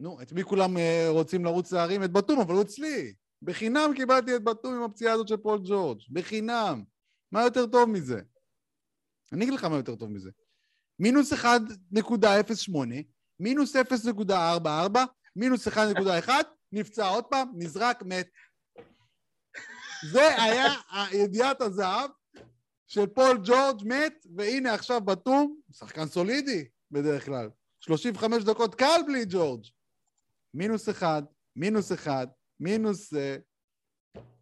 נו, 0.00 0.22
את 0.22 0.32
מי 0.32 0.44
כולם 0.44 0.76
uh, 0.76 0.80
רוצים 1.08 1.44
לרוץ 1.44 1.72
להרים? 1.72 2.04
את 2.04 2.12
בתום, 2.12 2.40
אבל 2.40 2.54
הוא 2.54 2.62
אצלי. 2.62 3.14
בחינם 3.42 3.90
קיבלתי 3.96 4.36
את 4.36 4.44
בתום 4.44 4.74
עם 4.74 4.82
הפציעה 4.82 5.14
הזאת 5.14 5.28
של 5.28 5.36
פול 5.36 5.60
ג'ורג'. 5.64 6.00
בחינם. 6.10 6.84
מה 7.32 7.42
יותר 7.42 7.66
טוב 7.66 7.88
מזה? 7.88 8.20
אני 9.32 9.44
אגיד 9.44 9.54
לך 9.54 9.64
מה 9.64 9.76
יותר 9.76 9.96
טוב 9.96 10.10
מזה. 10.10 10.30
מינוס 10.98 11.32
1.08, 11.32 11.46
מינוס 13.40 13.76
0.44, 13.76 14.98
מינוס 15.36 15.68
1.1, 15.68 16.30
נפצע 16.72 17.08
עוד 17.08 17.24
פעם, 17.24 17.48
נזרק, 17.54 18.02
מת. 18.02 18.28
זה 20.12 20.42
היה 20.42 20.66
ידיעת 21.12 21.60
הזהב 21.60 22.10
של 22.86 23.06
פול 23.06 23.38
ג'ורג' 23.44 23.82
מת, 23.84 24.26
והנה 24.36 24.74
עכשיו 24.74 25.00
בתום, 25.00 25.60
שחקן 25.72 26.06
סולידי 26.06 26.68
בדרך 26.90 27.26
כלל. 27.26 27.50
35 27.80 28.44
דקות 28.44 28.74
קל 28.74 29.00
בלי 29.06 29.24
ג'ורג'. 29.28 29.64
מינוס 30.54 30.88
אחד, 30.88 31.22
מינוס 31.56 31.92
אחד, 31.92 32.26
מינוס 32.62 33.10
זה, 33.10 33.38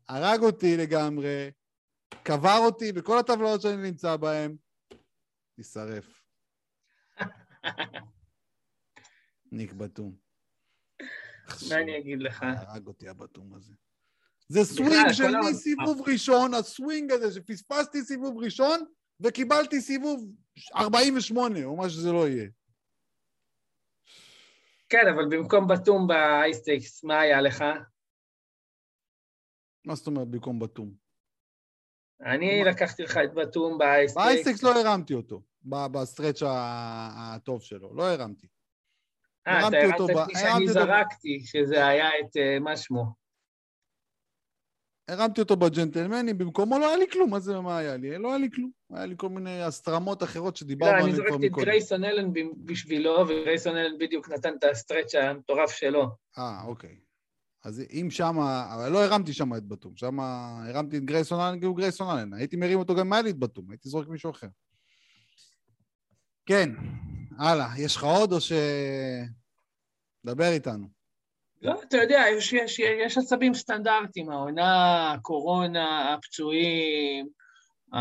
הרג 0.08 0.40
אותי 0.40 0.76
לגמרי, 0.76 1.50
קבר 2.22 2.58
אותי 2.64 2.92
בכל 2.92 3.18
הטבלאות 3.18 3.60
שאני 3.60 3.90
נמצא 3.90 4.16
בהן, 4.16 4.56
תישרף. 5.56 6.24
ניק 9.52 9.72
בתום. 9.72 10.16
מה 11.68 11.76
אני 11.76 11.98
אגיד 11.98 12.22
לך? 12.22 12.42
הרג 12.42 12.86
אותי 12.86 13.08
הבתום 13.08 13.54
הזה. 13.54 13.74
זה 14.48 14.64
סווינג 14.64 15.12
של 15.12 15.36
מסיבוב 15.50 16.08
ראשון, 16.08 16.54
הסווינג 16.54 17.12
הזה 17.12 17.32
שפספסתי 17.32 18.02
סיבוב 18.02 18.38
ראשון 18.38 18.84
וקיבלתי 19.20 19.80
סיבוב 19.80 20.32
48, 20.76 21.64
או 21.64 21.76
מה 21.76 21.88
שזה 21.88 22.12
לא 22.12 22.28
יהיה. 22.28 22.48
כן, 24.88 25.08
אבל 25.14 25.24
במקום 25.30 25.68
בתום 25.68 26.06
ב 26.06 26.14
high 26.14 26.47
stakes, 26.47 27.04
מה 27.04 27.20
היה 27.20 27.40
לך? 27.40 27.64
מה 29.84 29.94
זאת 29.94 30.06
אומרת 30.06 30.28
במקום 30.28 30.58
בתום? 30.58 30.94
אני 32.20 32.64
לקחתי 32.64 33.02
לך 33.02 33.18
את 33.24 33.34
בתום 33.34 33.78
באייסטקס. 33.78 34.24
באייסטקס 34.24 34.62
לא 34.62 34.80
הרמתי 34.80 35.14
אותו, 35.14 35.42
ב 35.62 35.72
stretch 35.72 36.42
הטוב 36.46 37.62
שלו, 37.62 37.94
לא 37.94 38.02
הרמתי. 38.02 38.46
אה, 39.48 39.68
אתה 39.68 39.76
הרמת 39.76 40.00
אותי 40.00 40.32
שאני 40.34 40.68
זרקתי, 40.68 41.40
שזה 41.44 41.86
היה 41.86 42.08
את, 42.08 42.36
אה, 42.36 42.58
מה 42.60 42.76
שמו? 42.76 43.20
הרמתי 45.08 45.40
אותו 45.40 45.56
בג'נטלמנים, 45.56 46.38
במקומו 46.38 46.78
לא 46.78 46.88
היה 46.88 46.96
לי 46.96 47.10
כלום, 47.12 47.30
מה 47.30 47.40
זה, 47.40 47.60
מה 47.60 47.78
היה 47.78 47.96
לי? 47.96 48.18
לא 48.18 48.28
היה 48.28 48.38
לי 48.38 48.48
כלום. 48.54 48.70
היה 48.90 49.06
לי 49.06 49.14
כל 49.18 49.28
מיני 49.28 49.62
הסטרמות 49.62 50.22
אחרות 50.22 50.56
שדיברנו 50.56 50.92
עליהן 50.92 51.12
כבר 51.12 51.22
מקודם. 51.22 51.30
לא, 51.30 51.38
אני 51.38 51.40
זרקתי 51.40 51.46
את 51.46 51.66
גרייסון 51.66 52.04
אלן 52.04 52.30
בשבילו, 52.64 53.20
וגרייסון 53.28 53.76
אלן 53.76 53.98
בדיוק 53.98 54.28
נתן 54.28 54.56
את 54.58 54.64
הסטרץ' 54.64 55.14
המטורף 55.14 55.70
שלו. 55.70 56.08
אה, 56.38 56.62
אוקיי. 56.64 56.96
אז 57.64 57.82
אם 57.92 58.08
שמה, 58.10 58.74
אבל 58.74 58.92
לא 58.92 59.04
הרמתי 59.04 59.32
שם 59.32 59.54
את 59.54 59.68
בתום, 59.68 59.96
שם 59.96 60.20
הרמתי 60.20 60.96
את 60.96 61.04
גרייסון 61.04 61.40
אלן 61.40 61.64
הוא 61.64 61.76
גרייסון 61.76 62.18
אלן. 62.18 62.32
הייתי 62.32 62.56
מרים 62.56 62.78
אותו 62.78 62.94
גם 62.94 63.06
אם 63.06 63.12
היה 63.12 63.22
לי 63.22 63.30
את 63.30 63.38
בתום, 63.38 63.70
הייתי 63.70 63.88
זורק 63.88 64.08
מישהו 64.08 64.30
אחר. 64.30 64.48
כן, 66.46 66.70
הלאה. 67.38 67.68
יש 67.78 67.96
לך 67.96 68.04
עוד 68.04 68.32
או 68.32 68.40
ש... 68.40 68.52
דבר 70.24 70.48
איתנו. 70.48 70.86
לא, 71.62 71.82
אתה 71.82 71.96
יודע, 71.96 72.24
יש, 72.36 72.52
יש, 72.52 72.78
יש 72.78 73.18
עצבים 73.18 73.54
סטנדרטיים, 73.54 74.30
העונה, 74.30 75.12
הקורונה, 75.12 76.14
הפצועים, 76.14 77.28
ה... 77.94 77.98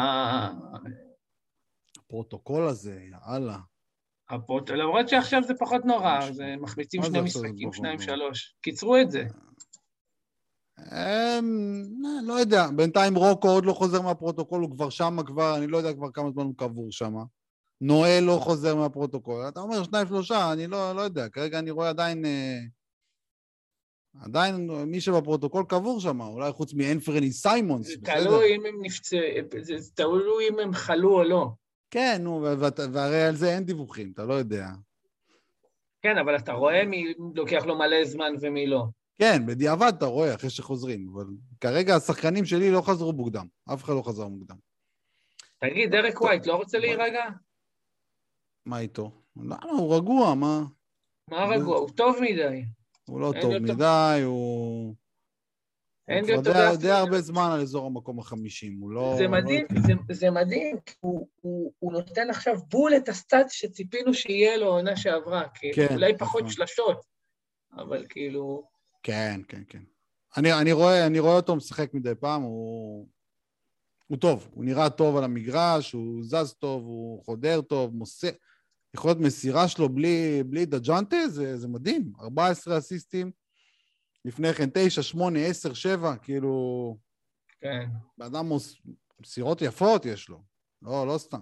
הפרוטוקול 1.98 2.68
הזה, 2.68 3.02
יאללה. 3.12 3.58
הפרוט... 4.30 4.70
למרות 4.70 5.10
שעכשיו 5.10 5.42
זה 5.44 5.54
פחות 5.60 5.86
נורא, 5.86 6.32
זה 6.32 6.56
מחמיצים 6.62 7.04
שני 7.04 7.22
משחקים, 7.22 7.74
שניים, 7.74 8.00
שלוש. 8.00 8.56
קיצרו 8.62 8.98
את 8.98 9.12
זה. 9.12 9.24
אמ, 10.80 11.84
לא 12.24 12.34
יודע, 12.34 12.68
בינתיים 12.76 13.16
רוקו 13.16 13.50
עוד 13.50 13.66
לא 13.66 13.74
חוזר 13.74 14.02
מהפרוטוקול, 14.02 14.62
הוא 14.62 14.72
כבר 14.72 14.90
שמה 14.90 15.24
כבר, 15.24 15.58
אני 15.58 15.68
לא 15.68 15.78
יודע 15.78 15.94
כבר 15.94 16.12
כמה 16.12 16.32
זמן 16.32 16.44
הוא 16.44 16.54
קבור 16.58 16.92
שמה. 16.92 17.24
נואל 17.82 18.24
לא 18.28 18.40
חוזר 18.42 18.76
מהפרוטוקול. 18.76 19.48
אתה 19.48 19.60
אומר 19.60 19.84
שניים 19.84 20.08
שלושה, 20.08 20.54
אני 20.54 20.68
לא, 20.68 20.96
לא 20.96 21.02
יודע, 21.02 21.30
כרגע 21.30 21.60
אני 21.60 21.72
רואה 21.72 21.90
עדיין... 21.90 22.26
אה, 22.26 22.60
עדיין 24.22 24.70
מי 24.86 25.02
שבפרוטוקול 25.02 25.64
קבור 25.70 26.00
שם, 26.00 26.22
אולי 26.22 26.52
חוץ 26.52 26.74
מאנפרני 26.74 27.32
סיימונס. 27.32 27.88
זה 27.88 27.96
תלוי 28.04 28.56
אם 28.56 28.66
הם 28.66 28.76
נפצעו, 28.82 29.20
זה 29.62 29.92
תלוי 29.94 30.50
אם 30.50 30.60
הם 30.60 30.74
חלו 30.74 31.14
או 31.14 31.24
לא. 31.24 31.48
כן, 31.92 32.22
נו, 32.24 32.42
והרי 32.94 33.24
על 33.24 33.36
זה 33.36 33.50
אין 33.56 33.64
דיווחים, 33.64 34.12
אתה 34.14 34.24
לא 34.24 34.34
יודע. 34.34 34.68
כן, 36.02 36.18
אבל 36.18 36.36
אתה 36.36 36.54
רואה 36.54 36.86
מי 36.86 37.14
לוקח 37.36 37.66
לו 37.66 37.78
מלא 37.78 38.06
זמן 38.06 38.34
ומי 38.42 38.68
לא. 38.68 38.86
כן, 39.18 39.46
בדיעבד 39.46 39.94
אתה 39.98 40.06
רואה 40.06 40.36
אחרי 40.36 40.50
שחוזרים, 40.50 41.10
אבל 41.14 41.26
כרגע 41.62 41.96
השחקנים 41.96 42.46
שלי 42.46 42.72
לא 42.72 42.82
חזרו 42.82 43.14
מוקדם, 43.14 43.48
אף 43.74 43.84
אחד 43.84 43.94
לא 43.94 44.02
חזר 44.02 44.28
מוקדם. 44.28 44.56
תגיד, 45.60 45.92
דרק 45.92 46.22
ווייט 46.22 46.46
לא 46.46 46.56
רוצה 46.56 46.80
להירגע? 46.80 47.24
מה 48.66 48.80
איתו? 48.80 49.12
למה? 49.38 49.72
הוא 49.72 49.96
רגוע, 49.96 50.36
מה? 50.36 50.64
מה 51.28 51.46
רגוע? 51.46 51.78
הוא 51.78 51.90
טוב 51.90 52.16
מדי. 52.22 52.64
הוא 53.06 53.20
לא 53.20 53.34
טוב 53.42 53.54
מדי, 53.58 54.22
הוא... 54.24 54.96
אין 56.10 56.26
לי 56.26 56.36
אותו 56.36 56.54
באף... 56.54 56.78
די 56.78 56.92
הרבה 56.92 57.22
זמן 57.22 57.52
על 57.52 57.62
אזור 57.62 57.86
המקום 57.86 58.20
החמישים, 58.20 58.80
הוא 58.80 58.92
לא... 58.92 59.16
זה 59.18 59.28
מדהים, 59.28 59.66
זה, 59.88 59.94
זה 60.12 60.32
מדהים, 60.32 60.78
הוא, 61.00 61.28
הוא, 61.42 61.74
הוא 61.80 61.92
נותן 61.94 62.30
עכשיו 62.30 62.60
בול 62.70 62.96
את 62.98 63.10
הסטאצ 63.10 63.52
שציפינו 63.52 64.14
שיהיה 64.14 64.58
לו 64.58 64.68
עונה 64.68 64.98
שעברה, 64.98 65.44
כי 65.54 65.72
כן, 65.74 65.88
אולי 65.92 66.18
פחות 66.18 66.42
נכון. 66.42 66.52
שלשות, 66.52 67.06
אבל 67.74 68.06
כאילו... 68.10 68.68
כן, 69.04 69.42
כן, 69.48 69.62
כן. 69.70 69.82
אני, 70.38 70.54
אני, 70.54 70.72
רואה, 70.72 71.06
אני 71.06 71.20
רואה 71.20 71.36
אותו 71.36 71.56
משחק 71.56 71.94
מדי 71.94 72.16
פעם, 72.20 72.42
הוא... 72.42 73.08
הוא 74.08 74.18
טוב, 74.18 74.50
הוא 74.54 74.66
נראה 74.66 74.90
טוב 74.90 75.18
על 75.18 75.24
המגרש, 75.24 75.92
הוא 75.92 76.24
זז 76.24 76.54
טוב, 76.54 76.84
הוא 76.84 77.24
חודר 77.24 77.62
טוב, 77.62 77.96
מוסר... 77.96 78.30
יכול 78.94 79.10
להיות 79.10 79.20
מסירה 79.20 79.68
שלו 79.68 79.90
בלי, 79.90 80.44
בלי 80.46 80.66
דג'אנטה, 80.66 81.28
זה, 81.28 81.58
זה 81.58 81.68
מדהים. 81.68 82.12
14 82.22 82.78
אסיסטים, 82.78 83.32
לפני 84.30 84.54
כן 84.54 84.70
9, 84.74 85.02
8, 85.02 85.40
10, 85.40 85.74
7, 85.74 86.16
כאילו... 86.16 86.98
כן. 87.62 87.90
באדם 88.18 88.46
מוס... 88.46 88.82
מסירות 89.22 89.62
יפות 89.62 90.06
יש 90.06 90.30
לו, 90.30 90.42
לא, 90.82 91.08
לא 91.08 91.18
סתם. 91.18 91.42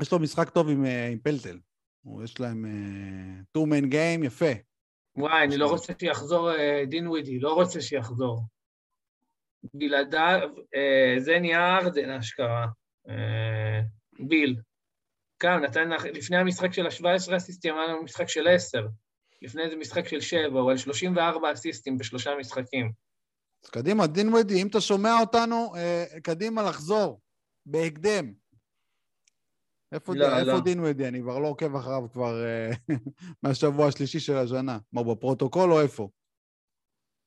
יש 0.00 0.12
לו 0.12 0.18
משחק 0.18 0.50
טוב 0.50 0.68
עם, 0.68 0.84
אה, 0.84 1.08
עם 1.08 1.18
פלטל. 1.18 1.58
יש 2.24 2.40
להם 2.40 2.64
uh, 2.64 3.58
two 3.58 3.66
man 3.66 3.92
game 3.92 4.26
יפה. 4.26 4.52
וואי, 5.16 5.44
אני 5.44 5.56
לא 5.56 5.70
רוצה 5.70 5.92
שיחזור 6.00 6.50
uh, 6.50 6.86
דין 6.86 7.08
ווידי, 7.08 7.38
לא 7.38 7.54
רוצה 7.54 7.80
שיחזור. 7.80 8.42
בלעדיו, 9.74 10.48
זה 11.18 11.38
נהיה 11.40 11.76
ארדן 11.76 12.10
אשכרה. 12.10 12.66
ביל. 14.28 14.56
גם 15.42 15.62
נתן, 15.62 15.90
לפני 16.14 16.36
המשחק 16.36 16.72
של 16.72 16.86
ה-17 16.86 17.36
אסיסטים, 17.36 17.74
היה 17.74 17.86
לנו 17.86 18.02
משחק 18.02 18.28
של 18.28 18.48
10. 18.48 18.86
לפני 19.44 19.70
זה 19.70 19.76
משחק 19.76 20.08
של 20.08 20.20
7, 20.20 20.60
או 20.60 20.70
על 20.70 20.76
34 20.76 21.52
אסיסטים 21.52 21.98
בשלושה 21.98 22.30
משחקים. 22.40 22.92
אז 23.64 23.70
קדימה, 23.70 24.06
דין 24.06 24.34
ודי, 24.34 24.62
אם 24.62 24.66
אתה 24.66 24.80
שומע 24.80 25.20
אותנו, 25.20 25.74
אה, 25.76 26.04
קדימה 26.22 26.62
לחזור, 26.62 27.20
בהקדם. 27.66 28.32
איפה, 29.92 30.14
לא, 30.14 30.38
איפה 30.38 30.52
לא. 30.52 30.60
דינווידי? 30.60 31.08
אני 31.08 31.20
כבר 31.20 31.38
לא 31.38 31.48
עוקב 31.48 31.76
אחריו 31.76 32.02
כבר 32.12 32.44
אה, 32.44 32.70
מהשבוע 33.42 33.86
השלישי 33.86 34.20
של 34.20 34.36
השנה. 34.36 34.78
מה, 34.92 35.02
בפרוטוקול 35.02 35.72
או 35.72 35.80
איפה? 35.80 36.08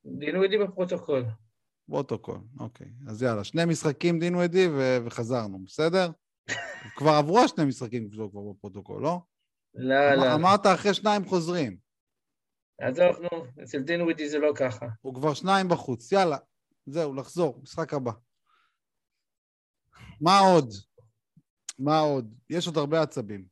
דינווידי 0.05 0.57
בפרוטוקול. 0.57 1.25
פרוטוקול, 1.89 2.39
אוקיי. 2.59 2.87
אז 3.07 3.23
יאללה, 3.23 3.43
שני 3.43 3.65
משחקים 3.65 4.19
דינווידי 4.19 4.67
וחזרנו, 5.05 5.59
בסדר? 5.65 6.11
כבר 6.97 7.11
עברו 7.11 7.39
השני 7.39 7.65
משחקים 7.65 8.09
כבר 8.09 8.27
בפרוטוקול, 8.27 9.03
לא? 9.03 9.19
לא, 9.73 10.15
לא. 10.15 10.33
אמרת 10.33 10.65
אחרי 10.65 10.93
שניים 10.93 11.25
חוזרים. 11.25 11.86
עזוב, 12.81 13.15
נו, 13.21 13.45
אצל 13.63 13.81
דינווידי 13.81 14.29
זה 14.29 14.39
לא 14.39 14.51
ככה. 14.55 14.85
הוא 15.01 15.15
כבר 15.15 15.33
שניים 15.33 15.67
בחוץ, 15.69 16.11
יאללה. 16.11 16.37
זהו, 16.85 17.13
לחזור, 17.13 17.59
משחק 17.63 17.93
הבא. 17.93 18.11
מה 20.21 20.39
עוד? 20.39 20.69
מה 21.79 21.99
עוד? 21.99 22.33
יש 22.49 22.67
עוד 22.67 22.77
הרבה 22.77 23.01
עצבים. 23.01 23.45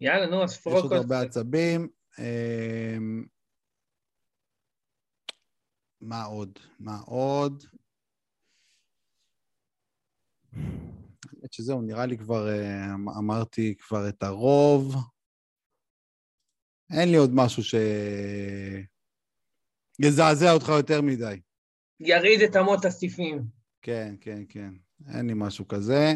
יאללה, 0.00 0.26
נו, 0.26 0.44
אז 0.44 0.52
יש 0.52 0.60
פרוק 0.60 0.82
עוד 0.82 0.92
הרבה 0.92 1.20
עצבים. 1.20 1.88
אמ, 2.18 3.24
מה 6.00 6.24
עוד? 6.24 6.58
מה 6.80 6.98
עוד? 7.06 7.64
האמת 10.52 11.52
שזהו, 11.52 11.82
נראה 11.82 12.06
לי 12.06 12.18
כבר 12.18 12.48
אה, 12.48 12.94
אמ- 12.94 13.08
אמרתי 13.08 13.74
כבר 13.78 14.08
את 14.08 14.22
הרוב. 14.22 14.94
אין 16.92 17.10
לי 17.10 17.16
עוד 17.16 17.34
משהו 17.34 17.62
שיזעזע 20.00 20.52
אותך 20.52 20.68
יותר 20.68 21.00
מדי. 21.02 21.40
יריד 22.00 22.40
את 22.40 22.56
אמות 22.56 22.84
הסיפים. 22.84 23.42
כן, 23.82 24.14
כן, 24.20 24.42
כן. 24.48 24.70
אין 25.14 25.26
לי 25.26 25.32
משהו 25.36 25.68
כזה. 25.68 26.14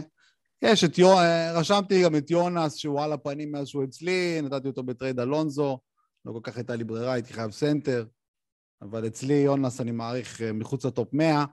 יש 0.63 0.85
את 0.85 0.99
יונס, 0.99 1.21
רשמתי 1.55 2.03
גם 2.03 2.17
את 2.17 2.31
יונס, 2.31 2.75
שהוא 2.75 3.01
על 3.01 3.13
הפנים 3.13 3.53
מאז 3.53 3.69
שהוא 3.69 3.85
אצלי, 3.85 4.41
נתתי 4.43 4.69
אותו 4.69 4.83
ב 4.83 4.89
trade 4.89 5.21
על 5.21 5.35
לונזו, 5.35 5.79
לא 6.25 6.33
כל 6.33 6.41
כך 6.43 6.57
הייתה 6.57 6.77
לי 6.77 6.85
ברירה, 6.85 7.13
הייתי 7.13 7.33
חייב 7.33 7.51
סנטר, 7.51 8.07
אבל 8.83 9.07
אצלי 9.07 9.35
יונס 9.35 9.81
אני 9.81 9.91
מעריך 9.91 10.43
אה, 10.43 10.53
מחוץ 10.53 10.85
ל 10.85 10.91
top 10.91 11.09
100, 11.13 11.45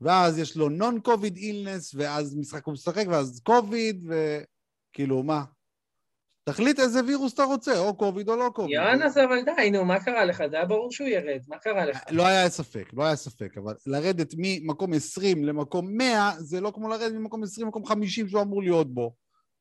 ואז 0.00 0.38
יש 0.38 0.56
לו 0.56 0.68
non-COVID 0.68 1.36
illness, 1.36 1.94
ואז 1.94 2.36
משחק 2.36 2.64
הוא 2.64 2.72
משחק, 2.72 3.04
ואז 3.08 3.40
קוביד, 3.44 4.06
וכאילו, 4.08 5.22
מה? 5.22 5.44
תחליט 6.44 6.80
איזה 6.80 7.04
וירוס 7.06 7.34
אתה 7.34 7.42
רוצה, 7.42 7.78
או 7.78 7.96
קוביד 7.96 8.28
או 8.28 8.36
לא 8.36 8.50
קוביד. 8.54 8.74
יואנס, 8.74 9.16
אבל 9.16 9.44
די, 9.44 9.70
נו, 9.70 9.84
מה 9.84 10.04
קרה 10.04 10.24
לך? 10.24 10.42
זה 10.50 10.56
היה 10.56 10.64
ברור 10.64 10.92
שהוא 10.92 11.08
ירד, 11.08 11.40
מה 11.48 11.58
קרה 11.58 11.84
לך? 11.86 11.98
לא 12.10 12.26
היה 12.26 12.48
ספק, 12.48 12.90
לא 12.92 13.04
היה 13.04 13.16
ספק, 13.16 13.58
אבל 13.58 13.74
לרדת 13.86 14.34
ממקום 14.36 14.92
20 14.92 15.44
למקום 15.44 15.96
100, 15.96 16.32
זה 16.38 16.60
לא 16.60 16.72
כמו 16.74 16.88
לרדת 16.88 17.12
ממקום 17.12 17.42
20 17.42 17.66
למקום 17.66 17.86
50 17.86 18.28
שהוא 18.28 18.42
אמור 18.42 18.62
להיות 18.62 18.94
בו. 18.94 19.14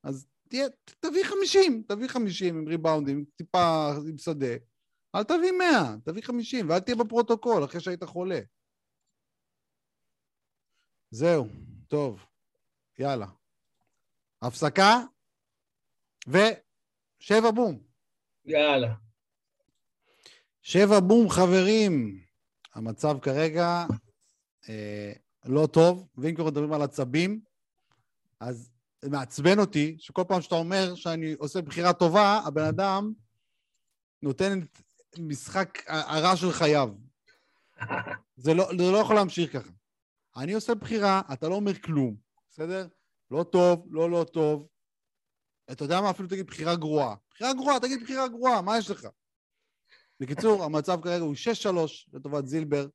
אז 0.04 0.28
תהיה, 0.50 0.68
תביא 1.00 1.24
50, 1.24 1.84
תביא 1.88 2.08
50 2.08 2.58
עם 2.58 2.68
ריבאונדים, 2.68 3.26
טיפה 3.36 3.92
עם 4.10 4.18
שדה. 4.18 4.56
אל 5.16 5.24
תביא 5.24 5.52
100, 5.52 5.96
תביא 6.06 6.22
50, 6.22 6.70
ואל 6.70 6.80
תהיה 6.80 6.96
בפרוטוקול 6.96 7.64
אחרי 7.64 7.82
שהיית 7.82 8.04
חולה. 8.04 8.40
זהו, 11.12 11.48
טוב, 11.88 12.26
יאללה. 13.00 13.28
הפסקה, 14.42 15.00
ושבע 17.24 17.52
בום. 17.52 17.80
יאללה. 18.46 18.94
שבע 20.62 21.00
בום, 21.00 21.30
חברים. 21.30 22.20
המצב 22.74 23.20
כרגע 23.22 23.86
אה, 24.70 25.14
לא 25.46 25.68
טוב, 25.68 26.08
ואם 26.18 26.36
כבר 26.36 26.46
מדברים 26.46 26.74
על 26.74 26.82
עצבים, 26.82 27.42
אז 28.40 28.72
זה 29.02 29.10
מעצבן 29.10 29.60
אותי 29.60 29.96
שכל 30.00 30.24
פעם 30.28 30.42
שאתה 30.42 30.56
אומר 30.56 30.96
שאני 30.96 31.34
עושה 31.34 31.62
בחירה 31.62 31.94
טובה, 31.94 32.42
הבן 32.46 32.66
אדם 32.66 33.14
נותן 34.22 34.60
את 34.62 34.80
משחק 35.20 35.80
הרע 35.88 36.36
של 36.36 36.52
חייו. 36.52 36.90
זה 38.36 38.54
לא, 38.54 38.70
זה 38.78 38.92
לא 38.92 38.98
יכול 38.98 39.16
להמשיך 39.16 39.54
ככה. 39.54 39.72
אני 40.36 40.54
עושה 40.54 40.76
בחירה, 40.76 41.22
אתה 41.34 41.50
לא 41.50 41.56
אומר 41.56 41.74
כלום, 41.74 42.16
בסדר? 42.50 42.88
לא 43.32 43.44
טוב, 43.44 43.88
לא 43.90 44.10
לא 44.10 44.26
טוב. 44.34 44.68
אתה 45.72 45.84
יודע 45.84 46.01
מה? 46.01 46.09
אפילו 46.09 46.30
תגיד 46.30 46.47
בחירה 46.47 46.76
גרועה. 46.76 47.16
בחירה 47.34 47.53
גרועה, 47.53 47.80
תגיד 47.80 48.03
בחירה 48.03 48.28
גרועה, 48.28 48.61
מה 48.61 48.78
יש 48.78 48.91
לך? 48.91 49.07
בקיצור, 50.20 50.64
המצב 50.64 51.01
כרגע 51.01 51.24
הוא 51.24 51.36
6-3 51.72 51.78
לטובת 52.14 52.47
זילבר, 52.47 52.88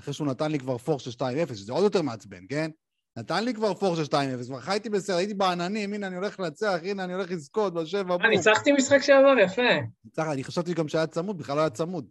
אחרי 0.00 0.14
שהוא 0.14 0.26
נתן 0.26 0.52
לי 0.52 0.58
כבר 0.58 0.78
פור 0.78 0.98
של 0.98 1.10
2-0, 1.10 1.54
שזה 1.54 1.72
עוד 1.72 1.84
יותר 1.84 2.02
מעצבן, 2.02 2.46
כן? 2.48 2.70
נתן 3.16 3.44
לי 3.44 3.54
כבר 3.54 3.74
פור 3.74 3.96
של 3.96 4.02
2-0, 4.02 4.46
כבר 4.46 4.60
חייתי 4.60 4.90
בסדר, 4.90 5.16
הייתי 5.16 5.34
בעננים, 5.34 5.94
הנה 5.94 6.06
אני 6.06 6.16
הולך 6.16 6.40
לנצח, 6.40 6.78
הנה 6.82 7.04
אני 7.04 7.12
הולך 7.14 7.30
לזכות, 7.30 7.74
בשבע, 7.74 8.16
אה, 8.24 8.28
ניצחתי 8.28 8.72
משחק 8.72 9.02
שעבר, 9.02 9.38
יפה. 9.44 9.62
ניצח, 10.04 10.26
אני 10.32 10.44
חשבתי 10.44 10.74
גם 10.74 10.88
שהיה 10.88 11.06
צמוד, 11.06 11.38
בכלל 11.38 11.56
לא 11.56 11.60
היה 11.60 11.70
צמוד. 11.70 12.08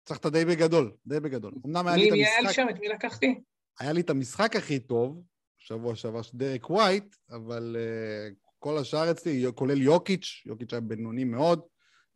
ניצחת 0.00 0.26
די 0.26 0.44
בגדול, 0.44 0.92
די 1.06 1.20
בגדול. 1.20 1.52
אמנם 1.66 1.86
היה 1.86 1.96
לי 1.96 2.08
את 2.08 2.12
מי 2.12 2.24
היה 2.24 2.38
המשחק, 2.38 2.54
שם? 2.54 2.66
את 2.70 2.80
מי 2.80 2.88
לקחתי? 2.88 3.40
היה 3.80 3.92
לי 3.92 4.00
את 4.00 4.10
המשחק 4.10 4.56
הכי 4.56 4.78
טוב, 4.78 5.22
שבוע 5.58 5.96
שעבר 5.96 6.20
דרק 6.34 6.70
ווייט, 6.70 7.16
אבל 7.30 7.76
uh, 7.76 8.43
כל 8.64 8.78
השאר 8.78 9.10
אצלי, 9.10 9.44
כולל 9.54 9.82
יוקיץ', 9.82 10.42
יוקיץ' 10.46 10.72
היה 10.72 10.80
בינוני 10.80 11.24
מאוד, 11.24 11.60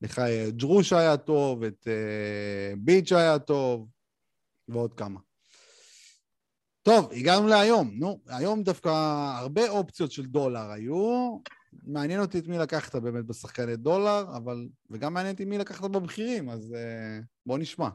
לך 0.03 0.18
אה, 0.18 0.51
ג'רוש 0.51 0.92
היה 0.92 1.16
טוב, 1.16 1.62
את 1.62 1.86
uh, 1.86 2.76
ביץ' 2.78 3.12
היה 3.12 3.38
טוב, 3.38 3.88
ועוד 4.68 4.94
כמה. 4.94 5.20
טוב, 6.82 7.12
הגענו 7.12 7.49
להיום. 7.49 7.90
נו, 7.94 8.20
היום 8.26 8.62
דווקא 8.62 8.88
הרבה 9.38 9.68
אופציות 9.68 10.12
של 10.12 10.26
דולר 10.26 10.70
היו. 10.70 11.38
מעניין 11.82 12.20
אותי 12.20 12.38
את 12.38 12.46
מי 12.46 12.59
לקחת 12.59 12.96
באמת 12.96 13.24
בשחקני 13.24 13.76
דולר, 13.76 14.24
אבל... 14.36 14.68
וגם 14.90 15.14
מעניין 15.14 15.32
אותי 15.32 15.44
מי 15.44 15.59
לקחת 15.59 15.90
בבכירים, 15.90 16.51
אז 16.51 16.74
uh, 16.74 17.24
בוא 17.46 17.59
נשמע. 17.59 17.88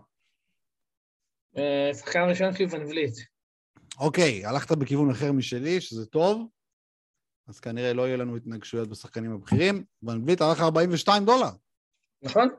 אה, 1.57 1.93
שחקן 1.93 2.29
ראשון 2.29 2.53
שלי 2.53 2.65
ון 2.65 2.85
וליט. 2.85 3.13
אוקיי, 3.99 4.45
הלכת 4.45 4.71
בכיוון 4.71 5.09
אחר 5.09 5.31
משלי, 5.31 5.81
שזה 5.81 6.05
טוב, 6.05 6.47
אז 7.47 7.59
כנראה 7.59 7.93
לא 7.93 8.07
יהיו 8.07 8.17
לנו 8.17 8.35
התנגשויות 8.35 8.89
בשחקנים 8.89 9.31
הבכירים. 9.31 9.83
וליט 10.03 10.41
הלך 10.41 10.61
42 10.61 11.25
דולר. 11.25 11.49
נכון? 12.23 12.49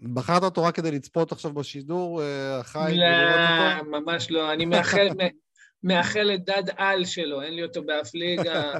בחרת 0.00 0.42
אותו 0.42 0.64
רק 0.64 0.74
כדי 0.74 0.90
לצפות 0.90 1.32
עכשיו 1.32 1.52
בשידור, 1.52 2.22
אה, 2.22 2.58
החי, 2.58 2.94
לא? 2.96 4.00
ממש 4.00 4.30
לא. 4.30 4.52
אני 4.52 4.66
מאחל, 4.66 5.08
מאחל 5.82 6.22
לדד 6.22 6.62
על 6.76 7.04
שלו, 7.04 7.42
אין 7.42 7.54
לי 7.54 7.62
אותו 7.62 7.82
באף 7.82 8.14
ליגה. 8.14 8.72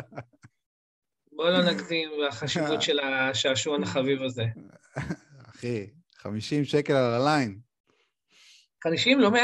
בוא 1.33 1.51
לא 1.51 1.71
נגזים 1.71 2.11
בחשיבות 2.27 2.83
של 2.83 3.01
השעשועון 3.01 3.83
החביב 3.83 4.23
הזה. 4.23 4.45
אחי, 5.49 5.91
50 6.17 6.65
שקל 6.65 6.93
על 6.93 7.15
הליין. 7.15 7.59
50, 8.85 9.21
לא 9.21 9.31
100? 9.31 9.43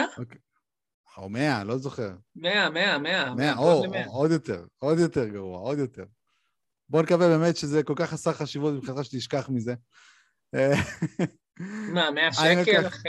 או 1.17 1.29
100, 1.29 1.65
לא 1.65 1.79
זוכר. 1.79 2.11
100, 2.37 2.71
100, 2.71 2.99
100. 2.99 3.35
100, 3.35 3.57
או, 3.59 3.85
עוד 4.07 4.31
יותר, 4.31 4.65
עוד 4.79 4.99
יותר 4.99 5.29
גרוע, 5.29 5.59
עוד 5.59 5.79
יותר. 5.79 6.05
בוא 6.89 7.03
נקווה 7.03 7.29
באמת 7.29 7.57
שזה 7.57 7.83
כל 7.83 7.95
כך 7.97 8.11
חסר 8.11 8.33
חשיבות 8.33 8.75
מבחינתך 8.75 9.05
שתשכח 9.05 9.49
מזה. 9.49 9.75
מה, 11.95 12.11
100 12.11 12.29
אני 12.43 12.65
שקל, 12.65 12.87
אחי? 12.87 13.09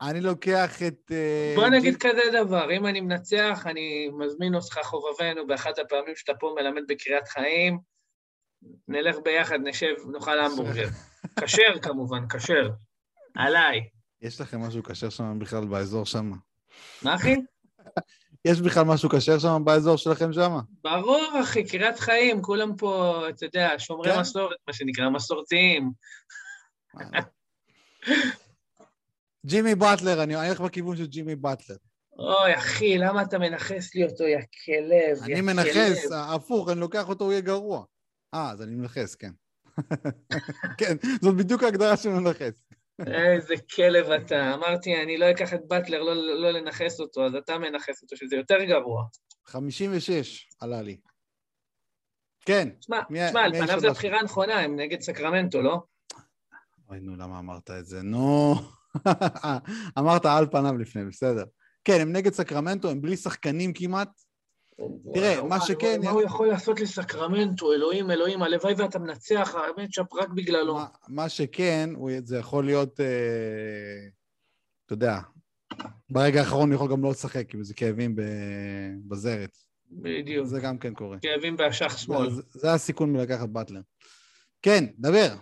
אני 0.00 0.20
לוקח 0.20 0.82
את... 0.82 1.12
אה, 1.12 1.52
בוא 1.56 1.68
נגיד 1.68 1.94
ג'י- 1.94 2.08
כזה 2.08 2.22
דבר, 2.44 2.72
אם 2.76 2.86
אני 2.86 3.00
מנצח, 3.00 3.62
אני 3.66 4.08
מזמין 4.18 4.54
אותך 4.54 4.78
חובבנו 4.82 5.46
באחת 5.46 5.78
הפעמים 5.78 6.16
שאתה 6.16 6.32
פה 6.40 6.54
מלמד 6.60 6.82
בקריית 6.88 7.28
חיים, 7.28 7.78
נלך 8.88 9.16
ביחד, 9.24 9.58
נשב, 9.64 9.94
נאכל 10.12 10.40
המבורגר. 10.40 10.88
כשר 11.40 11.78
כמובן, 11.82 12.28
כשר. 12.28 12.70
עליי. 13.34 13.88
יש 14.20 14.40
לכם 14.40 14.60
משהו 14.60 14.82
כשר 14.82 15.10
שם 15.10 15.38
בכלל 15.38 15.64
באזור 15.64 16.06
שם? 16.06 16.32
מה 17.02 17.14
אחי? 17.14 17.36
יש 18.44 18.60
בכלל 18.60 18.84
משהו 18.84 19.08
כשר 19.08 19.38
שם 19.38 19.62
באזור 19.64 19.96
שלכם 19.96 20.32
שם? 20.32 20.58
ברור, 20.84 21.40
אחי, 21.42 21.64
קריית 21.64 21.98
חיים, 21.98 22.42
כולם 22.42 22.76
פה, 22.76 23.22
אתה 23.28 23.44
יודע, 23.44 23.74
שומרי 23.78 24.12
כן? 24.12 24.20
מסורת, 24.20 24.56
מה 24.68 24.72
שנקרא, 24.72 25.10
מסורתיים. 25.10 25.90
ג'ימי 29.46 29.74
באטלר, 29.74 30.22
אני 30.22 30.34
הולך 30.34 30.60
בכיוון 30.60 30.96
של 30.96 31.06
ג'ימי 31.06 31.36
באטלר. 31.36 31.76
אוי, 32.18 32.56
אחי, 32.56 32.98
למה 32.98 33.22
אתה 33.22 33.38
מנכס 33.38 33.94
לי 33.94 34.04
אותו, 34.04 34.24
יא 34.24 34.38
כלב, 34.38 35.28
יא 35.28 35.34
אני. 35.34 35.40
מנכס, 35.40 36.12
הפוך, 36.12 36.68
אני 36.68 36.80
לוקח 36.80 37.08
אותו, 37.08 37.24
הוא 37.24 37.32
יהיה 37.32 37.40
גרוע. 37.40 37.84
אה, 38.34 38.50
אז 38.50 38.62
אני 38.62 38.74
מנכס, 38.74 39.14
כן. 39.14 39.30
כן, 40.78 40.96
זאת 41.22 41.36
בדיוק 41.36 41.62
ההגדרה 41.62 41.96
של 41.96 42.08
מנכס. 42.08 42.62
איזה 43.06 43.54
כלב 43.74 44.10
אתה. 44.10 44.54
אמרתי, 44.54 45.02
אני 45.02 45.18
לא 45.18 45.30
אקח 45.30 45.54
את 45.54 45.60
באטלר, 45.68 46.02
לא, 46.02 46.14
לא 46.40 46.50
לנכס 46.50 47.00
אותו, 47.00 47.26
אז 47.26 47.34
אתה 47.34 47.58
מנכס 47.58 48.02
אותו, 48.02 48.16
שזה 48.16 48.36
יותר 48.36 48.64
גרוע. 48.64 49.04
56 49.44 50.48
עלה 50.60 50.82
לי. 50.82 50.98
כן. 52.40 52.68
תשמע, 52.80 52.98
על 53.34 53.52
פניו 53.52 53.80
זו 53.80 53.88
לך? 53.88 53.96
בחירה 53.96 54.22
נכונה, 54.22 54.60
הם 54.60 54.76
נגד 54.76 55.00
סקרמנטו, 55.00 55.62
לא? 55.62 55.82
אוי, 56.88 57.00
נו, 57.00 57.16
למה 57.16 57.38
אמרת 57.38 57.70
את 57.70 57.86
זה? 57.86 58.02
נו. 58.02 58.54
אמרת 59.98 60.26
על 60.26 60.46
פניו 60.50 60.78
לפני, 60.78 61.04
בסדר. 61.04 61.44
כן, 61.84 62.00
הם 62.00 62.12
נגד 62.12 62.32
סקרמנטו, 62.32 62.90
הם 62.90 63.00
בלי 63.00 63.16
שחקנים 63.16 63.72
כמעט. 63.74 64.08
תראה, 65.14 65.34
וואו, 65.38 65.48
מה 65.48 65.60
שכן- 65.60 66.00
מה 66.04 66.10
הוא 66.10 66.22
יכול 66.22 66.48
לעשות 66.48 66.80
לסקרמנטו? 66.80 67.72
אלוהים, 67.72 68.10
אלוהים, 68.10 68.42
הלוואי 68.42 68.74
ואתה 68.74 68.98
מנצח, 68.98 69.54
האמת 69.54 69.92
שם 69.92 70.02
רק 70.14 70.28
בגללו. 70.28 70.78
מה, 71.08 71.28
שכן, 71.28 71.90
זה 72.24 72.38
יכול 72.38 72.64
להיות, 72.64 73.00
אה, 73.00 73.06
אתה 74.86 74.92
יודע, 74.92 75.18
ברגע 76.10 76.40
האחרון 76.40 76.68
הוא 76.68 76.74
יכול 76.76 76.90
גם 76.90 77.02
לא 77.02 77.10
לשחק, 77.10 77.54
עם 77.54 77.60
איזה 77.60 77.74
כאבים 77.74 78.16
בזרת. 79.08 79.58
בדיוק. 79.90 80.46
זה 80.46 80.60
גם 80.60 80.78
כן 80.78 80.94
קורה. 80.94 81.18
כאבים 81.22 81.56
באשך 81.56 81.98
שמאל. 81.98 82.30
זה, 82.30 82.42
זה 82.50 82.72
הסיכון 82.72 83.12
מלקחת 83.12 83.48
באטלר. 83.48 83.80
כן, 84.62 84.84
דבר. 84.98 85.34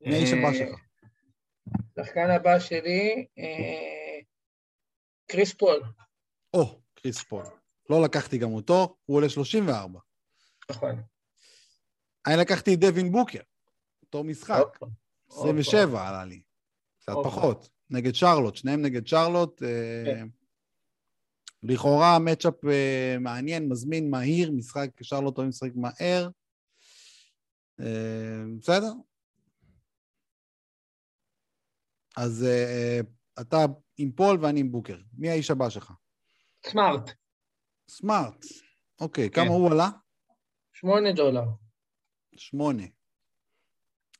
מי 0.00 0.14
האיש 0.14 0.32
הבא 0.32 0.48
אה, 0.48 0.54
שלך? 0.54 0.80
השחקן 1.98 2.30
הבא 2.30 2.58
שלי, 2.58 3.26
אה, 3.38 4.20
קריס 5.26 5.52
פול. 5.54 5.82
או, 6.54 6.80
קריס 7.04 7.22
פול. 7.22 7.44
לא 7.90 8.02
לקחתי 8.02 8.38
גם 8.38 8.52
אותו, 8.52 8.96
הוא 9.06 9.16
עולה 9.16 9.28
34. 9.28 10.00
נכון. 10.70 11.02
אני 12.26 12.36
לקחתי 12.36 12.74
את 12.74 12.80
דווין 12.80 13.12
בוקר, 13.12 13.40
אותו 14.02 14.24
משחק. 14.24 14.62
הופה. 14.80 14.86
27 15.30 16.08
עלה 16.08 16.24
לי. 16.24 16.42
קצת. 16.98 17.12
פחות. 17.24 17.68
נגד 17.90 18.14
שרלוט, 18.14 18.56
שניהם 18.56 18.82
נגד 18.82 19.06
שרלוט. 19.06 19.62
אה, 19.62 20.02
כן. 20.04 20.28
לכאורה 21.62 22.18
מצ'אפ 22.18 22.64
אה, 22.64 23.16
מעניין, 23.20 23.68
מזמין, 23.68 24.10
מהיר, 24.10 24.50
משחק, 24.50 24.90
שרלוט 25.02 25.38
אוהבים 25.38 25.48
לשחק 25.48 25.72
מהר. 25.74 26.28
אה, 27.80 28.42
בסדר. 28.58 28.92
אז 32.16 32.46
אתה 33.40 33.56
עם 33.96 34.12
פול 34.12 34.38
ואני 34.42 34.60
עם 34.60 34.72
בוקר. 34.72 34.98
מי 35.18 35.30
האיש 35.30 35.50
הבא 35.50 35.68
שלך? 35.68 35.92
סמארט, 36.66 37.10
סמארט. 37.88 38.44
אוקיי, 39.00 39.30
כן. 39.30 39.44
כמה 39.44 39.54
הוא 39.54 39.70
עלה? 39.70 39.88
שמונה 40.72 41.12
דולר. 41.12 41.44
שמונה. 42.36 42.82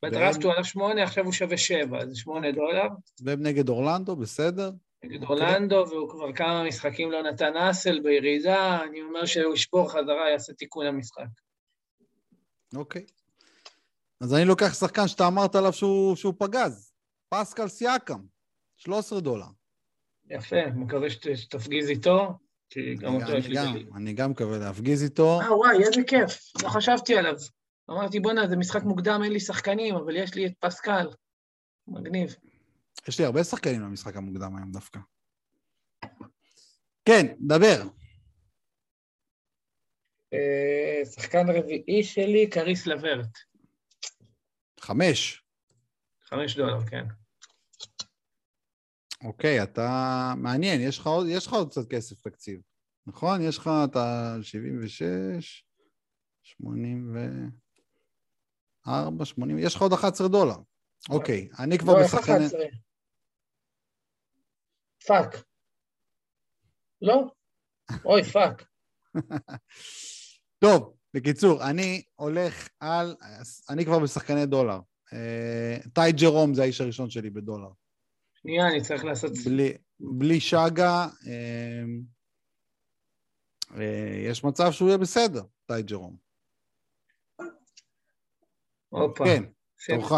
בדראפט 0.03 0.43
הוא 0.43 0.53
עלה 0.53 0.65
שמונה, 0.65 1.03
עכשיו 1.03 1.25
הוא 1.25 1.33
שווה 1.33 1.59
שבע, 1.59 1.99
אז 1.99 2.17
שמונה 2.17 2.53
דולר. 2.53 2.89
והם 3.21 3.43
נגד 3.43 3.69
אורלנדו, 3.69 4.17
בסדר? 4.17 4.71
נגד 5.05 5.23
אורלנדו, 5.25 5.85
והוא 5.91 6.11
כבר 6.11 6.33
כמה 6.33 6.65
משחקים 6.65 7.11
לא 7.11 7.23
נתן 7.23 7.57
אסל 7.57 8.01
בירידה, 8.01 8.83
אני 8.85 9.03
אומר 9.03 9.27
שהוא 9.27 9.55
ישבור 9.55 9.91
חזרה, 9.91 10.31
יעשה 10.33 10.53
תיקון 10.53 10.87
למשחק. 10.87 11.25
אוקיי. 12.77 13.07
אז 14.21 14.35
אני 14.35 14.45
לוקח 14.45 14.75
שחקן 14.75 15.09
שאתה 15.09 15.27
אמרת 15.27 15.55
עליו 15.55 15.73
שהוא, 15.73 16.17
שהוא 16.17 16.35
פגז. 16.39 16.93
פסקל 17.29 17.69
סיאקם, 17.69 18.21
13 18.77 19.21
דולר. 19.21 19.47
יפה, 20.31 20.67
מקווה 20.75 21.11
שת- 21.11 21.37
שתפגיז 21.37 21.89
איתו, 21.89 22.39
כי 22.71 22.95
גם 22.95 23.15
אותו 23.15 23.33
יש 23.37 23.47
אני 23.47 23.73
לי. 23.75 23.87
אני 23.97 24.13
גם 24.13 24.31
מקווה 24.31 24.59
להפגיז 24.59 25.03
איתו. 25.03 25.41
אה, 25.41 25.57
וואי, 25.57 25.77
איזה 25.79 26.01
כיף, 26.07 26.53
לא 26.63 26.69
חשבתי 26.69 27.17
עליו. 27.17 27.35
אמרתי, 27.91 28.21
בואנה, 28.21 28.49
זה 28.49 28.57
משחק 28.57 28.83
מוקדם, 28.83 29.21
אין 29.25 29.33
לי 29.33 29.41
שחקנים, 29.41 29.95
אבל 29.95 30.17
יש 30.17 30.35
לי 30.35 30.47
את 30.47 30.53
פסקל. 30.61 31.09
מגניב. 31.89 32.37
יש 33.09 33.19
לי 33.19 33.25
הרבה 33.27 33.45
שחקנים 33.45 33.83
במשחק 33.83 34.17
המוקדם 34.17 34.57
היום 34.57 34.71
דווקא. 34.73 34.99
כן, 37.05 37.27
דבר. 37.41 37.83
אה, 40.33 41.05
שחקן 41.05 41.47
רביעי 41.49 42.05
שלי, 42.05 42.51
קריס 42.51 42.87
לברט. 42.87 43.39
חמש. 44.81 45.43
חמש 46.23 46.57
דולר, 46.57 46.87
כן. 46.87 47.05
אוקיי, 49.25 49.63
אתה... 49.63 50.35
מעניין, 50.37 50.81
יש 50.81 50.99
לך 50.99 51.07
עוד, 51.07 51.27
יש 51.31 51.47
לך 51.47 51.53
עוד 51.53 51.71
קצת 51.71 51.91
כסף 51.91 52.21
תקציב, 52.21 52.61
נכון? 53.07 53.43
יש 53.43 53.59
לך 53.59 53.71
את 53.85 53.97
ה-76, 53.97 55.03
84, 56.43 59.25
80, 59.25 59.59
יש 59.59 59.75
לך 59.75 59.83
עוד 59.83 59.93
11 59.93 60.29
דולר. 60.29 60.57
אוקיי, 61.11 61.49
אני 61.59 61.79
כבר 61.79 61.93
לא, 61.93 61.99
איך 61.99 62.15
בשחקני... 62.15 62.37
11? 62.37 62.61
Fuck. 65.07 65.45
לא? 67.03 67.25
אוי, 68.05 68.25
fuck. 68.25 68.65
טוב, 70.65 70.95
בקיצור, 71.15 71.71
אני 71.71 72.03
הולך 72.15 72.69
על... 72.81 73.17
אני 73.71 73.85
כבר 73.85 73.99
בשחקני 73.99 74.47
דולר. 74.47 74.81
אה, 75.13 75.79
טי 75.95 76.13
ג'רום 76.13 76.55
זה 76.55 76.63
האיש 76.63 76.81
הראשון 76.81 77.11
שלי 77.11 77.31
בדולר. 77.31 77.71
שנייה, 78.45 78.69
אני 78.69 78.83
צריך 78.83 79.05
לעשות... 79.05 79.33
בלי, 79.47 79.73
בלי 80.01 80.41
שגה, 80.41 81.07
אה, 81.27 81.83
אה, 83.81 84.17
יש 84.31 84.45
מצב 84.45 84.73
שהוא 84.73 84.89
יהיה 84.89 84.99
בסדר, 84.99 85.43
טי 85.67 85.83
ג'רום. 85.83 86.17
הופה. 88.89 89.25
כן, 89.25 89.43
תורך. 89.87 90.13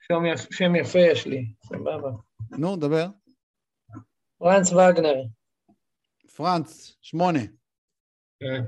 שם 0.00 0.46
שם 0.50 0.74
יפה 0.74 0.98
יש 0.98 1.26
לי, 1.26 1.54
סבבה. 1.66 2.10
נו, 2.58 2.76
דבר. 2.76 3.06
פרנץ 4.42 4.72
וגנר. 4.72 5.22
פרנץ, 6.36 6.96
שמונה. 7.00 7.40
כן. 8.40 8.62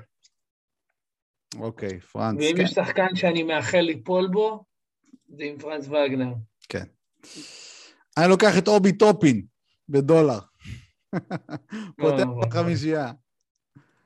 אוקיי, 1.61 2.01
פרנץ, 2.01 2.41
ואם 2.41 2.57
כן, 2.57 2.63
יש 2.63 2.71
שחקן 2.71 3.17
שאני 3.17 3.43
מאחל 3.43 3.81
ליפול 3.81 4.29
בו, 4.33 4.65
זה 5.29 5.45
עם 5.45 5.59
פרנץ 5.59 5.87
וגנר. 5.87 6.35
כן. 6.69 6.85
אני 8.19 8.29
לוקח 8.29 8.59
את 8.59 8.69
אובי 8.69 8.93
טופין 8.93 9.47
בדולר. 9.89 10.39
פותח 12.01 12.25
לא, 12.27 12.41
בחמישייה. 12.43 13.13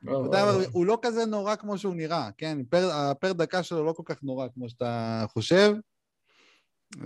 לא, 0.03 0.25
לא, 0.25 0.43
אבל 0.43 0.65
הוא 0.73 0.87
לא 0.87 0.99
כזה 1.03 1.27
נורא 1.27 1.57
כמו 1.57 1.79
שהוא 1.79 1.95
נראה, 1.95 2.31
כן? 2.39 2.59
פר, 2.71 2.91
הפר 2.93 3.33
דקה 3.33 3.63
שלו 3.63 3.85
לא 3.85 3.93
כל 3.93 4.03
כך 4.07 4.23
נורא 4.23 4.49
כמו 4.55 4.69
שאתה 4.69 5.25
חושב. 5.29 5.75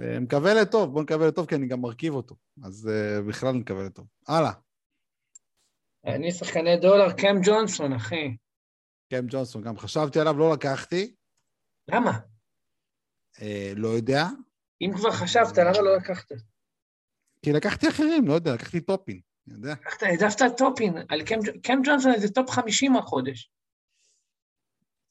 אה, 0.03 0.21
מקווה 0.21 0.55
לטוב, 0.55 0.93
בוא 0.93 1.03
נקווה 1.03 1.27
לטוב, 1.27 1.47
כי 1.47 1.55
אני 1.55 1.67
גם 1.67 1.81
מרכיב 1.81 2.15
אותו. 2.15 2.35
אז 2.65 2.91
uh, 2.91 3.29
בכלל 3.29 3.53
נקווה 3.53 3.85
לטוב. 3.85 4.07
הלאה, 4.29 4.53
אני 6.07 6.33
שחקני 6.33 6.77
דולר, 6.77 7.13
קם 7.13 7.37
ג'ונסון, 7.43 7.93
אחי. 7.93 8.37
קם 9.11 9.27
ג'ונסון, 9.29 9.63
גם 9.63 9.79
חשבתי 9.79 10.21
עליו, 10.21 10.39
לא 10.39 10.53
לקחתי. 10.53 11.15
למה? 11.89 12.19
אה, 13.41 13.73
לא 13.77 13.89
יודע, 13.89 14.27
אם 14.81 14.91
כבר 14.97 15.13
חשבת, 15.13 15.59
למה 15.59 15.81
לא 15.81 15.97
לקחת? 15.97 16.33
כי 17.47 17.53
לקחתי 17.53 17.89
אחרים, 17.89 18.29
לא 18.29 18.33
יודע, 18.33 18.55
לקחתי 18.55 18.81
טופין, 18.81 19.21
אני 19.47 19.55
יודע. 19.55 19.73
לקחת, 19.73 20.03
העדפת 20.03 20.59
טופין, 20.59 20.95
על 21.09 21.23
קם 21.63 21.83
ג'ונסון 21.85 22.13
זה 22.19 22.29
top 22.29 22.51
50 22.51 22.97
החודש. 22.97 23.51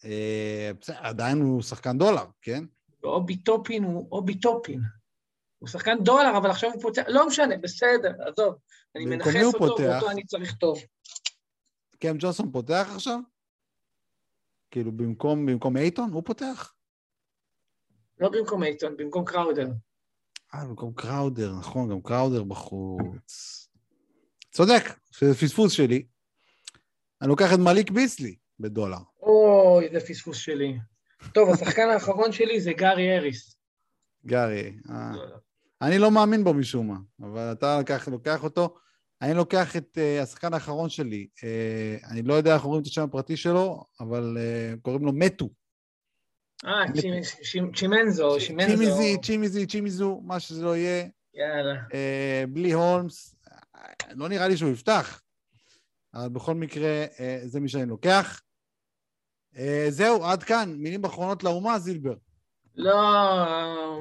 אה, 0.05 0.71
עדיין 0.97 1.41
הוא 1.41 1.61
שחקן 1.61 1.97
דולר, 1.97 2.25
כן? 2.41 2.63
ואובי 3.03 3.37
טופין 3.37 3.83
הוא 3.83 4.07
אובי 4.11 4.39
טופין. 4.39 4.81
הוא 5.59 5.69
שחקן 5.69 6.03
דולר, 6.03 6.37
אבל 6.37 6.49
עכשיו 6.49 6.71
הוא 6.73 6.81
פותח, 6.81 7.03
לא 7.07 7.27
משנה, 7.27 7.57
בסדר, 7.57 8.11
עזוב. 8.27 8.55
אני 8.95 9.05
מנכס 9.05 9.43
אותו, 9.43 9.57
פותח? 9.57 9.83
ואותו 9.83 10.09
אני 10.11 10.25
צריך 10.25 10.55
טוב. 10.55 10.79
קם 11.99 12.15
ג'ונסון 12.19 12.51
פותח 12.51 12.91
עכשיו? 12.95 13.19
כאילו, 14.71 14.91
במקום, 14.91 15.45
במקום 15.45 15.77
אייטון 15.77 16.11
הוא 16.11 16.23
פותח? 16.25 16.73
לא 18.19 18.29
במקום 18.29 18.63
אייטון, 18.63 18.97
במקום 18.97 19.25
קראודר. 19.25 19.67
אה, 20.55 20.65
במקום 20.65 20.93
קראודר, 20.93 21.53
נכון, 21.59 21.89
גם 21.89 22.01
קראודר 22.01 22.43
בחוץ. 22.43 23.67
צודק, 24.51 24.83
זה 25.19 25.33
פספוס 25.33 25.71
שלי. 25.71 26.05
אני 27.21 27.29
לוקח 27.29 27.53
את 27.53 27.59
מליק 27.59 27.91
ביסלי 27.91 28.35
בדולר. 28.59 28.97
אוי, 29.21 29.89
זה 29.93 29.99
פספוס 29.99 30.37
שלי. 30.37 30.77
טוב, 31.33 31.49
השחקן 31.49 31.89
האחרון 31.89 32.31
שלי 32.31 32.61
זה 32.61 32.73
גארי 32.73 33.17
אריס. 33.17 33.55
גארי. 34.25 34.77
אה. 34.89 35.11
אני 35.81 35.99
לא 35.99 36.11
מאמין 36.11 36.43
בו 36.43 36.53
משום 36.53 36.87
מה, 36.87 36.97
אבל 37.21 37.51
אתה 37.51 37.79
לוקח, 37.79 38.07
לוקח 38.07 38.43
אותו. 38.43 38.75
אני 39.21 39.33
לוקח 39.33 39.75
את 39.75 39.97
uh, 39.97 40.23
השחקן 40.23 40.53
האחרון 40.53 40.89
שלי. 40.89 41.27
Uh, 41.37 42.11
אני 42.11 42.21
לא 42.21 42.33
יודע 42.33 42.53
איך 42.53 42.65
אומרים 42.65 42.81
את 42.81 42.87
השם 42.87 43.03
הפרטי 43.03 43.37
שלו, 43.37 43.83
אבל 43.99 44.37
uh, 44.37 44.81
קוראים 44.81 45.05
לו 45.05 45.13
מתו. 45.13 45.49
אה, 46.65 46.85
צ'ימ- 46.93 47.21
צ'ימ- 47.43 47.75
צ'ימנזו, 47.75 48.39
שימנזו. 48.39 48.67
צ'ימיזי, 48.67 49.17
צ'ימיזי, 49.23 49.65
צ'ימיזו, 49.67 50.21
מה 50.23 50.39
שזה 50.39 50.63
לא 50.63 50.75
יהיה. 50.75 51.05
יאללה. 51.33 51.75
uh, 51.89 52.47
בלי 52.49 52.71
הולמס. 52.71 53.35
לא 54.11 54.29
נראה 54.29 54.47
לי 54.47 54.57
שהוא 54.57 54.71
יפתח, 54.71 55.21
אבל 56.13 56.29
בכל 56.29 56.53
מקרה, 56.55 57.05
uh, 57.17 57.19
זה 57.45 57.59
מי 57.59 57.69
שאני 57.69 57.85
לוקח. 57.85 58.41
זהו, 59.89 60.25
עד 60.25 60.43
כאן. 60.43 60.73
מילים 60.77 61.05
אחרונות 61.05 61.43
לאומה, 61.43 61.79
זילבר. 61.79 62.13
לא, 62.75 62.93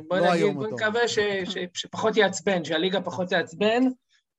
בוא 0.08 0.18
לא 0.18 0.32
נגיד, 0.34 0.54
בוא 0.54 0.66
נקווה 0.66 1.08
ש, 1.08 1.18
ש, 1.44 1.58
שפחות 1.74 2.16
יעצבן, 2.16 2.64
שהליגה 2.64 3.00
פחות 3.00 3.28
תעצבן. 3.28 3.82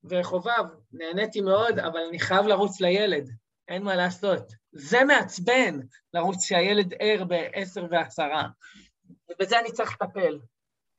וחובב, 0.03 0.63
נהניתי 0.91 1.41
מאוד, 1.41 1.79
אבל 1.79 1.99
אני 2.09 2.19
חייב 2.19 2.45
לרוץ 2.45 2.81
לילד, 2.81 3.29
אין 3.67 3.83
מה 3.83 3.95
לעשות. 3.95 4.53
זה 4.71 5.03
מעצבן, 5.03 5.79
לרוץ 6.13 6.43
שהילד 6.43 6.93
ער 6.99 7.23
ב-10 7.23 7.81
ועשרה. 7.91 8.47
ובזה 9.29 9.59
אני 9.59 9.71
צריך 9.71 9.97
לטפל. 10.01 10.39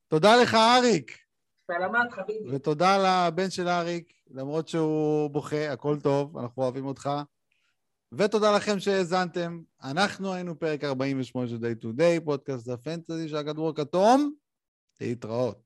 תודה 0.08 0.36
לך, 0.42 0.54
אריק. 0.54 1.18
סלמת, 1.66 2.12
חביבי. 2.12 2.56
ותודה 2.56 3.26
לבן 3.28 3.50
של 3.50 3.68
אריק, 3.68 4.12
למרות 4.30 4.68
שהוא 4.68 5.30
בוכה, 5.30 5.72
הכל 5.72 6.00
טוב, 6.02 6.38
אנחנו 6.38 6.62
אוהבים 6.62 6.86
אותך. 6.86 7.10
ותודה 8.12 8.56
לכם 8.56 8.80
שהאזנתם. 8.80 9.62
אנחנו 9.82 10.32
היינו 10.32 10.58
פרק 10.58 10.84
48 10.84 11.48
של 11.48 11.56
Day 11.56 11.84
to 11.84 11.86
Day, 11.98 12.24
פודקאסט 12.24 12.68
הפנטזי 12.68 13.28
של 13.28 13.36
הכדור 13.36 13.68
הכתום. 13.68 14.34
להתראות. 15.00 15.65